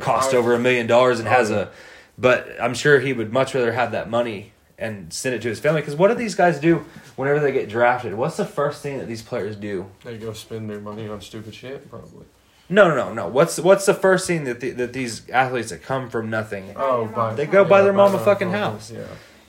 cost 0.00 0.34
over 0.34 0.54
a 0.54 0.58
million 0.58 0.86
dollars 0.86 1.18
and 1.18 1.28
has 1.28 1.50
a 1.50 1.70
but 2.18 2.48
i'm 2.60 2.74
sure 2.74 3.00
he 3.00 3.12
would 3.12 3.32
much 3.32 3.54
rather 3.54 3.72
have 3.72 3.92
that 3.92 4.10
money 4.10 4.52
and 4.80 5.12
send 5.12 5.34
it 5.36 5.42
to 5.42 5.48
his 5.48 5.60
family. 5.60 5.82
Because 5.82 5.94
what 5.94 6.08
do 6.08 6.14
these 6.14 6.34
guys 6.34 6.58
do 6.58 6.84
whenever 7.14 7.38
they 7.38 7.52
get 7.52 7.68
drafted? 7.68 8.14
What's 8.14 8.36
the 8.36 8.44
first 8.46 8.82
thing 8.82 8.98
that 8.98 9.06
these 9.06 9.22
players 9.22 9.54
do? 9.54 9.86
They 10.04 10.16
go 10.18 10.32
spend 10.32 10.68
their 10.68 10.80
money 10.80 11.06
on 11.06 11.20
stupid 11.20 11.54
shit, 11.54 11.88
probably. 11.90 12.24
no 12.68 12.88
no 12.88 12.94
no 12.96 13.12
no. 13.12 13.28
What's 13.28 13.58
what's 13.60 13.86
the 13.86 13.94
first 13.94 14.26
thing 14.26 14.44
that 14.44 14.60
the, 14.60 14.70
that 14.70 14.92
these 14.92 15.28
athletes 15.30 15.70
that 15.70 15.82
come 15.82 16.08
from 16.10 16.30
nothing 16.30 16.72
Oh, 16.76 17.06
buy, 17.06 17.34
They 17.34 17.46
go 17.46 17.64
buy 17.64 17.82
their 17.82 17.92
mama 17.92 18.16
buy 18.18 18.24
fucking 18.24 18.50
their 18.50 18.58
house. 18.58 18.90
Yeah. 18.90 19.06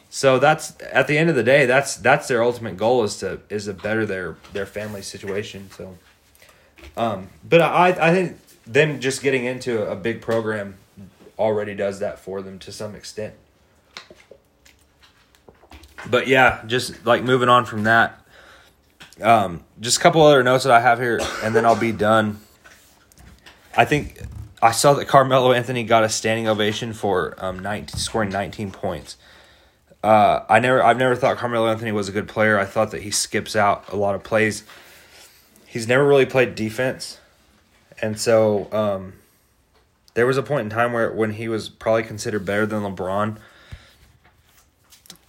so 0.09 0.37
that's 0.39 0.75
at 0.91 1.07
the 1.07 1.17
end 1.17 1.29
of 1.29 1.35
the 1.37 1.43
day 1.43 1.65
that's 1.65 1.95
that's 1.95 2.27
their 2.27 2.43
ultimate 2.43 2.75
goal 2.77 3.03
is 3.03 3.15
to 3.19 3.39
is 3.49 3.65
to 3.65 3.73
better 3.73 4.05
their 4.05 4.35
their 4.53 4.65
family 4.65 5.01
situation 5.01 5.69
so. 5.71 5.97
Um 6.97 7.29
but 7.47 7.61
i 7.61 7.87
i 8.09 8.11
think 8.13 8.37
them 8.65 8.99
just 8.99 9.21
getting 9.23 9.45
into 9.45 9.89
a 9.89 9.95
big 9.95 10.21
program 10.21 10.75
already 11.39 11.73
does 11.75 11.99
that 11.99 12.19
for 12.19 12.41
them 12.41 12.59
to 12.59 12.71
some 12.71 12.93
extent 12.95 13.33
but 16.09 16.27
yeah 16.27 16.63
just 16.67 17.05
like 17.05 17.23
moving 17.23 17.49
on 17.49 17.65
from 17.65 17.83
that 17.83 18.19
um 19.21 19.63
just 19.79 19.97
a 19.97 19.99
couple 20.01 20.21
other 20.21 20.43
notes 20.43 20.63
that 20.63 20.73
i 20.73 20.79
have 20.79 20.99
here 20.99 21.19
and 21.43 21.55
then 21.55 21.65
i'll 21.65 21.79
be 21.79 21.91
done 21.91 22.39
i 23.77 23.85
think 23.85 24.19
i 24.61 24.71
saw 24.71 24.93
that 24.93 25.07
carmelo 25.07 25.51
anthony 25.51 25.83
got 25.83 26.03
a 26.03 26.09
standing 26.09 26.47
ovation 26.47 26.93
for 26.93 27.35
um 27.37 27.59
19, 27.59 27.97
scoring 27.97 28.29
19 28.29 28.71
points 28.71 29.17
uh, 30.03 30.43
I 30.49 30.59
never, 30.59 30.81
I've 30.81 30.97
never 30.97 31.15
thought 31.15 31.37
Carmelo 31.37 31.67
Anthony 31.67 31.91
was 31.91 32.09
a 32.09 32.11
good 32.11 32.27
player. 32.27 32.57
I 32.57 32.65
thought 32.65 32.91
that 32.91 33.03
he 33.03 33.11
skips 33.11 33.55
out 33.55 33.91
a 33.91 33.95
lot 33.95 34.15
of 34.15 34.23
plays. 34.23 34.63
He's 35.67 35.87
never 35.87 36.05
really 36.05 36.25
played 36.25 36.55
defense, 36.55 37.19
and 38.01 38.19
so 38.19 38.67
um, 38.73 39.13
there 40.15 40.25
was 40.25 40.37
a 40.37 40.43
point 40.43 40.61
in 40.61 40.69
time 40.69 40.91
where 40.91 41.11
when 41.11 41.31
he 41.31 41.47
was 41.47 41.69
probably 41.69 42.03
considered 42.03 42.45
better 42.45 42.65
than 42.65 42.81
LeBron. 42.81 43.37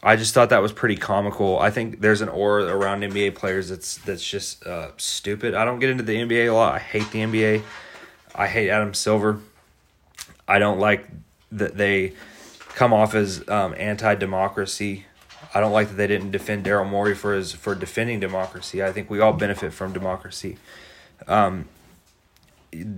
I 0.02 0.16
just 0.16 0.34
thought 0.34 0.50
that 0.50 0.60
was 0.60 0.72
pretty 0.72 0.96
comical. 0.96 1.60
I 1.60 1.70
think 1.70 2.00
there's 2.00 2.22
an 2.22 2.28
aura 2.28 2.64
around 2.64 3.02
NBA 3.02 3.36
players 3.36 3.68
that's 3.68 3.98
that's 3.98 4.24
just 4.28 4.66
uh, 4.66 4.90
stupid. 4.96 5.54
I 5.54 5.64
don't 5.64 5.78
get 5.78 5.90
into 5.90 6.02
the 6.02 6.16
NBA 6.16 6.48
a 6.48 6.50
lot. 6.50 6.74
I 6.74 6.78
hate 6.80 7.10
the 7.12 7.20
NBA. 7.20 7.62
I 8.34 8.46
hate 8.48 8.68
Adam 8.68 8.94
Silver. 8.94 9.38
I 10.48 10.58
don't 10.58 10.80
like 10.80 11.06
that 11.52 11.76
they 11.76 12.14
come 12.70 12.92
off 12.92 13.14
as 13.14 13.48
um, 13.48 13.74
anti-democracy. 13.76 15.06
I 15.54 15.60
don't 15.60 15.72
like 15.72 15.88
that 15.88 15.94
they 15.94 16.06
didn't 16.06 16.30
defend 16.30 16.64
Daryl 16.64 16.88
Morey 16.88 17.14
for 17.14 17.34
his 17.34 17.52
for 17.52 17.74
defending 17.74 18.18
democracy. 18.18 18.82
I 18.82 18.90
think 18.90 19.08
we 19.08 19.20
all 19.20 19.32
benefit 19.32 19.72
from 19.72 19.92
democracy. 19.92 20.56
Um, 21.28 21.68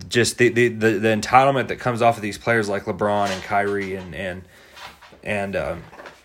just 0.08 0.38
the, 0.38 0.48
the, 0.50 0.68
the, 0.68 0.90
the 0.92 1.08
entitlement 1.08 1.68
that 1.68 1.80
comes 1.80 2.00
off 2.00 2.16
of 2.16 2.22
these 2.22 2.38
players 2.38 2.68
like 2.68 2.84
LeBron 2.84 3.28
and 3.28 3.42
Kyrie 3.42 3.96
and 3.96 4.14
and 4.14 4.42
and 5.22 5.56
um, 5.56 5.82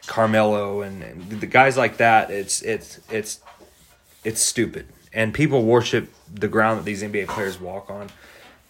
Carmelo 0.10 0.82
and, 0.82 1.04
and 1.04 1.30
the 1.39 1.45
guys 1.45 1.78
like 1.78 1.98
that. 1.98 2.32
It's 2.32 2.62
it's 2.63 3.00
it's 3.10 3.39
it's 4.24 4.41
stupid, 4.41 4.88
and 5.13 5.34
people 5.34 5.63
worship 5.63 6.12
the 6.34 6.48
ground 6.48 6.80
that 6.80 6.84
these 6.84 7.04
NBA 7.04 7.28
players 7.28 7.62
walk 7.62 7.89
on. 7.89 8.10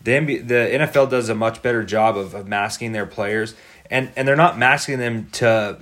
The 0.03 0.11
NBA, 0.11 0.47
the 0.47 0.53
NFL 0.53 1.09
does 1.09 1.29
a 1.29 1.35
much 1.35 1.61
better 1.61 1.83
job 1.83 2.17
of, 2.17 2.33
of 2.33 2.47
masking 2.47 2.91
their 2.91 3.05
players, 3.05 3.55
and 3.89 4.11
and 4.15 4.27
they're 4.27 4.35
not 4.35 4.59
masking 4.59 4.99
them 4.99 5.29
to 5.33 5.79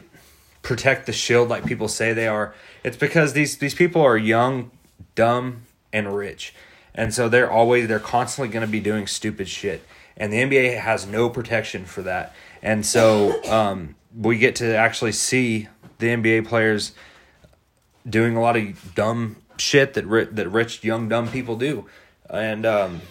protect 0.61 1.07
the 1.07 1.11
shield 1.11 1.49
like 1.49 1.65
people 1.65 1.87
say 1.87 2.13
they 2.13 2.27
are. 2.27 2.53
It's 2.83 2.97
because 2.97 3.33
these 3.33 3.57
these 3.57 3.73
people 3.73 4.01
are 4.03 4.17
young, 4.17 4.69
dumb, 5.15 5.63
and 5.91 6.15
rich, 6.15 6.53
and 6.93 7.13
so 7.13 7.27
they're 7.27 7.51
always 7.51 7.87
they're 7.87 7.99
constantly 7.99 8.53
going 8.53 8.65
to 8.65 8.71
be 8.71 8.79
doing 8.79 9.07
stupid 9.07 9.47
shit, 9.47 9.83
and 10.15 10.31
the 10.31 10.37
NBA 10.37 10.79
has 10.79 11.07
no 11.07 11.29
protection 11.29 11.85
for 11.85 12.03
that, 12.03 12.35
and 12.61 12.85
so 12.85 13.43
um, 13.51 13.95
we 14.19 14.37
get 14.37 14.55
to 14.57 14.75
actually 14.75 15.11
see 15.11 15.67
the 15.99 16.07
NBA 16.07 16.47
players 16.47 16.93
doing 18.07 18.35
a 18.35 18.41
lot 18.41 18.57
of 18.57 18.95
dumb 18.95 19.37
shit 19.57 19.93
that 19.93 20.05
ri- 20.05 20.25
that 20.25 20.49
rich 20.49 20.83
young 20.83 21.07
dumb 21.07 21.29
people 21.29 21.55
do, 21.55 21.85
and 22.29 22.65
um, 22.65 23.01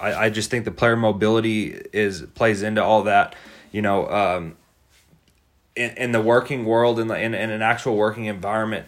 I 0.00 0.14
I 0.14 0.30
just 0.30 0.50
think 0.50 0.64
the 0.64 0.70
player 0.70 0.96
mobility 0.96 1.80
is 1.92 2.22
plays 2.34 2.62
into 2.62 2.82
all 2.82 3.02
that. 3.04 3.34
You 3.70 3.82
know, 3.82 4.08
um, 4.08 4.56
in 5.76 5.90
in 5.90 6.12
the 6.12 6.20
working 6.20 6.64
world 6.64 6.98
in 6.98 7.08
the 7.08 7.20
in, 7.20 7.34
in 7.34 7.50
an 7.50 7.62
actual 7.62 7.96
working 7.96 8.26
environment, 8.26 8.86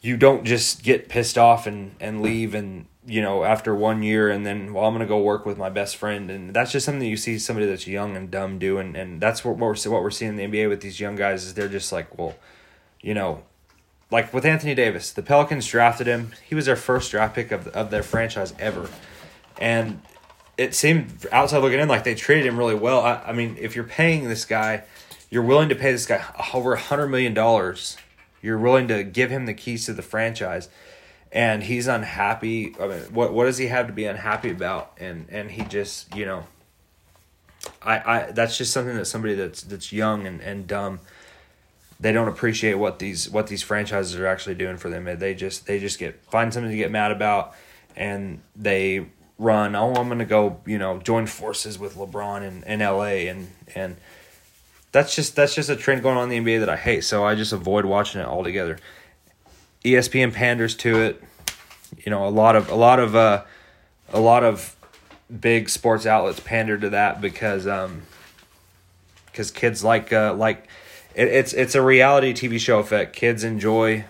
you 0.00 0.16
don't 0.16 0.44
just 0.44 0.82
get 0.82 1.08
pissed 1.08 1.38
off 1.38 1.66
and 1.66 1.94
and 2.00 2.22
leave 2.22 2.54
and 2.54 2.86
you 3.08 3.22
know 3.22 3.42
after 3.42 3.74
one 3.74 4.02
year 4.02 4.28
and 4.28 4.44
then 4.44 4.74
well 4.74 4.84
I'm 4.84 4.92
gonna 4.92 5.06
go 5.06 5.20
work 5.20 5.46
with 5.46 5.56
my 5.56 5.70
best 5.70 5.96
friend 5.96 6.30
and 6.30 6.52
that's 6.52 6.70
just 6.70 6.84
something 6.84 7.08
you 7.08 7.16
see 7.16 7.38
somebody 7.38 7.66
that's 7.66 7.86
young 7.86 8.16
and 8.16 8.30
dumb 8.30 8.58
do 8.58 8.78
and, 8.78 8.94
and 8.96 9.20
that's 9.20 9.44
what, 9.44 9.56
what 9.56 9.68
we're 9.68 9.90
what 9.90 10.02
we're 10.02 10.10
seeing 10.10 10.38
in 10.38 10.50
the 10.52 10.58
NBA 10.58 10.68
with 10.68 10.82
these 10.82 11.00
young 11.00 11.16
guys 11.16 11.44
is 11.44 11.54
they're 11.54 11.68
just 11.68 11.90
like 11.90 12.18
well, 12.18 12.36
you 13.00 13.14
know, 13.14 13.42
like 14.10 14.32
with 14.34 14.44
Anthony 14.44 14.74
Davis, 14.74 15.10
the 15.12 15.22
Pelicans 15.22 15.66
drafted 15.66 16.06
him. 16.06 16.32
He 16.46 16.54
was 16.54 16.66
their 16.66 16.76
first 16.76 17.10
draft 17.10 17.34
pick 17.34 17.50
of 17.50 17.68
of 17.68 17.90
their 17.90 18.02
franchise 18.02 18.54
ever, 18.58 18.90
and 19.58 20.02
it 20.58 20.74
seemed 20.74 21.26
outside 21.32 21.58
looking 21.58 21.80
in 21.80 21.88
like 21.88 22.04
they 22.04 22.14
treated 22.14 22.44
him 22.44 22.58
really 22.58 22.74
well. 22.74 23.00
I, 23.00 23.22
I 23.26 23.32
mean, 23.32 23.56
if 23.58 23.74
you're 23.74 23.84
paying 23.84 24.28
this 24.28 24.44
guy, 24.44 24.82
you're 25.30 25.42
willing 25.42 25.68
to 25.70 25.74
pay 25.74 25.92
this 25.92 26.06
guy 26.06 26.24
over 26.52 26.74
a 26.74 26.80
hundred 26.80 27.08
million 27.08 27.32
dollars. 27.32 27.96
You're 28.42 28.58
willing 28.58 28.86
to 28.88 29.02
give 29.02 29.30
him 29.30 29.46
the 29.46 29.54
keys 29.54 29.86
to 29.86 29.92
the 29.92 30.02
franchise, 30.02 30.68
and 31.32 31.62
he's 31.62 31.86
unhappy. 31.86 32.74
I 32.80 32.88
mean, 32.88 33.00
what 33.12 33.32
what 33.32 33.44
does 33.44 33.58
he 33.58 33.66
have 33.66 33.86
to 33.86 33.92
be 33.92 34.04
unhappy 34.04 34.50
about? 34.50 34.92
And 34.98 35.26
and 35.30 35.50
he 35.50 35.64
just 35.64 36.14
you 36.14 36.26
know. 36.26 36.44
I, 37.82 37.98
I 37.98 38.30
that's 38.30 38.56
just 38.56 38.72
something 38.72 38.96
that 38.96 39.06
somebody 39.06 39.34
that's 39.34 39.62
that's 39.62 39.92
young 39.92 40.26
and, 40.26 40.40
and 40.40 40.66
dumb 40.66 41.00
they 42.00 42.12
don't 42.12 42.28
appreciate 42.28 42.74
what 42.74 42.98
these 42.98 43.28
what 43.28 43.48
these 43.48 43.62
franchises 43.62 44.16
are 44.16 44.26
actually 44.26 44.54
doing 44.54 44.76
for 44.76 44.88
them. 44.88 45.04
They 45.18 45.34
just 45.34 45.66
they 45.66 45.78
just 45.78 45.98
get 45.98 46.22
find 46.26 46.52
something 46.52 46.70
to 46.70 46.76
get 46.76 46.90
mad 46.90 47.10
about, 47.10 47.54
and 47.96 48.40
they 48.54 49.06
run. 49.38 49.74
Oh, 49.74 49.94
I'm 49.94 50.08
gonna 50.08 50.24
go 50.24 50.60
you 50.64 50.78
know 50.78 50.98
join 50.98 51.26
forces 51.26 51.78
with 51.78 51.96
LeBron 51.96 52.42
in, 52.42 52.62
in 52.64 52.82
L.A. 52.82 53.28
and 53.28 53.48
and 53.74 53.96
that's 54.92 55.14
just 55.14 55.34
that's 55.34 55.54
just 55.54 55.70
a 55.70 55.76
trend 55.76 56.02
going 56.02 56.16
on 56.16 56.30
in 56.30 56.44
the 56.44 56.50
NBA 56.50 56.60
that 56.60 56.68
I 56.68 56.76
hate. 56.76 57.02
So 57.02 57.24
I 57.24 57.34
just 57.34 57.52
avoid 57.52 57.84
watching 57.84 58.20
it 58.20 58.26
altogether. 58.26 58.78
ESPN 59.84 60.32
panders 60.32 60.76
to 60.76 61.00
it. 61.02 61.22
You 61.96 62.10
know 62.10 62.26
a 62.26 62.30
lot 62.30 62.56
of 62.56 62.70
a 62.70 62.74
lot 62.74 62.98
of 62.98 63.16
uh, 63.16 63.44
a 64.12 64.20
lot 64.20 64.44
of 64.44 64.76
big 65.40 65.68
sports 65.68 66.06
outlets 66.06 66.40
pander 66.40 66.78
to 66.78 66.90
that 66.90 67.20
because 67.20 67.66
um 67.66 68.02
because 69.26 69.50
kids 69.50 69.84
like 69.84 70.12
uh 70.12 70.34
like 70.34 70.68
it, 71.14 71.28
it's 71.28 71.52
it's 71.52 71.74
a 71.74 71.82
reality 71.82 72.32
TV 72.32 72.58
show 72.58 72.78
effect. 72.78 73.14
Kids 73.14 73.44
enjoy 73.44 74.04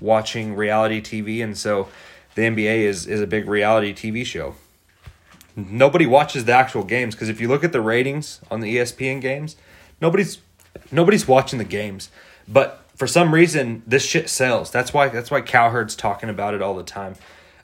watching 0.00 0.54
reality 0.54 1.00
TV, 1.00 1.42
and 1.42 1.56
so 1.56 1.88
the 2.34 2.42
NBA 2.42 2.80
is 2.80 3.06
is 3.06 3.20
a 3.20 3.26
big 3.26 3.48
reality 3.48 3.92
TV 3.92 4.24
show. 4.24 4.54
Nobody 5.56 6.06
watches 6.06 6.46
the 6.46 6.52
actual 6.52 6.82
games 6.82 7.14
because 7.14 7.28
if 7.28 7.40
you 7.40 7.48
look 7.48 7.62
at 7.62 7.72
the 7.72 7.80
ratings 7.80 8.40
on 8.50 8.60
the 8.60 8.76
ESPN 8.76 9.20
games, 9.20 9.56
nobody's 10.00 10.38
nobody's 10.90 11.28
watching 11.28 11.58
the 11.58 11.64
games. 11.64 12.10
But 12.48 12.83
for 12.94 13.06
some 13.06 13.34
reason, 13.34 13.82
this 13.86 14.04
shit 14.04 14.28
sells. 14.28 14.70
That's 14.70 14.92
why 14.92 15.08
that's 15.08 15.30
why 15.30 15.40
Cowherd's 15.40 15.96
talking 15.96 16.28
about 16.28 16.54
it 16.54 16.62
all 16.62 16.74
the 16.74 16.84
time. 16.84 17.16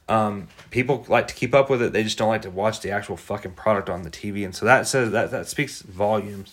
Um, 0.08 0.48
people 0.70 1.04
like 1.08 1.28
to 1.28 1.34
keep 1.34 1.54
up 1.54 1.70
with 1.70 1.80
it. 1.80 1.92
They 1.92 2.02
just 2.02 2.18
don't 2.18 2.28
like 2.28 2.42
to 2.42 2.50
watch 2.50 2.80
the 2.80 2.90
actual 2.90 3.16
fucking 3.16 3.52
product 3.52 3.88
on 3.88 4.02
the 4.02 4.10
TV, 4.10 4.44
and 4.44 4.54
so 4.54 4.66
that 4.66 4.86
says 4.86 5.12
that 5.12 5.30
that 5.30 5.48
speaks 5.48 5.82
volumes. 5.82 6.52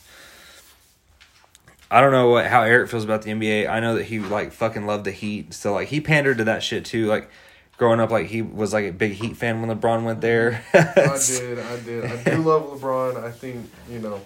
I 1.89 2.01
don't 2.01 2.11
know 2.11 2.29
what 2.29 2.47
how 2.47 2.63
Eric 2.63 2.89
feels 2.89 3.03
about 3.03 3.23
the 3.23 3.31
NBA. 3.31 3.67
I 3.67 3.79
know 3.79 3.95
that 3.95 4.05
he 4.05 4.19
like 4.19 4.51
fucking 4.51 4.85
loved 4.85 5.05
the 5.05 5.11
Heat, 5.11 5.53
so 5.53 5.73
like 5.73 5.87
he 5.87 5.99
pandered 5.99 6.37
to 6.37 6.43
that 6.43 6.61
shit 6.61 6.85
too. 6.85 7.07
Like 7.07 7.31
growing 7.77 7.99
up, 7.99 8.11
like 8.11 8.27
he 8.27 8.43
was 8.43 8.73
like 8.73 8.85
a 8.85 8.91
big 8.91 9.13
Heat 9.13 9.37
fan 9.37 9.59
when 9.59 9.75
LeBron 9.75 10.03
went 10.03 10.21
there. 10.21 10.63
I 10.73 11.17
did, 11.27 11.59
I 11.59 11.79
did. 11.79 12.05
I 12.05 12.23
do 12.23 12.37
love 12.43 12.79
LeBron. 12.79 13.23
I 13.23 13.31
think 13.31 13.71
you 13.89 13.99
know. 13.99 14.21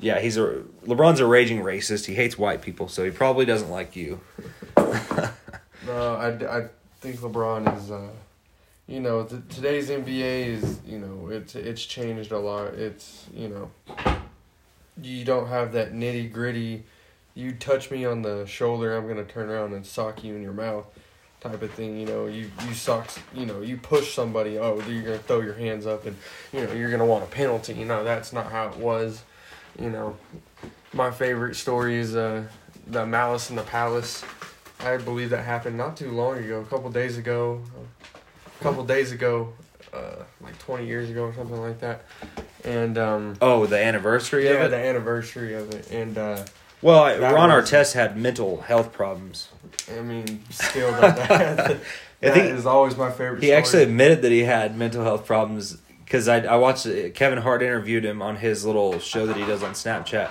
Yeah, 0.00 0.20
he's 0.20 0.36
a 0.36 0.62
LeBron's 0.86 1.20
a 1.20 1.26
raging 1.26 1.60
racist. 1.60 2.06
He 2.06 2.14
hates 2.14 2.36
white 2.36 2.62
people, 2.62 2.88
so 2.88 3.04
he 3.04 3.10
probably 3.10 3.44
doesn't 3.44 3.70
like 3.70 3.96
you. 3.96 4.20
No, 5.86 6.14
I, 6.14 6.58
I 6.60 6.68
think 7.00 7.16
LeBron 7.16 7.76
is, 7.76 7.90
uh, 7.90 8.08
you 8.86 9.00
know, 9.00 9.22
the, 9.22 9.40
today's 9.54 9.90
NBA 9.90 10.46
is, 10.46 10.80
you 10.86 10.98
know, 10.98 11.28
it's 11.28 11.54
it's 11.54 11.84
changed 11.84 12.32
a 12.32 12.38
lot. 12.38 12.74
It's 12.74 13.26
you 13.34 13.48
know, 13.48 13.70
you 15.02 15.24
don't 15.24 15.48
have 15.48 15.72
that 15.72 15.92
nitty 15.92 16.32
gritty. 16.32 16.84
You 17.34 17.52
touch 17.52 17.90
me 17.90 18.04
on 18.04 18.22
the 18.22 18.46
shoulder, 18.46 18.96
I'm 18.96 19.06
gonna 19.06 19.24
turn 19.24 19.50
around 19.50 19.74
and 19.74 19.84
sock 19.84 20.24
you 20.24 20.34
in 20.36 20.42
your 20.42 20.52
mouth, 20.52 20.86
type 21.40 21.60
of 21.60 21.70
thing. 21.72 21.98
You 21.98 22.06
know, 22.06 22.26
you 22.26 22.50
you 22.66 22.74
socks. 22.74 23.18
You 23.34 23.44
know, 23.44 23.60
you 23.60 23.76
push 23.76 24.14
somebody. 24.14 24.58
Oh, 24.58 24.80
you're 24.88 25.02
gonna 25.02 25.18
throw 25.18 25.40
your 25.40 25.54
hands 25.54 25.86
up, 25.86 26.06
and 26.06 26.16
you 26.52 26.64
know 26.64 26.72
you're 26.72 26.90
gonna 26.90 27.06
want 27.06 27.24
a 27.24 27.28
penalty. 27.28 27.74
You 27.74 27.84
know, 27.84 28.04
that's 28.04 28.32
not 28.32 28.50
how 28.50 28.68
it 28.68 28.76
was. 28.76 29.22
You 29.78 29.90
know, 29.90 30.16
my 30.92 31.10
favorite 31.10 31.56
story 31.56 31.96
is 31.96 32.14
uh 32.16 32.44
the 32.86 33.04
Malice 33.06 33.50
in 33.50 33.56
the 33.56 33.62
Palace. 33.62 34.24
I 34.80 34.96
believe 34.98 35.30
that 35.30 35.44
happened 35.44 35.76
not 35.76 35.96
too 35.96 36.10
long 36.10 36.38
ago, 36.38 36.60
a 36.60 36.64
couple 36.64 36.90
days 36.90 37.16
ago, 37.16 37.62
a 38.60 38.62
couple 38.62 38.84
days 38.84 39.12
ago, 39.12 39.52
uh, 39.92 40.24
like 40.40 40.58
twenty 40.58 40.86
years 40.86 41.08
ago 41.10 41.24
or 41.24 41.34
something 41.34 41.60
like 41.60 41.80
that. 41.80 42.04
And 42.64 42.96
um, 42.98 43.36
Oh, 43.40 43.66
the 43.66 43.78
anniversary 43.82 44.46
of 44.48 44.54
yeah, 44.54 44.64
it. 44.66 44.68
the 44.68 44.76
anniversary 44.78 45.54
of 45.54 45.72
it, 45.74 45.90
and 45.90 46.16
uh, 46.18 46.44
well, 46.82 47.18
Ron 47.20 47.50
was- 47.50 47.70
Artest 47.70 47.94
had 47.94 48.16
mental 48.16 48.60
health 48.62 48.92
problems. 48.92 49.48
I 49.96 50.00
mean, 50.02 50.42
still 50.50 50.90
that 50.92 51.16
that, 51.16 51.70
I 52.22 52.30
think 52.30 52.54
is 52.58 52.64
always 52.66 52.96
my 52.96 53.10
favorite. 53.10 53.40
He 53.42 53.48
story. 53.48 53.56
actually 53.58 53.82
admitted 53.84 54.22
that 54.22 54.32
he 54.32 54.44
had 54.44 54.76
mental 54.76 55.02
health 55.04 55.26
problems 55.26 55.78
because 56.04 56.28
I 56.28 56.38
I 56.40 56.56
watched 56.56 56.86
Kevin 57.14 57.38
Hart 57.38 57.62
interviewed 57.62 58.04
him 58.04 58.22
on 58.22 58.36
his 58.36 58.64
little 58.64 58.98
show 58.98 59.26
that 59.26 59.36
he 59.36 59.44
does 59.44 59.62
on 59.62 59.72
Snapchat, 59.72 60.30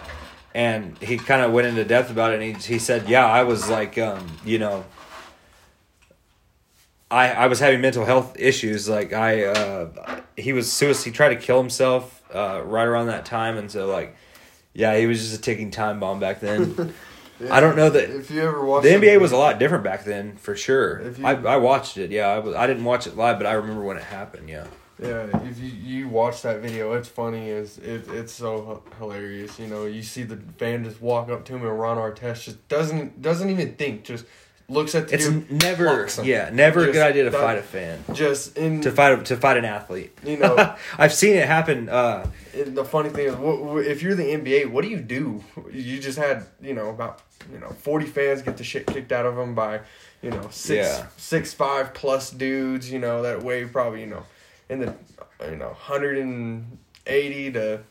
and 0.53 0.97
he 0.99 1.17
kind 1.17 1.41
of 1.41 1.51
went 1.51 1.67
into 1.67 1.83
depth 1.83 2.09
about 2.11 2.31
it. 2.33 2.41
And 2.41 2.43
he 2.57 2.73
he 2.73 2.79
said, 2.79 3.07
"Yeah, 3.09 3.25
I 3.25 3.43
was 3.43 3.69
like, 3.69 3.97
um, 3.97 4.25
you 4.45 4.59
know." 4.59 4.85
I, 7.11 7.29
I 7.31 7.47
was 7.47 7.59
having 7.59 7.79
mental 7.81 8.05
health 8.05 8.35
issues. 8.39 8.89
Like 8.89 9.13
I, 9.13 9.45
uh, 9.45 10.21
he 10.35 10.51
was 10.51 10.71
suicide. 10.71 11.05
He 11.05 11.11
tried 11.11 11.29
to 11.29 11.35
kill 11.35 11.59
himself 11.59 12.23
uh, 12.33 12.63
right 12.65 12.85
around 12.87 13.05
that 13.07 13.23
time, 13.25 13.55
and 13.57 13.69
so 13.69 13.85
like, 13.87 14.15
yeah, 14.73 14.97
he 14.97 15.05
was 15.05 15.19
just 15.21 15.37
a 15.37 15.41
ticking 15.41 15.69
time 15.69 15.99
bomb 15.99 16.19
back 16.19 16.39
then. 16.39 16.93
I 17.51 17.59
don't 17.59 17.75
know 17.75 17.89
that- 17.89 18.09
if 18.09 18.31
you 18.31 18.41
ever 18.41 18.65
watched 18.65 18.85
the 18.85 18.89
NBA 18.93 19.19
was 19.19 19.31
a 19.31 19.37
lot 19.37 19.59
different 19.59 19.83
back 19.83 20.05
then, 20.05 20.37
for 20.37 20.55
sure. 20.55 20.99
If 21.01 21.19
you- 21.19 21.25
I, 21.27 21.33
I 21.33 21.57
watched 21.57 21.97
it. 21.97 22.09
Yeah, 22.09 22.27
I, 22.29 22.39
was, 22.39 22.55
I 22.55 22.65
didn't 22.67 22.83
watch 22.85 23.05
it 23.05 23.15
live, 23.15 23.37
but 23.37 23.45
I 23.45 23.53
remember 23.53 23.83
when 23.83 23.97
it 23.97 24.03
happened. 24.03 24.49
Yeah. 24.49 24.65
Yeah, 25.03 25.27
if 25.47 25.59
you, 25.59 25.67
you 25.69 26.07
watch 26.07 26.41
that 26.43 26.61
video, 26.61 26.93
it's 26.93 27.07
funny. 27.09 27.49
It's 27.49 27.77
it, 27.77 28.07
it's 28.09 28.31
so 28.33 28.81
h- 28.87 28.93
hilarious. 28.99 29.59
You 29.59 29.67
know, 29.67 29.85
you 29.85 30.01
see 30.03 30.23
the 30.23 30.37
fan 30.57 30.83
just 30.83 31.01
walk 31.01 31.29
up 31.29 31.45
to 31.45 31.55
him 31.55 31.61
and 31.65 31.79
Ron 31.79 31.97
Artest 31.97 32.43
just 32.45 32.67
doesn't 32.69 33.21
doesn't 33.21 33.49
even 33.49 33.73
think, 33.75 34.03
just 34.05 34.25
looks 34.69 34.95
at 34.95 35.09
the 35.09 35.15
It's 35.15 35.27
dude, 35.27 35.51
never, 35.51 36.07
yeah, 36.23 36.49
never 36.53 36.87
a 36.87 36.91
good 36.91 37.01
idea 37.05 37.25
to 37.25 37.29
done- 37.31 37.41
fight 37.41 37.57
a 37.57 37.61
fan, 37.61 38.03
just 38.13 38.57
in 38.57 38.79
to 38.81 38.91
fight 38.91 39.19
a, 39.19 39.23
to 39.23 39.35
fight 39.35 39.57
an 39.57 39.65
athlete. 39.65 40.17
you 40.23 40.37
know. 40.37 40.75
I've 40.97 41.13
seen 41.13 41.35
it 41.35 41.45
happen. 41.47 41.89
Uh, 41.89 42.25
the 42.53 42.85
funny 42.85 43.09
thing 43.09 43.27
is, 43.27 43.35
what, 43.35 43.85
if 43.85 44.01
you're 44.01 44.15
the 44.15 44.23
NBA, 44.23 44.71
what 44.71 44.83
do 44.83 44.89
you 44.89 45.01
do? 45.01 45.43
You 45.71 45.99
just 45.99 46.17
had, 46.17 46.45
you 46.61 46.73
know, 46.73 46.89
about 46.89 47.21
you 47.51 47.59
know 47.59 47.69
forty 47.69 48.05
fans 48.05 48.41
get 48.41 48.55
the 48.57 48.63
shit 48.63 48.87
kicked 48.87 49.11
out 49.11 49.25
of 49.25 49.35
them 49.35 49.53
by, 49.53 49.81
you 50.21 50.29
know, 50.29 50.47
six 50.49 50.87
Yeah. 50.87 51.07
six 51.17 51.53
five 51.53 51.93
plus 51.93 52.31
dudes. 52.31 52.89
You 52.89 52.99
know 52.99 53.21
that 53.23 53.43
weigh 53.43 53.65
probably 53.65 53.99
you 54.01 54.07
know, 54.07 54.23
in 54.73 54.79
the 54.79 54.95
you 55.49 55.55
know 55.55 55.73
hundred 55.73 56.17
and 56.17 56.77
eighty 57.07 57.51
to 57.51 57.81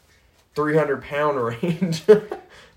three 0.55 0.77
hundred 0.77 1.03
pound 1.03 1.43
range. 1.43 2.03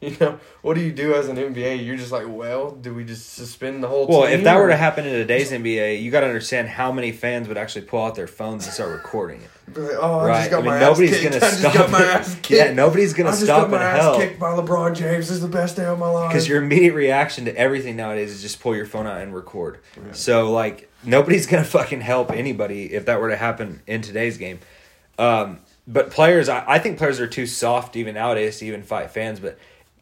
you 0.11 0.17
know, 0.19 0.39
what 0.61 0.75
do 0.75 0.81
you 0.81 0.91
do 0.91 1.15
as 1.15 1.29
an 1.29 1.37
NBA? 1.37 1.83
You're 1.85 1.97
just 1.97 2.11
like, 2.11 2.25
well, 2.27 2.71
do 2.71 2.93
we 2.93 3.03
just 3.03 3.33
suspend 3.33 3.83
the 3.83 3.87
whole? 3.87 4.07
well, 4.07 4.23
team 4.23 4.39
if 4.39 4.43
that 4.43 4.57
were 4.57 4.67
to 4.67 4.75
happen 4.75 5.05
in 5.05 5.13
today's 5.13 5.51
NBA, 5.51 6.01
you 6.01 6.11
got 6.11 6.21
to 6.21 6.27
understand 6.27 6.67
how 6.67 6.91
many 6.91 7.11
fans 7.11 7.47
would 7.47 7.57
actually 7.57 7.85
pull 7.85 8.03
out 8.03 8.15
their 8.15 8.27
phones 8.27 8.65
and 8.65 8.73
start 8.73 8.91
recording 8.91 9.41
it. 9.41 9.49
Like, 9.77 9.97
oh, 9.99 10.19
I 10.19 10.25
right? 10.27 10.37
just 10.39 10.51
got 10.51 10.57
I 10.57 10.61
mean, 10.61 10.71
my 10.71 10.79
nobody's 10.79 11.13
ass 11.13 11.19
kicked. 11.19 11.33
gonna 11.33 11.45
I 11.45 11.49
just 11.49 11.59
stop. 11.59 11.73
got 11.73 11.91
my 11.91 12.01
it. 12.01 12.07
ass 12.07 12.35
kicked. 12.35 12.51
Yeah, 12.51 12.73
nobody's 12.73 13.13
gonna 13.13 13.29
I 13.29 13.31
just 13.31 13.43
stop 13.45 13.69
got 13.69 13.71
my 13.71 13.83
ass 13.83 14.17
kicked 14.17 14.39
by 14.39 14.51
LeBron 14.51 14.95
James. 14.95 15.27
This 15.27 15.31
is 15.31 15.41
the 15.41 15.47
best 15.47 15.75
day 15.75 15.85
of 15.85 15.97
my 15.97 16.09
life. 16.09 16.29
Because 16.29 16.47
your 16.47 16.61
immediate 16.61 16.93
reaction 16.93 17.45
to 17.45 17.57
everything 17.57 17.95
nowadays 17.95 18.31
is 18.31 18.41
just 18.43 18.59
pull 18.59 18.75
your 18.75 18.85
phone 18.85 19.07
out 19.07 19.21
and 19.21 19.33
record. 19.33 19.79
So 20.11 20.51
like 20.51 20.91
nobody's 21.03 21.45
gonna 21.47 21.63
fucking 21.63 22.01
help 22.01 22.31
anybody 22.31 22.93
if 22.93 23.05
that 23.07 23.19
were 23.19 23.29
to 23.29 23.35
happen 23.37 23.81
in 23.87 24.01
today's 24.01 24.37
game. 24.37 24.59
Um, 25.17 25.61
but 25.87 26.11
players, 26.11 26.49
I, 26.49 26.63
I 26.67 26.79
think 26.79 26.97
players 26.97 27.19
are 27.19 27.27
too 27.27 27.45
soft 27.45 27.95
even 27.95 28.15
nowadays 28.15 28.59
to 28.59 28.65
even 28.65 28.83
fight 28.83 29.11
fans. 29.11 29.39
But 29.39 29.57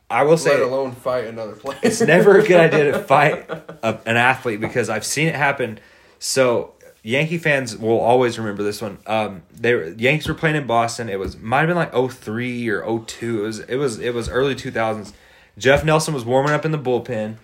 I 0.09 0.23
will 0.23 0.37
say 0.37 0.51
let 0.51 0.61
alone 0.61 0.91
fight 0.91 1.25
another 1.25 1.53
player. 1.53 1.79
it's 1.81 2.01
never 2.01 2.37
a 2.37 2.45
good 2.45 2.59
idea 2.59 2.91
to 2.91 2.99
fight 3.03 3.49
a, 3.49 3.99
an 4.05 4.17
athlete 4.17 4.59
because 4.59 4.89
I've 4.89 5.05
seen 5.05 5.27
it 5.27 5.35
happen. 5.35 5.79
So 6.19 6.73
Yankee 7.03 7.37
fans 7.37 7.77
will 7.77 7.99
always 7.99 8.39
remember 8.39 8.63
this 8.63 8.81
one. 8.81 8.97
Um, 9.05 9.43
they 9.53 9.73
were, 9.73 9.87
Yankees 9.89 10.27
were 10.27 10.33
playing 10.33 10.55
in 10.55 10.65
Boston. 10.65 11.09
It 11.09 11.19
was 11.19 11.37
might 11.37 11.59
have 11.59 11.67
been 11.67 11.75
like 11.75 11.93
03 11.93 12.69
or 12.69 12.99
02. 12.99 13.39
It 13.39 13.45
was 13.45 13.59
it 13.59 13.75
was 13.75 13.99
it 13.99 14.13
was 14.13 14.29
early 14.29 14.55
2000s. 14.55 15.13
Jeff 15.57 15.83
Nelson 15.83 16.13
was 16.13 16.25
warming 16.25 16.53
up 16.53 16.65
in 16.65 16.71
the 16.71 16.79
bullpen, 16.79 17.35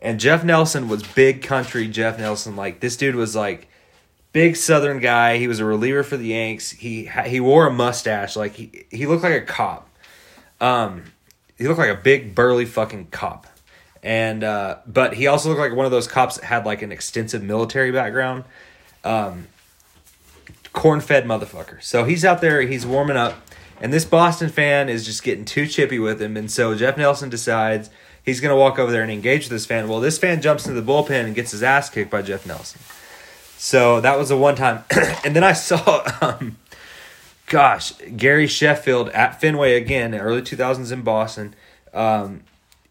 and 0.00 0.20
Jeff 0.20 0.44
Nelson 0.44 0.88
was 0.88 1.02
big 1.02 1.42
country 1.42 1.88
Jeff 1.88 2.18
Nelson. 2.18 2.56
Like 2.56 2.80
this 2.80 2.96
dude 2.96 3.16
was 3.16 3.34
like 3.34 3.68
big 4.32 4.54
Southern 4.56 5.00
guy. 5.00 5.38
He 5.38 5.48
was 5.48 5.58
a 5.58 5.64
reliever 5.64 6.02
for 6.02 6.16
the 6.16 6.28
Yanks. 6.28 6.70
He 6.70 7.10
he 7.26 7.40
wore 7.40 7.66
a 7.66 7.72
mustache. 7.72 8.36
Like 8.36 8.54
he 8.54 8.84
he 8.90 9.06
looked 9.06 9.24
like 9.24 9.34
a 9.34 9.44
cop. 9.44 9.88
Um, 10.60 11.04
he 11.58 11.66
looked 11.66 11.78
like 11.78 11.90
a 11.90 12.00
big 12.00 12.34
burly 12.34 12.64
fucking 12.64 13.08
cop. 13.10 13.46
And 14.02 14.44
uh, 14.44 14.78
but 14.86 15.14
he 15.14 15.26
also 15.26 15.48
looked 15.48 15.60
like 15.60 15.74
one 15.74 15.84
of 15.84 15.92
those 15.92 16.06
cops 16.06 16.36
that 16.36 16.44
had 16.44 16.64
like 16.64 16.82
an 16.82 16.92
extensive 16.92 17.42
military 17.42 17.90
background. 17.90 18.44
Um, 19.04 19.48
corn-fed 20.72 21.24
motherfucker. 21.24 21.82
So 21.82 22.04
he's 22.04 22.24
out 22.24 22.40
there 22.40 22.60
he's 22.62 22.86
warming 22.86 23.16
up 23.16 23.34
and 23.80 23.92
this 23.92 24.04
boston 24.04 24.48
fan 24.48 24.88
is 24.88 25.04
just 25.04 25.22
getting 25.22 25.44
too 25.44 25.66
chippy 25.66 25.98
with 25.98 26.22
him. 26.22 26.36
And 26.36 26.50
so 26.50 26.76
jeff 26.76 26.96
nelson 26.96 27.28
decides 27.28 27.90
he's 28.24 28.40
going 28.40 28.50
to 28.54 28.56
walk 28.56 28.78
over 28.78 28.92
there 28.92 29.02
and 29.02 29.10
engage 29.10 29.44
with 29.44 29.50
this 29.50 29.66
fan. 29.66 29.88
Well 29.88 30.00
this 30.00 30.18
fan 30.18 30.40
jumps 30.40 30.66
into 30.66 30.80
the 30.80 30.92
bullpen 30.92 31.24
and 31.24 31.34
gets 31.34 31.50
his 31.50 31.64
ass 31.64 31.90
kicked 31.90 32.10
by 32.10 32.22
jeff 32.22 32.46
nelson. 32.46 32.80
So 33.56 34.00
that 34.02 34.16
was 34.16 34.30
a 34.30 34.36
one 34.36 34.54
time. 34.54 34.84
And 35.24 35.34
then 35.34 35.42
i 35.42 35.52
saw 35.52 36.06
um, 36.20 36.56
gosh, 37.48 37.92
Gary 38.16 38.46
Sheffield 38.46 39.08
at 39.10 39.40
Fenway 39.40 39.74
again 39.74 40.14
in 40.14 40.20
early 40.20 40.42
2000s 40.42 40.92
in 40.92 41.02
Boston, 41.02 41.54
um, 41.94 42.42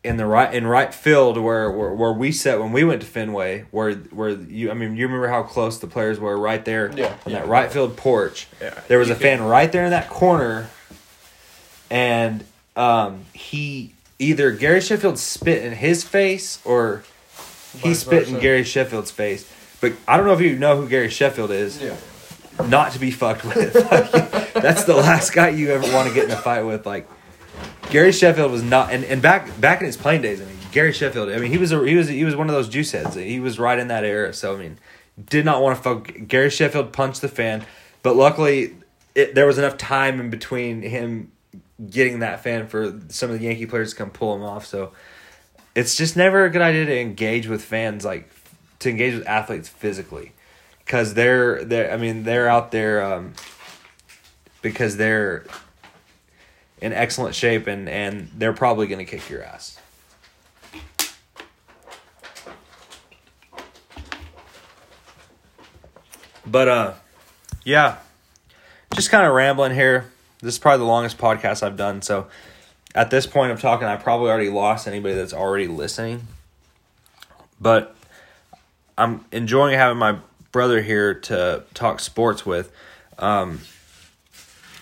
in 0.03 0.17
the 0.17 0.25
right 0.25 0.53
in 0.53 0.65
right 0.65 0.93
field 0.93 1.37
where, 1.37 1.69
where 1.71 1.91
where 1.93 2.13
we 2.13 2.31
sat 2.31 2.59
when 2.59 2.71
we 2.71 2.83
went 2.83 3.01
to 3.01 3.07
Fenway, 3.07 3.65
where 3.71 3.93
where 3.93 4.29
you 4.29 4.71
I 4.71 4.73
mean 4.73 4.95
you 4.95 5.05
remember 5.05 5.27
how 5.27 5.43
close 5.43 5.79
the 5.79 5.87
players 5.87 6.19
were 6.19 6.37
right 6.37 6.63
there 6.63 6.91
Yeah, 6.95 7.15
on 7.25 7.31
yeah. 7.31 7.39
that 7.39 7.47
right 7.47 7.71
field 7.71 7.97
porch. 7.97 8.47
Yeah. 8.61 8.79
There 8.87 8.99
was 8.99 9.09
a 9.09 9.15
fan 9.15 9.41
right 9.43 9.69
there 9.71 9.83
in 9.85 9.91
that 9.91 10.09
corner, 10.09 10.69
and 11.89 12.43
um, 12.75 13.25
he 13.33 13.93
either 14.19 14.51
Gary 14.51 14.81
Sheffield 14.81 15.19
spit 15.19 15.63
in 15.63 15.73
his 15.73 16.03
face 16.03 16.59
or 16.65 17.03
he 17.79 17.93
spit 17.93 18.27
in. 18.29 18.39
Gary 18.39 18.63
Sheffield's 18.63 19.11
face. 19.11 19.51
But 19.79 19.93
I 20.07 20.17
don't 20.17 20.25
know 20.25 20.33
if 20.33 20.41
you 20.41 20.57
know 20.57 20.79
who 20.81 20.87
Gary 20.89 21.09
Sheffield 21.09 21.51
is 21.51 21.81
yeah. 21.81 21.95
Not 22.65 22.93
to 22.93 22.99
be 22.99 23.11
fucked 23.11 23.43
with. 23.43 23.73
That's 24.53 24.85
the 24.85 24.95
last 24.95 25.33
guy 25.33 25.49
you 25.49 25.71
ever 25.71 25.91
want 25.93 26.07
to 26.07 26.13
get 26.13 26.25
in 26.25 26.31
a 26.31 26.37
fight 26.37 26.63
with. 26.63 26.85
Like 26.85 27.07
Gary 27.89 28.11
Sheffield 28.11 28.51
was 28.51 28.63
not, 28.63 28.91
and, 28.91 29.03
and 29.05 29.21
back 29.21 29.59
back 29.59 29.79
in 29.79 29.85
his 29.85 29.97
playing 29.97 30.21
days, 30.21 30.41
I 30.41 30.45
mean 30.45 30.57
Gary 30.71 30.93
Sheffield. 30.93 31.29
I 31.29 31.37
mean 31.37 31.51
he 31.51 31.57
was 31.57 31.71
a, 31.71 31.85
he 31.85 31.95
was 31.95 32.07
he 32.07 32.23
was 32.23 32.35
one 32.35 32.49
of 32.49 32.55
those 32.55 32.69
juice 32.69 32.91
heads. 32.91 33.15
He 33.15 33.39
was 33.39 33.59
right 33.59 33.77
in 33.77 33.87
that 33.87 34.03
era. 34.03 34.33
So 34.33 34.55
I 34.55 34.59
mean, 34.59 34.77
did 35.23 35.45
not 35.45 35.61
want 35.61 35.77
to 35.77 35.83
fuck. 35.83 36.27
Gary 36.27 36.49
Sheffield 36.49 36.91
punched 36.93 37.21
the 37.21 37.29
fan, 37.29 37.65
but 38.03 38.15
luckily 38.15 38.75
it, 39.15 39.35
there 39.35 39.45
was 39.45 39.57
enough 39.57 39.77
time 39.77 40.19
in 40.19 40.29
between 40.29 40.81
him 40.81 41.31
getting 41.89 42.19
that 42.19 42.41
fan 42.41 42.67
for 42.67 42.99
some 43.09 43.29
of 43.29 43.39
the 43.39 43.45
Yankee 43.45 43.65
players 43.65 43.91
to 43.91 43.95
come 43.95 44.09
pull 44.09 44.35
him 44.35 44.43
off. 44.43 44.65
So 44.65 44.93
it's 45.75 45.95
just 45.95 46.17
never 46.17 46.43
a 46.43 46.49
good 46.49 46.61
idea 46.61 46.85
to 46.85 46.99
engage 46.99 47.47
with 47.47 47.63
fans 47.63 48.03
like 48.03 48.29
to 48.79 48.89
engage 48.89 49.13
with 49.13 49.27
athletes 49.27 49.69
physically 49.69 50.33
because 50.87 51.13
they're 51.15 51.65
they're 51.65 51.91
I 51.91 51.97
mean 51.97 52.23
they're 52.23 52.47
out 52.47 52.71
there 52.71 53.03
um, 53.03 53.33
because 54.61 54.95
they're 54.95 55.45
in 56.81 56.93
excellent 56.93 57.35
shape 57.35 57.67
and 57.67 57.89
and 57.89 58.31
they're 58.33 58.53
probably 58.53 58.87
going 58.87 59.05
to 59.05 59.11
kick 59.11 59.29
your 59.29 59.43
ass. 59.43 59.77
But 66.45 66.69
uh, 66.69 66.93
yeah, 67.65 67.97
just 68.95 69.11
kind 69.11 69.27
of 69.27 69.33
rambling 69.33 69.73
here. 69.73 70.09
This 70.39 70.53
is 70.53 70.59
probably 70.59 70.79
the 70.79 70.85
longest 70.85 71.17
podcast 71.17 71.63
I've 71.63 71.75
done. 71.75 72.01
So 72.01 72.27
at 72.95 73.09
this 73.09 73.27
point 73.27 73.51
of 73.51 73.59
talking, 73.59 73.85
I 73.85 73.97
probably 73.97 74.29
already 74.29 74.49
lost 74.49 74.87
anybody 74.87 75.15
that's 75.15 75.33
already 75.33 75.67
listening. 75.67 76.27
But 77.59 77.93
I'm 78.97 79.25
enjoying 79.33 79.77
having 79.77 79.97
my 79.97 80.19
brother 80.57 80.81
here 80.81 81.13
to 81.13 81.63
talk 81.75 81.99
sports 81.99 82.43
with. 82.43 82.71
Um, 83.19 83.59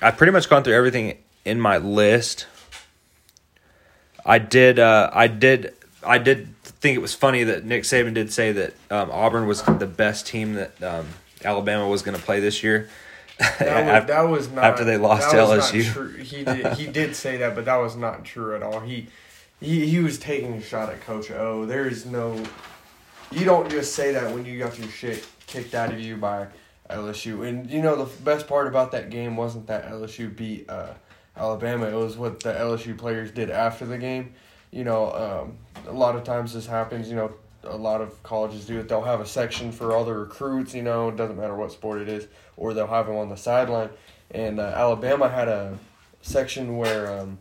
I've 0.01 0.15
pretty 0.15 0.31
much 0.31 0.47
gone 0.47 0.63
through 0.63 0.73
everything 0.73 1.17
in 1.43 1.59
my 1.59 1.79
list. 1.79 2.47
I 4.25 4.39
did. 4.39 4.79
Uh, 4.79 5.09
I 5.11 5.27
did. 5.27 5.73
I 6.01 6.17
did 6.17 6.55
think 6.63 6.95
it 6.95 7.01
was 7.01 7.13
funny 7.13 7.43
that 7.43 7.65
Nick 7.65 7.83
Saban 7.83 8.13
did 8.13 8.31
say 8.31 8.53
that 8.53 8.73
um, 8.89 9.11
Auburn 9.11 9.47
was 9.47 9.63
the 9.63 9.85
best 9.85 10.25
team 10.25 10.53
that 10.53 10.81
um, 10.81 11.07
Alabama 11.43 11.89
was 11.89 12.03
going 12.03 12.17
to 12.17 12.23
play 12.23 12.39
this 12.39 12.63
year. 12.63 12.87
That 13.37 13.59
was, 13.59 13.69
After- 13.69 14.13
that 14.13 14.21
was 14.21 14.49
not 14.49 14.63
after 14.63 14.85
they 14.85 14.95
lost 14.95 15.29
to 15.31 15.35
LSU. 15.35 16.21
He 16.21 16.45
did 16.45 16.73
he 16.77 16.87
did 16.87 17.17
say 17.17 17.35
that, 17.35 17.53
but 17.53 17.65
that 17.65 17.75
was 17.75 17.97
not 17.97 18.23
true 18.23 18.55
at 18.55 18.63
all. 18.63 18.79
He 18.79 19.07
he 19.59 19.87
he 19.87 19.99
was 19.99 20.17
taking 20.19 20.53
a 20.53 20.61
shot 20.61 20.87
at 20.87 21.01
Coach 21.01 21.31
O. 21.31 21.65
There 21.65 21.85
is 21.85 22.05
no 22.05 22.41
you 23.29 23.43
don't 23.43 23.69
just 23.69 23.93
say 23.93 24.13
that 24.13 24.33
when 24.33 24.45
you 24.45 24.57
got 24.57 24.79
your 24.79 24.87
shit 24.87 25.27
kicked 25.47 25.73
out 25.73 25.91
of 25.91 25.99
you 25.99 26.17
by 26.17 26.47
LSU. 26.89 27.47
And 27.47 27.69
you 27.69 27.81
know 27.81 28.03
the 28.03 28.23
best 28.23 28.47
part 28.47 28.67
about 28.67 28.91
that 28.91 29.09
game 29.09 29.35
wasn't 29.35 29.67
that 29.67 29.89
LSU 29.89 30.35
beat 30.35 30.69
uh, 30.69 30.93
Alabama. 31.35 31.87
It 31.87 31.95
was 31.95 32.17
what 32.17 32.41
the 32.41 32.53
LSU 32.53 32.97
players 32.97 33.31
did 33.31 33.49
after 33.49 33.85
the 33.85 33.97
game. 33.97 34.33
You 34.71 34.83
know, 34.83 35.11
um, 35.11 35.57
a 35.87 35.93
lot 35.93 36.15
of 36.15 36.23
times 36.23 36.53
this 36.53 36.67
happens. 36.67 37.09
You 37.09 37.15
know, 37.15 37.33
a 37.63 37.77
lot 37.77 38.01
of 38.01 38.21
colleges 38.23 38.65
do 38.65 38.79
it. 38.79 38.87
They'll 38.87 39.03
have 39.03 39.21
a 39.21 39.25
section 39.25 39.71
for 39.71 39.93
all 39.93 40.05
the 40.05 40.13
recruits. 40.13 40.73
You 40.73 40.83
know, 40.83 41.09
it 41.09 41.15
doesn't 41.15 41.37
matter 41.37 41.55
what 41.55 41.71
sport 41.71 42.01
it 42.01 42.09
is, 42.09 42.27
or 42.57 42.73
they'll 42.73 42.87
have 42.87 43.07
them 43.07 43.15
on 43.15 43.29
the 43.29 43.37
sideline. 43.37 43.89
And 44.31 44.59
uh, 44.59 44.73
Alabama 44.75 45.29
had 45.29 45.47
a 45.47 45.77
section 46.21 46.77
where 46.77 47.19
um, 47.19 47.37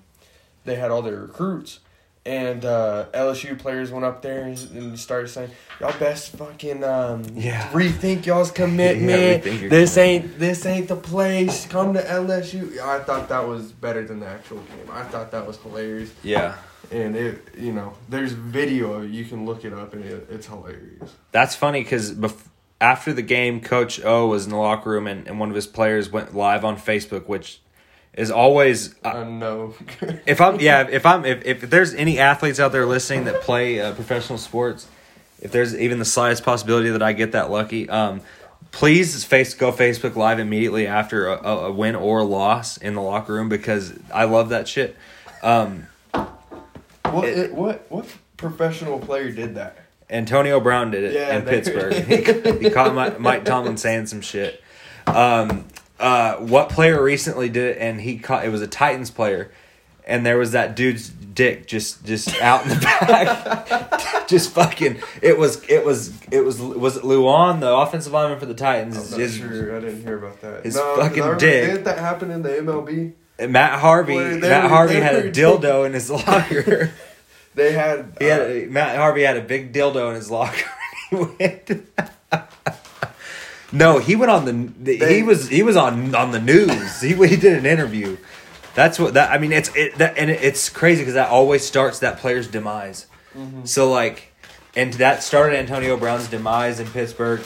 they 0.65 0.77
had 0.77 0.91
all 0.91 1.03
their 1.03 1.21
recruits. 1.21 1.81
And 2.27 2.65
uh, 2.65 3.07
LSU 3.13 3.59
players 3.59 3.91
went 3.91 4.07
up 4.07 4.23
there 4.23 4.45
and, 4.45 4.59
and 4.71 4.99
started 4.99 5.29
saying, 5.29 5.51
"Y'all 5.79 5.93
best 5.99 6.35
fucking 6.37 6.83
um, 6.83 7.23
Yeah. 7.35 7.69
rethink 7.71 8.25
y'all's 8.25 8.51
commitment. 8.63 9.45
Yeah, 9.45 9.69
this 9.69 9.95
commitment." 9.95 9.99
ain't 9.99 10.39
this 10.39 10.65
ain't 10.65 10.89
the 10.89 10.97
place. 10.97 11.67
Come 11.67 11.93
to 11.93 12.03
LSU." 12.03 12.79
I 12.81 13.01
thought 13.01 13.29
that 13.29 13.47
was 13.47 13.73
better 13.73 14.05
than 14.07 14.21
the 14.21 14.27
actual 14.27 14.57
game. 14.59 14.89
I 14.91 15.03
thought 15.03 15.33
that 15.33 15.47
was 15.47 15.59
hilarious, 15.59 16.13
Yeah, 16.23 16.55
and 16.91 17.15
it 17.15 17.43
you 17.59 17.73
know 17.73 17.93
there's 18.09 18.33
video 18.33 18.95
of 18.95 19.05
it. 19.05 19.11
You 19.11 19.27
can 19.27 19.45
look 19.45 19.67
it 19.67 19.75
up 19.75 19.93
and 19.93 20.03
it, 20.03 20.27
it's 20.31 20.47
hilarious. 20.47 21.15
that's 21.31 21.55
funny 21.55 21.83
because 21.83 22.15
bef- 22.15 22.47
after 22.81 23.13
the 23.13 23.21
game, 23.23 23.61
Coach 23.61 24.03
O 24.03 24.29
was 24.29 24.47
in 24.47 24.51
the 24.51 24.57
locker 24.57 24.89
room 24.91 25.07
and, 25.07 25.27
and 25.29 25.39
one 25.39 25.51
of 25.51 25.55
his 25.55 25.67
players 25.67 26.11
went 26.11 26.35
live 26.35 26.65
on 26.65 26.77
Facebook, 26.79 27.27
which 27.29 27.61
is 28.17 28.31
always 28.31 28.95
uh, 29.05 29.09
I 29.09 29.25
know. 29.25 29.75
if 30.27 30.41
I'm 30.41 30.61
yeah 30.61 30.87
if 30.89 31.05
I'm 31.07 31.25
if, 31.25 31.45
if 31.45 31.61
there's 31.63 31.95
any 31.95 32.19
athletes 32.19 32.61
out 32.61 32.73
there 32.73 32.87
listening 32.87 33.25
that 33.25 33.41
play 33.43 33.81
uh, 33.81 33.93
professional 33.95 34.39
sports, 34.39 34.87
if 35.41 35.51
there's 35.53 35.75
even 35.77 35.99
the 35.99 36.05
slightest 36.05 36.45
possibility 36.45 36.91
that 36.91 37.03
I 37.03 37.13
get 37.13 37.33
that 37.33 37.51
lucky, 37.51 37.89
um, 37.91 38.21
please 38.71 39.25
face 39.25 39.55
go 39.55 39.73
Facebook 39.73 40.17
Live 40.17 40.39
immediately 40.39 40.87
after 40.87 41.27
a, 41.29 41.43
a, 41.49 41.73
win 41.73 41.95
or 41.97 42.21
a 42.21 42.25
loss 42.25 42.77
in 42.77 42.95
the 42.95 43.03
locker 43.03 43.33
room 43.35 43.49
because 43.49 43.93
I 44.13 44.25
love 44.25 44.51
that 44.51 44.69
shit. 44.69 44.97
Um, 45.43 45.87
what 47.11 47.25
It- 47.29 47.55
what 47.55 47.91
what 47.91 48.07
professional 48.37 48.99
player 48.99 49.31
did 49.31 49.55
that? 49.57 49.79
Antonio 50.11 50.61
Brown 50.61 50.91
did 50.91 51.03
it 51.05 51.13
Yeah, 51.15 51.37
in 51.37 51.43
Pittsburgh. 51.43 51.95
he, 51.95 52.17
he 52.65 52.71
caught 52.71 52.95
Mike, 52.95 53.19
Mike 53.19 53.45
Tomlin 53.47 53.77
saying 53.79 54.07
some 54.07 54.21
shit. 54.21 54.63
Um, 55.07 55.65
uh, 56.01 56.37
what 56.37 56.69
player 56.71 57.03
recently 57.03 57.49
did 57.49 57.77
it? 57.77 57.79
And 57.81 58.01
he 58.01 58.19
caught 58.19 58.45
it 58.45 58.51
was 58.51 58.63
a 58.63 58.67
Titans 58.67 59.11
player, 59.11 59.51
and 60.07 60.25
there 60.27 60.37
was 60.39 60.53
that 60.53 60.75
dude's 60.77 61.09
dick 61.09 61.67
just 61.67 62.05
just 62.05 62.41
out 62.41 62.63
in 62.65 62.69
the 62.71 62.77
back, 62.81 64.27
just 64.29 64.51
fucking. 64.53 65.01
It 65.23 65.39
was 65.39 65.63
it 65.69 65.85
was 65.85 66.13
it 66.31 66.41
was 66.45 66.61
was 66.61 66.97
it 66.97 67.03
Lewan, 67.05 67.61
the 67.61 67.75
offensive 67.75 68.13
lineman 68.13 68.39
for 68.39 68.47
the 68.47 68.55
Titans? 68.55 68.97
I'm 68.97 69.11
not 69.11 69.21
His- 69.21 69.37
sure. 69.37 69.77
I 69.77 69.81
didn't 69.81 70.03
hear 70.03 70.19
about 70.19 70.41
that. 70.43 70.65
his 70.65 70.77
'cause 70.77 70.99
fucking 70.99 71.39
dick. 71.39 71.67
Didn't 71.67 71.85
that 71.85 71.99
happen 71.99 72.31
in 72.31 72.43
the 72.43 72.51
MLB? 72.51 73.13
Matt 73.49 73.81
Harvey. 73.81 74.17
Matt 74.17 74.63
were- 74.65 74.69
Harvey 74.69 74.95
had 74.97 75.17
a 75.17 75.31
dildo 75.33 75.87
in 75.87 75.93
his 75.93 76.11
locker. 76.11 76.91
They 77.57 77.71
had. 77.73 78.17
Had 78.21 78.41
uh, 78.41 78.45
a, 78.47 78.67
Matt 78.67 78.97
Harvey 78.97 79.23
had 79.23 79.37
a 79.37 79.41
big 79.41 79.73
dildo 79.73 80.09
in 80.09 80.17
his 80.17 80.29
locker. 80.29 80.69
he 81.11 81.17
went. 81.17 81.71
No, 83.75 83.99
he 83.99 84.17
went 84.17 84.31
on 84.31 84.45
the. 84.45 84.53
the 84.83 84.99
They- 84.99 85.17
he 85.17 85.23
was 85.23 85.49
he 85.49 85.63
was 85.63 85.77
on 85.77 86.15
on 86.15 86.31
the 86.31 86.41
news. 86.41 87.01
he 87.01 87.15
he 87.27 87.37
did 87.37 87.59
an 87.59 87.67
interview. 87.67 88.17
That's 88.75 88.99
what 88.99 89.15
that 89.15 89.31
I 89.31 89.39
mean. 89.39 89.53
It's 89.53 89.71
it 89.77 89.97
that 89.99 90.17
and 90.19 90.31
it's 90.31 90.69
crazy 90.69 91.03
because 91.03 91.15
that 91.15 91.29
always 91.29 91.65
starts 91.65 91.99
that 92.01 92.19
player's 92.19 92.49
demise. 92.49 93.07
Mm-hmm. 93.37 93.65
So 93.67 93.91
like, 93.91 94.33
and 94.77 94.93
that 94.95 95.23
started 95.23 95.57
Antonio 95.59 95.97
Brown's 95.97 96.29
demise 96.29 96.81
in 96.81 96.87
Pittsburgh. 96.89 97.41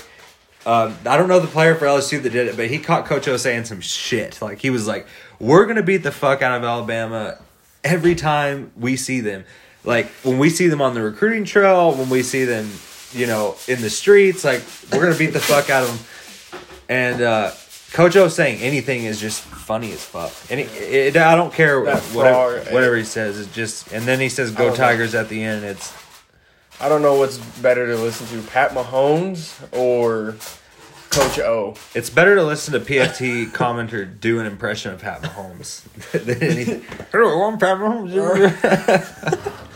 Um, 0.67 0.97
I 1.07 1.17
don't 1.17 1.29
know 1.29 1.41
the 1.41 1.47
player 1.47 1.75
for 1.75 1.87
LSU 1.87 2.23
that 2.23 2.31
did 2.31 2.49
it, 2.49 2.57
but 2.57 2.69
he 2.69 2.79
caught 2.79 3.07
Coach 3.07 3.27
O 3.29 3.37
saying 3.37 3.65
some 3.65 3.81
shit. 3.81 4.41
Like 4.43 4.59
he 4.59 4.71
was 4.71 4.87
like, 4.87 5.07
"We're 5.39 5.67
gonna 5.67 5.83
beat 5.83 5.99
the 6.03 6.13
fuck 6.13 6.43
out 6.43 6.57
of 6.59 6.65
Alabama 6.65 7.39
every 7.85 8.15
time 8.15 8.73
we 8.77 8.97
see 8.97 9.21
them. 9.21 9.45
Like 9.85 10.09
when 10.23 10.39
we 10.39 10.51
see 10.51 10.67
them 10.69 10.83
on 10.83 10.95
the 10.95 11.03
recruiting 11.03 11.45
trail, 11.45 11.95
when 11.95 12.11
we 12.11 12.23
see 12.23 12.45
them, 12.45 12.71
you 13.13 13.27
know, 13.27 13.57
in 13.67 13.81
the 13.81 13.89
streets, 13.91 14.45
like 14.45 14.63
we're 14.93 15.03
gonna 15.03 15.17
beat 15.17 15.33
the 15.33 15.41
fuck 15.41 15.71
out 15.71 15.85
of 15.85 15.89
them." 15.91 15.99
And 16.89 17.21
uh, 17.21 17.53
Coach 17.93 18.17
O 18.17 18.29
saying 18.29 18.61
anything 18.61 19.05
is 19.05 19.21
just 19.21 19.41
funny 19.43 19.93
as 19.93 20.05
fuck. 20.05 20.33
And 20.51 20.61
it, 20.61 20.71
it, 20.75 21.17
I 21.17 21.35
don't 21.35 21.53
care 21.53 21.85
That 21.85 22.03
whatever, 22.15 22.61
frog- 22.61 22.73
whatever 22.73 22.97
he 22.97 23.05
says. 23.05 23.39
It's 23.39 23.53
just, 23.55 23.93
and 23.93 24.05
then 24.05 24.21
he 24.21 24.29
says, 24.29 24.53
I 24.55 24.59
"Go 24.59 24.65
don't 24.69 24.73
know. 24.73 24.77
Tigers!" 24.77 25.15
at 25.15 25.29
the 25.29 25.43
end. 25.43 25.65
It's 25.65 25.93
I 26.81 26.89
don't 26.89 27.03
know 27.03 27.15
what's 27.17 27.39
better 27.39 27.87
to 27.87 27.97
listen 27.97 28.27
to, 28.29 28.47
Pat 28.49 28.71
Mahomes 28.71 29.61
or 29.77 30.37
Coach 31.11 31.39
O. 31.41 31.75
It's 31.95 32.09
better 32.11 32.37
to 32.37 32.45
listen 32.45 32.73
to 32.75 32.81
PFT 32.81 33.47
commenter 33.53 34.07
do 34.21 34.39
an 34.41 34.47
impression 34.47 34.93
of 34.93 35.01
Pat 35.01 35.23
Mahomes 35.23 35.83
than 36.25 36.43
anything. 36.43 36.85
Hello, 37.11 37.43
I'm 37.43 37.59
Pat 37.59 37.79
Mahomes. 37.79 39.59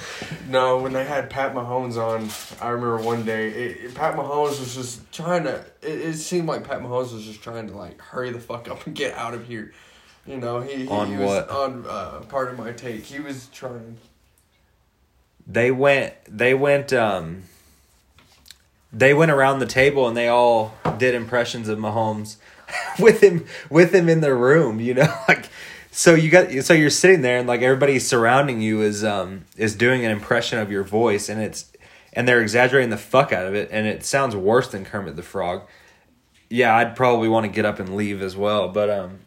No, 0.48 0.78
when 0.78 0.92
they 0.92 1.04
had 1.04 1.30
Pat 1.30 1.54
Mahomes 1.54 1.96
on, 1.96 2.28
I 2.60 2.70
remember 2.70 2.98
one 2.98 3.24
day 3.24 3.48
it, 3.48 3.76
it- 3.84 3.94
Pat 3.94 4.14
Mahomes 4.16 4.58
was 4.60 4.74
just 4.74 5.10
trying 5.12 5.44
to. 5.44 5.64
It, 5.82 6.00
it 6.00 6.14
seemed 6.14 6.46
like 6.48 6.64
Pat 6.66 6.80
Mahomes 6.80 7.12
was 7.12 7.24
just 7.24 7.42
trying 7.42 7.68
to 7.68 7.76
like 7.76 8.00
hurry 8.00 8.30
the 8.30 8.40
fuck 8.40 8.68
up 8.68 8.86
and 8.86 8.94
get 8.94 9.14
out 9.14 9.34
of 9.34 9.46
here. 9.46 9.72
You 10.26 10.36
know, 10.36 10.60
he, 10.60 10.84
he, 10.84 10.88
On 10.88 11.08
he 11.08 11.16
was 11.16 11.26
what? 11.26 11.50
on 11.50 11.84
uh, 11.88 12.20
Pardon 12.28 12.56
My 12.56 12.72
Take. 12.72 13.04
He 13.04 13.18
was 13.20 13.48
trying. 13.48 13.96
they 15.46 15.70
went. 15.70 16.14
They 16.28 16.54
went. 16.54 16.92
Um, 16.92 17.42
they 18.92 19.14
went 19.14 19.30
around 19.30 19.58
the 19.58 19.66
table 19.66 20.06
and 20.06 20.16
they 20.16 20.28
all 20.28 20.74
did 20.98 21.14
impressions 21.14 21.68
of 21.68 21.78
Mahomes 21.78 22.36
with 23.00 23.22
him 23.22 23.46
with 23.70 23.94
him 23.94 24.08
in 24.08 24.20
the 24.20 24.34
room. 24.34 24.80
You 24.80 24.94
know, 24.94 25.14
like 25.28 25.48
so 25.92 26.14
you 26.14 26.30
got 26.30 26.50
so 26.64 26.72
you're 26.72 26.90
sitting 26.90 27.20
there 27.20 27.36
and 27.38 27.46
like 27.46 27.60
everybody 27.60 27.98
surrounding 27.98 28.60
you 28.60 28.80
is 28.80 29.04
um 29.04 29.44
is 29.56 29.76
doing 29.76 30.04
an 30.04 30.10
impression 30.10 30.58
of 30.58 30.72
your 30.72 30.82
voice 30.82 31.28
and 31.28 31.40
it's 31.40 31.70
and 32.14 32.26
they're 32.26 32.40
exaggerating 32.40 32.90
the 32.90 32.96
fuck 32.96 33.30
out 33.32 33.46
of 33.46 33.54
it 33.54 33.68
and 33.70 33.86
it 33.86 34.02
sounds 34.04 34.34
worse 34.34 34.68
than 34.68 34.84
Kermit 34.84 35.16
the 35.16 35.22
Frog. 35.22 35.62
Yeah, 36.48 36.74
I'd 36.74 36.96
probably 36.96 37.28
want 37.28 37.46
to 37.46 37.52
get 37.52 37.64
up 37.64 37.78
and 37.78 37.94
leave 37.94 38.20
as 38.22 38.36
well, 38.36 38.68
but 38.68 38.90
um. 38.90 39.20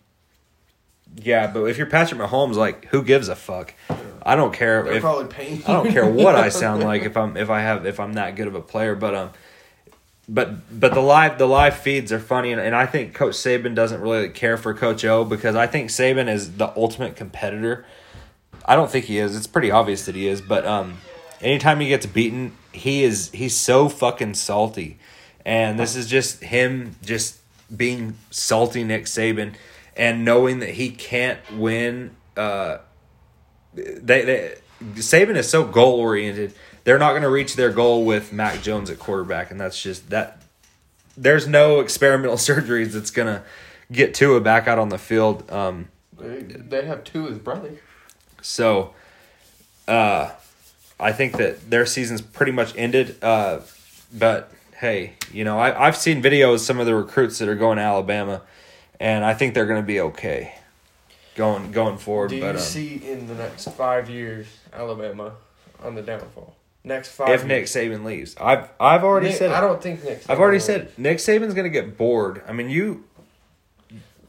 Yeah, 1.17 1.47
but 1.47 1.63
if 1.65 1.77
you're 1.77 1.87
Patrick 1.87 2.19
Mahomes, 2.19 2.55
like, 2.55 2.87
who 2.87 3.01
gives 3.01 3.29
a 3.29 3.37
fuck? 3.37 3.73
I 4.21 4.35
don't 4.35 4.53
care 4.53 4.83
They're 4.83 4.93
if 4.95 5.01
probably 5.01 5.27
paying. 5.27 5.63
I 5.65 5.71
don't 5.71 5.89
care 5.89 6.05
what 6.05 6.35
I 6.35 6.49
sound 6.49 6.83
like 6.91 7.03
if 7.03 7.15
I'm 7.15 7.37
if 7.37 7.49
I 7.49 7.61
have 7.61 7.85
if 7.85 8.01
I'm 8.01 8.13
that 8.13 8.35
good 8.35 8.47
of 8.47 8.55
a 8.55 8.61
player, 8.61 8.95
but 8.95 9.15
um, 9.15 9.29
but 10.27 10.79
but 10.79 10.93
the 10.93 11.01
live 11.01 11.37
the 11.37 11.47
live 11.47 11.77
feeds 11.77 12.11
are 12.11 12.19
funny, 12.19 12.51
and, 12.51 12.59
and 12.59 12.75
I 12.75 12.85
think 12.85 13.13
Coach 13.13 13.35
Saban 13.35 13.75
doesn't 13.75 14.01
really 14.01 14.29
care 14.29 14.57
for 14.57 14.73
Coach 14.73 15.05
O 15.05 15.23
because 15.23 15.55
I 15.55 15.67
think 15.67 15.89
Saban 15.89 16.27
is 16.27 16.57
the 16.57 16.75
ultimate 16.75 17.15
competitor. 17.15 17.85
I 18.65 18.75
don't 18.75 18.89
think 18.89 19.05
he 19.05 19.19
is. 19.19 19.35
It's 19.35 19.47
pretty 19.47 19.69
obvious 19.69 20.05
that 20.07 20.15
he 20.15 20.27
is, 20.27 20.41
but 20.41 20.65
um, 20.65 20.97
anytime 21.41 21.79
he 21.79 21.87
gets 21.87 22.07
beaten, 22.07 22.53
he 22.71 23.03
is 23.03 23.29
he's 23.31 23.55
so 23.55 23.87
fucking 23.87 24.33
salty, 24.33 24.97
and 25.45 25.79
this 25.79 25.95
is 25.95 26.07
just 26.07 26.43
him 26.43 26.95
just 27.03 27.39
being 27.75 28.17
salty 28.31 28.83
Nick 28.83 29.05
Saban, 29.05 29.53
and 29.95 30.25
knowing 30.25 30.59
that 30.59 30.71
he 30.71 30.89
can't 30.89 31.39
win. 31.55 32.15
Uh, 32.35 32.79
they, 33.73 34.25
they 34.25 34.55
Saban 34.95 35.35
is 35.35 35.47
so 35.47 35.63
goal 35.65 35.99
oriented. 35.99 36.53
They're 36.85 36.99
not 36.99 37.11
going 37.11 37.23
to 37.23 37.29
reach 37.29 37.55
their 37.55 37.71
goal 37.71 38.05
with 38.05 38.31
Mac 38.31 38.61
Jones 38.61 38.89
at 38.89 38.99
quarterback, 38.99 39.51
and 39.51 39.59
that's 39.59 39.81
just 39.81 40.09
that. 40.11 40.41
There's 41.17 41.47
no 41.47 41.79
experimental 41.81 42.37
surgeries 42.37 42.93
that's 42.93 43.11
going 43.11 43.27
to 43.27 43.43
get 43.91 44.13
Tua 44.13 44.39
back 44.39 44.67
out 44.67 44.79
on 44.79 44.89
the 44.89 44.97
field. 44.97 45.51
Um, 45.51 45.89
They, 46.17 46.39
they 46.41 46.85
have 46.85 47.03
two 47.03 47.25
his 47.25 47.37
brothers. 47.39 47.79
so, 48.41 48.93
uh, 49.87 50.31
I 50.99 51.11
think 51.11 51.37
that 51.37 51.69
their 51.69 51.85
season's 51.85 52.21
pretty 52.21 52.51
much 52.53 52.73
ended. 52.77 53.17
Uh, 53.21 53.59
but 54.13 54.51
hey, 54.79 55.13
you 55.31 55.43
know, 55.43 55.59
I 55.59 55.87
I've 55.87 55.97
seen 55.97 56.21
videos 56.21 56.59
some 56.59 56.79
of 56.79 56.85
the 56.85 56.95
recruits 56.95 57.39
that 57.39 57.49
are 57.49 57.55
going 57.55 57.77
to 57.77 57.83
Alabama, 57.83 58.41
and 58.99 59.25
I 59.25 59.33
think 59.33 59.53
they're 59.53 59.65
going 59.65 59.81
to 59.81 59.87
be 59.87 59.99
okay, 59.99 60.55
going 61.35 61.71
going 61.71 61.97
forward. 61.97 62.29
Do 62.29 62.35
you 62.35 62.41
but 62.41 62.55
um, 62.55 62.61
see 62.61 62.95
in 62.95 63.27
the 63.27 63.35
next 63.35 63.67
five 63.71 64.09
years 64.09 64.47
Alabama 64.71 65.33
on 65.83 65.95
the 65.95 66.01
downfall? 66.01 66.54
Next 66.85 67.09
five. 67.09 67.29
if 67.29 67.43
Nick. 67.45 67.65
Saban 67.65 68.03
leaves, 68.05 68.35
I've 68.39 68.69
I've 68.79 69.03
already 69.03 69.29
Nick- 69.29 69.37
said 69.37 69.49
it. 69.51 69.53
I 69.55 69.59
don't 69.61 69.81
think 69.81 70.03
Nick. 70.03 70.21
I've 70.29 70.39
already 70.39 70.59
Saban 70.59 70.61
said. 70.61 70.91
Nick 70.99 71.17
Saban's 71.17 71.53
going 71.55 71.63
to 71.65 71.69
get 71.69 71.97
bored. 71.97 72.41
I 72.47 72.53
mean, 72.53 72.69
you. 72.69 73.03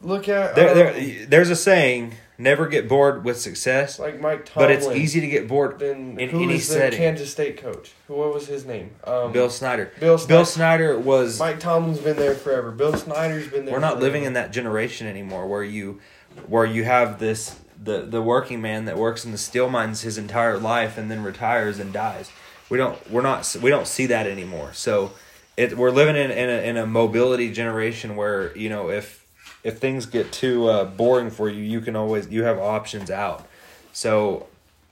Look 0.01 0.29
at 0.29 0.55
there, 0.55 0.69
uh, 0.69 0.73
there 0.73 1.25
there's 1.25 1.49
a 1.49 1.55
saying, 1.55 2.13
never 2.37 2.67
get 2.67 2.87
bored 2.87 3.23
with 3.25 3.39
success, 3.41 3.97
like 3.97 4.19
Mike 4.21 4.45
Tomlin, 4.45 4.69
but 4.69 4.71
it's 4.71 4.87
easy 4.95 5.19
to 5.21 5.27
get 5.27 5.47
bored 5.47 5.79
Then 5.79 6.19
in 6.19 6.29
who 6.29 6.43
any 6.43 6.55
is 6.55 6.67
the 6.67 6.75
setting. 6.75 6.99
Kansas 6.99 7.31
State 7.31 7.57
coach? 7.57 7.93
Who? 8.07 8.13
What 8.15 8.31
was 8.33 8.45
his 8.47 8.63
name? 8.63 8.91
Um, 9.05 9.31
Bill 9.31 9.49
Snyder. 9.49 9.91
Bill 9.99 10.17
Bill 10.27 10.45
Snyder. 10.45 10.45
Snyder 10.45 10.99
was 10.99 11.39
Mike 11.39 11.59
Tomlin's 11.59 11.97
been 11.99 12.15
there 12.15 12.35
forever. 12.35 12.69
Bill 12.71 12.95
Snyder's 12.95 13.47
been 13.47 13.65
there. 13.65 13.73
we're 13.73 13.79
not 13.79 13.93
forever. 13.93 14.03
living 14.05 14.23
in 14.23 14.33
that 14.33 14.51
generation 14.51 15.07
anymore 15.07 15.47
where 15.47 15.63
you 15.63 15.99
where 16.47 16.65
you 16.65 16.83
have 16.83 17.17
this 17.19 17.59
the 17.83 18.01
the 18.01 18.21
working 18.21 18.61
man 18.61 18.85
that 18.85 18.97
works 18.97 19.25
in 19.25 19.31
the 19.31 19.37
steel 19.37 19.67
mines 19.67 20.01
his 20.01 20.17
entire 20.19 20.59
life 20.59 20.95
and 20.97 21.09
then 21.09 21.23
retires 21.23 21.79
and 21.79 21.91
dies 21.91 22.29
we 22.69 22.77
don't 22.77 23.11
we're 23.11 23.21
not 23.21 23.55
we 23.61 23.69
don't 23.69 23.87
see 23.87 24.05
that 24.07 24.27
anymore 24.27 24.73
so 24.73 25.11
it 25.55 25.77
we're 25.77 25.91
living 25.91 26.15
in 26.15 26.31
in 26.31 26.49
a, 26.49 26.69
in 26.69 26.77
a 26.77 26.85
mobility 26.85 27.51
generation 27.51 28.15
where 28.15 28.55
you 28.57 28.69
know 28.69 28.89
if 28.89 29.25
if 29.63 29.79
things 29.79 30.05
get 30.05 30.31
too 30.31 30.67
uh, 30.67 30.85
boring 30.85 31.29
for 31.29 31.49
you 31.49 31.63
you 31.63 31.81
can 31.81 31.95
always 31.95 32.27
you 32.29 32.43
have 32.43 32.57
options 32.57 33.09
out 33.09 33.47
so 33.93 34.47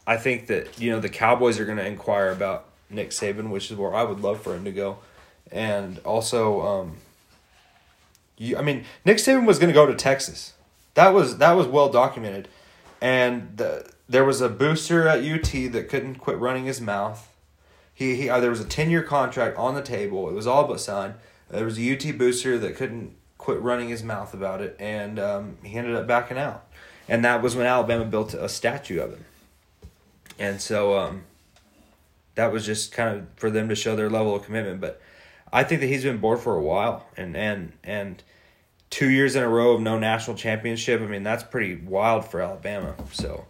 i 0.07 0.17
think 0.17 0.47
that 0.47 0.79
you 0.79 0.91
know 0.91 0.99
the 0.99 1.09
cowboys 1.09 1.59
are 1.59 1.65
going 1.65 1.77
to 1.77 1.85
inquire 1.85 2.31
about 2.31 2.65
nick 2.89 3.09
saban 3.09 3.49
which 3.49 3.71
is 3.71 3.77
where 3.77 3.93
i 3.93 4.03
would 4.03 4.19
love 4.19 4.41
for 4.41 4.55
him 4.55 4.63
to 4.63 4.71
go 4.71 4.97
and 5.51 5.99
also 5.99 6.61
um 6.61 6.97
you, 8.37 8.57
I 8.57 8.61
mean, 8.61 8.85
Nick 9.03 9.17
Saban 9.17 9.45
was 9.45 9.59
going 9.59 9.69
to 9.69 9.73
go 9.73 9.85
to 9.85 9.95
Texas. 9.95 10.53
That 10.93 11.13
was 11.13 11.37
that 11.37 11.53
was 11.53 11.67
well 11.67 11.89
documented, 11.89 12.47
and 13.01 13.57
the, 13.57 13.89
there 14.07 14.23
was 14.23 14.41
a 14.41 14.49
booster 14.49 15.07
at 15.07 15.19
UT 15.19 15.71
that 15.73 15.87
couldn't 15.89 16.15
quit 16.15 16.37
running 16.37 16.65
his 16.65 16.79
mouth. 16.79 17.29
He 17.95 18.15
he. 18.15 18.29
Uh, 18.29 18.39
there 18.39 18.51
was 18.51 18.59
a 18.59 18.65
ten 18.65 18.91
year 18.91 19.01
contract 19.01 19.57
on 19.57 19.73
the 19.73 19.81
table. 19.81 20.29
It 20.29 20.33
was 20.33 20.45
all 20.45 20.67
but 20.67 20.79
signed. 20.79 21.15
There 21.49 21.65
was 21.65 21.79
a 21.79 21.93
UT 21.93 22.17
booster 22.17 22.59
that 22.59 22.75
couldn't 22.75 23.15
quit 23.37 23.61
running 23.61 23.89
his 23.89 24.03
mouth 24.03 24.33
about 24.33 24.61
it, 24.61 24.75
and 24.79 25.17
um, 25.17 25.57
he 25.63 25.77
ended 25.77 25.95
up 25.95 26.05
backing 26.05 26.37
out. 26.37 26.67
And 27.07 27.23
that 27.23 27.41
was 27.41 27.55
when 27.55 27.65
Alabama 27.65 28.05
built 28.05 28.33
a 28.33 28.49
statue 28.49 28.99
of 28.99 29.11
him. 29.11 29.25
And 30.39 30.59
so 30.59 30.97
um, 30.97 31.23
that 32.33 32.51
was 32.51 32.65
just 32.65 32.91
kind 32.91 33.17
of 33.17 33.27
for 33.35 33.49
them 33.49 33.69
to 33.69 33.75
show 33.75 33.95
their 33.95 34.09
level 34.09 34.35
of 34.35 34.43
commitment. 34.43 34.81
But 34.81 35.01
I 35.53 35.63
think 35.63 35.81
that 35.81 35.87
he's 35.87 36.03
been 36.03 36.17
bored 36.17 36.39
for 36.39 36.55
a 36.55 36.61
while, 36.61 37.07
and 37.15 37.37
and 37.37 37.71
and 37.83 38.21
two 38.89 39.09
years 39.09 39.35
in 39.35 39.43
a 39.43 39.49
row 39.49 39.71
of 39.71 39.81
no 39.81 39.97
national 39.97 40.35
championship. 40.37 41.01
I 41.01 41.05
mean, 41.05 41.23
that's 41.23 41.43
pretty 41.43 41.75
wild 41.75 42.25
for 42.25 42.41
Alabama. 42.41 42.95
So 43.11 43.45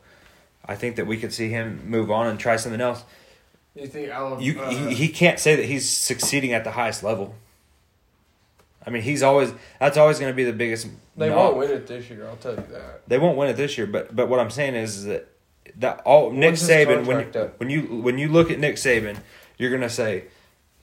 I 0.65 0.75
think 0.75 0.95
that 0.97 1.07
we 1.07 1.17
could 1.17 1.33
see 1.33 1.49
him 1.49 1.81
move 1.85 2.11
on 2.11 2.27
and 2.27 2.39
try 2.39 2.55
something 2.57 2.81
else. 2.81 3.03
You 3.75 3.87
think 3.87 4.09
Alabama? 4.09 4.41
You 4.41 4.61
uh, 4.61 4.69
he, 4.69 4.93
he 4.95 5.07
can't 5.09 5.39
say 5.39 5.55
that 5.55 5.65
he's 5.65 5.89
succeeding 5.89 6.53
at 6.53 6.63
the 6.63 6.71
highest 6.71 7.03
level. 7.03 7.35
I 8.85 8.89
mean, 8.89 9.01
he's 9.01 9.23
always 9.23 9.53
that's 9.79 9.97
always 9.97 10.19
going 10.19 10.31
to 10.31 10.35
be 10.35 10.43
the 10.43 10.53
biggest. 10.53 10.87
They 11.17 11.29
knock. 11.29 11.37
won't 11.37 11.57
win 11.57 11.71
it 11.71 11.87
this 11.87 12.09
year. 12.09 12.27
I'll 12.27 12.37
tell 12.37 12.55
you 12.55 12.63
that. 12.71 13.07
They 13.07 13.17
won't 13.17 13.37
win 13.37 13.49
it 13.49 13.57
this 13.57 13.77
year, 13.77 13.87
but 13.87 14.15
but 14.15 14.29
what 14.29 14.39
I'm 14.39 14.51
saying 14.51 14.75
is, 14.75 15.03
that 15.05 15.27
that 15.77 16.01
all 16.05 16.31
Nick 16.31 16.51
When's 16.51 16.69
Saban 16.69 17.05
when 17.05 17.17
contract 17.17 17.35
up? 17.35 17.59
when 17.59 17.69
you 17.69 17.81
when 17.81 18.17
you 18.17 18.29
look 18.29 18.51
at 18.51 18.59
Nick 18.59 18.75
Saban, 18.75 19.17
you're 19.57 19.71
gonna 19.71 19.89
say, 19.89 20.25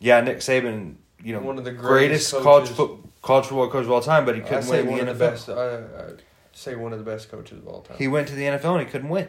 yeah, 0.01 0.21
Nick 0.21 0.39
Saban, 0.39 0.97
you 1.23 1.33
know, 1.33 1.41
One 1.41 1.59
of 1.59 1.65
the 1.65 1.73
greatest, 1.73 2.33
greatest 2.33 2.45
college 2.45 2.69
foot, 2.69 2.99
college 3.23 3.47
football 3.47 3.71
coach 3.71 3.85
of 3.85 3.91
all 3.91 4.03
time, 4.03 4.25
but 4.25 4.35
he 4.35 4.43
couldn't 4.43 4.65
say 4.65 4.83
win 4.83 4.91
one 4.91 5.05
the 5.07 5.13
of 5.13 5.19
the 5.19 5.25
best. 5.25 5.49
I, 5.49 5.77
I 5.77 6.11
say 6.53 6.75
one 6.75 6.93
of 6.93 6.99
the 6.99 7.11
best 7.11 7.31
coaches 7.31 7.59
of 7.59 7.69
all 7.69 7.83
time. 7.83 7.97
He 7.97 8.09
went 8.09 8.29
to 8.29 8.35
the 8.35 8.43
NFL 8.43 8.79
and 8.79 8.87
he 8.87 8.91
couldn't 8.91 9.09
win. 9.09 9.29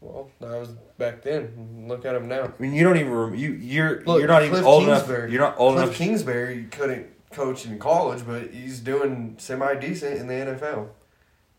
Well, 0.00 0.30
that 0.40 0.58
was 0.60 0.68
back 0.98 1.22
then. 1.22 1.84
Look 1.88 2.04
at 2.04 2.14
him 2.14 2.28
now. 2.28 2.44
I 2.44 2.50
mean, 2.62 2.74
you 2.74 2.84
don't 2.84 2.96
even 2.98 3.12
rem- 3.12 3.34
you 3.34 3.52
you're 3.52 4.02
Look, 4.04 4.18
you're 4.18 4.28
not 4.28 4.44
even 4.44 4.64
old 4.64 4.84
Kingsbury. 4.84 5.18
enough. 5.18 5.32
You're 5.32 5.40
not 5.40 5.58
old 5.58 5.74
Cliff 5.74 5.84
enough. 5.86 5.96
Kingsbury 5.96 6.64
couldn't 6.70 7.06
coach 7.32 7.66
in 7.66 7.78
college, 7.78 8.22
but 8.26 8.50
he's 8.50 8.80
doing 8.80 9.34
semi 9.38 9.74
decent 9.76 10.18
in 10.18 10.26
the 10.26 10.34
NFL. 10.34 10.88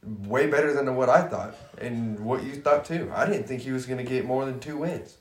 Way 0.04 0.48
better 0.48 0.74
than 0.74 0.96
what 0.96 1.10
I 1.10 1.24
thought, 1.28 1.56
and 1.80 2.20
what 2.20 2.44
you 2.44 2.54
thought 2.54 2.86
too. 2.86 3.12
I 3.14 3.26
didn't 3.26 3.48
think 3.48 3.62
he 3.64 3.72
was 3.72 3.86
going 3.86 3.98
to 3.98 4.10
get 4.10 4.26
more 4.26 4.46
than 4.46 4.60
two 4.60 4.78
wins. 4.78 5.18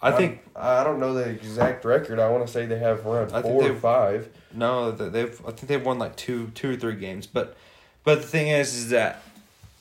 I 0.00 0.12
think 0.12 0.42
I, 0.54 0.82
I 0.82 0.84
don't 0.84 1.00
know 1.00 1.12
the 1.14 1.28
exact 1.28 1.84
record. 1.84 2.20
I 2.20 2.28
want 2.28 2.46
to 2.46 2.52
say 2.52 2.66
they 2.66 2.78
have 2.78 3.04
around 3.04 3.32
I 3.32 3.42
think 3.42 3.60
four 3.60 3.68
or 3.68 3.74
five. 3.74 4.28
no, 4.54 4.92
they've 4.92 5.40
I 5.44 5.50
think 5.50 5.66
they've 5.66 5.84
won 5.84 5.98
like 5.98 6.14
two 6.14 6.52
two 6.54 6.70
or 6.74 6.76
three 6.76 6.94
games, 6.96 7.26
but 7.26 7.56
but 8.04 8.20
the 8.20 8.26
thing 8.28 8.46
is, 8.48 8.74
is 8.74 8.90
that 8.90 9.22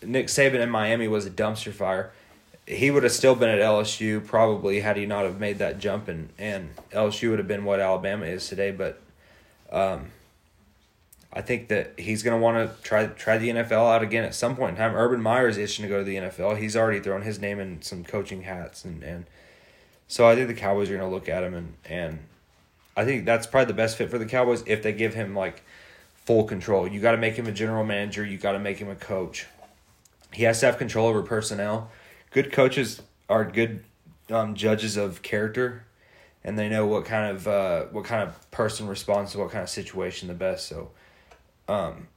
Nick 0.01 0.27
Saban 0.27 0.59
in 0.59 0.69
Miami 0.71 1.07
was 1.07 1.25
a 1.27 1.29
dumpster 1.29 1.71
fire. 1.73 2.11
He 2.67 2.91
would 2.91 3.03
have 3.03 3.11
still 3.11 3.33
been 3.33 3.49
at 3.49 3.59
LSU 3.59 4.25
probably 4.25 4.81
had 4.81 4.97
he 4.97 5.05
not 5.05 5.23
have 5.23 5.39
made 5.39 5.59
that 5.59 5.79
jump, 5.79 6.07
and 6.07 6.29
and 6.37 6.69
LSU 6.91 7.29
would 7.29 7.39
have 7.39 7.47
been 7.47 7.65
what 7.65 7.79
Alabama 7.79 8.25
is 8.25 8.47
today. 8.47 8.71
But 8.71 9.01
um, 9.71 10.11
I 11.31 11.41
think 11.41 11.69
that 11.69 11.97
he's 11.97 12.23
gonna 12.23 12.37
want 12.37 12.57
to 12.69 12.83
try 12.83 13.07
try 13.07 13.37
the 13.37 13.49
NFL 13.49 13.93
out 13.93 14.03
again 14.03 14.25
at 14.25 14.35
some 14.35 14.55
point 14.55 14.71
in 14.71 14.75
time. 14.77 14.95
Urban 14.95 15.21
Meyer 15.21 15.47
is 15.47 15.57
itching 15.57 15.83
to 15.83 15.89
go 15.89 15.99
to 15.99 16.03
the 16.03 16.17
NFL. 16.17 16.57
He's 16.57 16.75
already 16.75 16.99
thrown 16.99 17.21
his 17.21 17.39
name 17.39 17.59
in 17.59 17.81
some 17.81 18.03
coaching 18.03 18.43
hats, 18.43 18.83
and 18.83 19.01
and 19.01 19.25
so 20.07 20.27
I 20.27 20.35
think 20.35 20.49
the 20.49 20.53
Cowboys 20.53 20.89
are 20.89 20.97
gonna 20.97 21.09
look 21.09 21.29
at 21.29 21.43
him 21.43 21.53
and 21.53 21.73
and 21.85 22.19
I 22.97 23.05
think 23.05 23.25
that's 23.25 23.45
probably 23.45 23.67
the 23.67 23.73
best 23.75 23.95
fit 23.95 24.09
for 24.09 24.17
the 24.17 24.25
Cowboys 24.25 24.63
if 24.65 24.81
they 24.81 24.91
give 24.91 25.13
him 25.13 25.35
like 25.35 25.61
full 26.15 26.43
control. 26.43 26.87
You 26.87 26.99
got 26.99 27.11
to 27.11 27.17
make 27.17 27.35
him 27.35 27.45
a 27.45 27.51
general 27.51 27.85
manager. 27.85 28.25
You 28.25 28.39
got 28.39 28.53
to 28.53 28.59
make 28.59 28.79
him 28.79 28.89
a 28.89 28.95
coach. 28.95 29.45
He 30.33 30.43
has 30.43 30.59
to 30.61 30.65
have 30.65 30.79
control 30.79 31.07
over 31.07 31.21
personnel. 31.21 31.91
Good 32.37 32.51
coaches 32.51 33.01
are 33.29 33.43
good 33.45 33.83
um, 34.29 34.53
judges 34.53 34.95
of 34.95 35.23
character, 35.23 35.87
and 36.43 36.55
they 36.55 36.69
know 36.69 36.85
what 36.85 37.03
kind 37.03 37.35
of 37.35 37.47
uh, 37.47 37.85
what 37.85 38.05
kind 38.05 38.21
of 38.21 38.51
person 38.51 38.87
responds 38.87 39.31
to 39.31 39.39
what 39.39 39.49
kind 39.49 39.63
of 39.63 39.69
situation 39.71 40.27
the 40.27 40.35
best. 40.35 40.67
So, 40.67 40.91
um, 41.67 42.09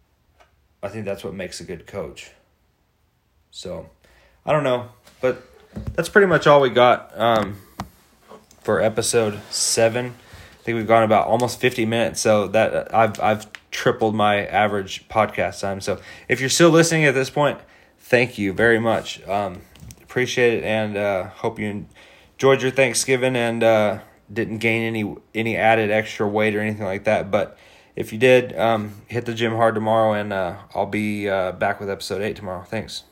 I 0.82 0.88
think 0.88 1.06
that's 1.06 1.24
what 1.24 1.32
makes 1.32 1.62
a 1.62 1.64
good 1.64 1.86
coach. 1.86 2.32
So, 3.50 3.88
I 4.44 4.52
don't 4.52 4.62
know, 4.62 4.90
but 5.22 5.42
that's 5.94 6.10
pretty 6.10 6.26
much 6.26 6.46
all 6.46 6.60
we 6.60 6.68
got 6.68 7.18
um, 7.18 7.56
for 8.60 8.78
episode 8.82 9.40
seven. 9.48 10.08
I 10.08 10.62
think 10.64 10.76
we've 10.76 10.86
gone 10.86 11.04
about 11.04 11.28
almost 11.28 11.58
50 11.60 11.86
minutes, 11.86 12.20
so 12.20 12.46
that 12.48 12.94
I've 12.94 13.18
I've 13.20 13.46
tripled 13.70 14.14
my 14.14 14.44
average 14.44 15.08
podcast 15.08 15.62
time. 15.62 15.80
So 15.80 15.98
if 16.28 16.40
you're 16.40 16.50
still 16.50 16.68
listening 16.68 17.06
at 17.06 17.14
this 17.14 17.30
point, 17.30 17.58
thank 17.96 18.36
you 18.36 18.52
very 18.52 18.78
much. 18.78 19.26
Um, 19.26 19.62
appreciate 20.10 20.54
it, 20.58 20.64
and 20.64 20.96
uh, 20.96 21.28
hope 21.28 21.60
you 21.60 21.86
enjoyed 22.34 22.62
your 22.62 22.72
Thanksgiving 22.72 23.36
and 23.36 23.62
uh, 23.62 24.00
didn't 24.32 24.58
gain 24.58 24.82
any 24.82 25.14
any 25.34 25.56
added 25.56 25.90
extra 25.92 26.26
weight 26.26 26.56
or 26.56 26.60
anything 26.60 26.84
like 26.84 27.04
that. 27.04 27.30
But 27.30 27.56
if 27.94 28.12
you 28.12 28.18
did, 28.18 28.56
um, 28.58 29.02
hit 29.06 29.24
the 29.24 29.34
gym 29.34 29.52
hard 29.52 29.76
tomorrow, 29.76 30.12
and 30.12 30.32
uh, 30.32 30.56
I'll 30.74 30.86
be 30.86 31.28
uh, 31.28 31.52
back 31.52 31.78
with 31.78 31.88
episode 31.88 32.22
eight 32.22 32.34
tomorrow. 32.34 32.64
Thanks. 32.64 33.04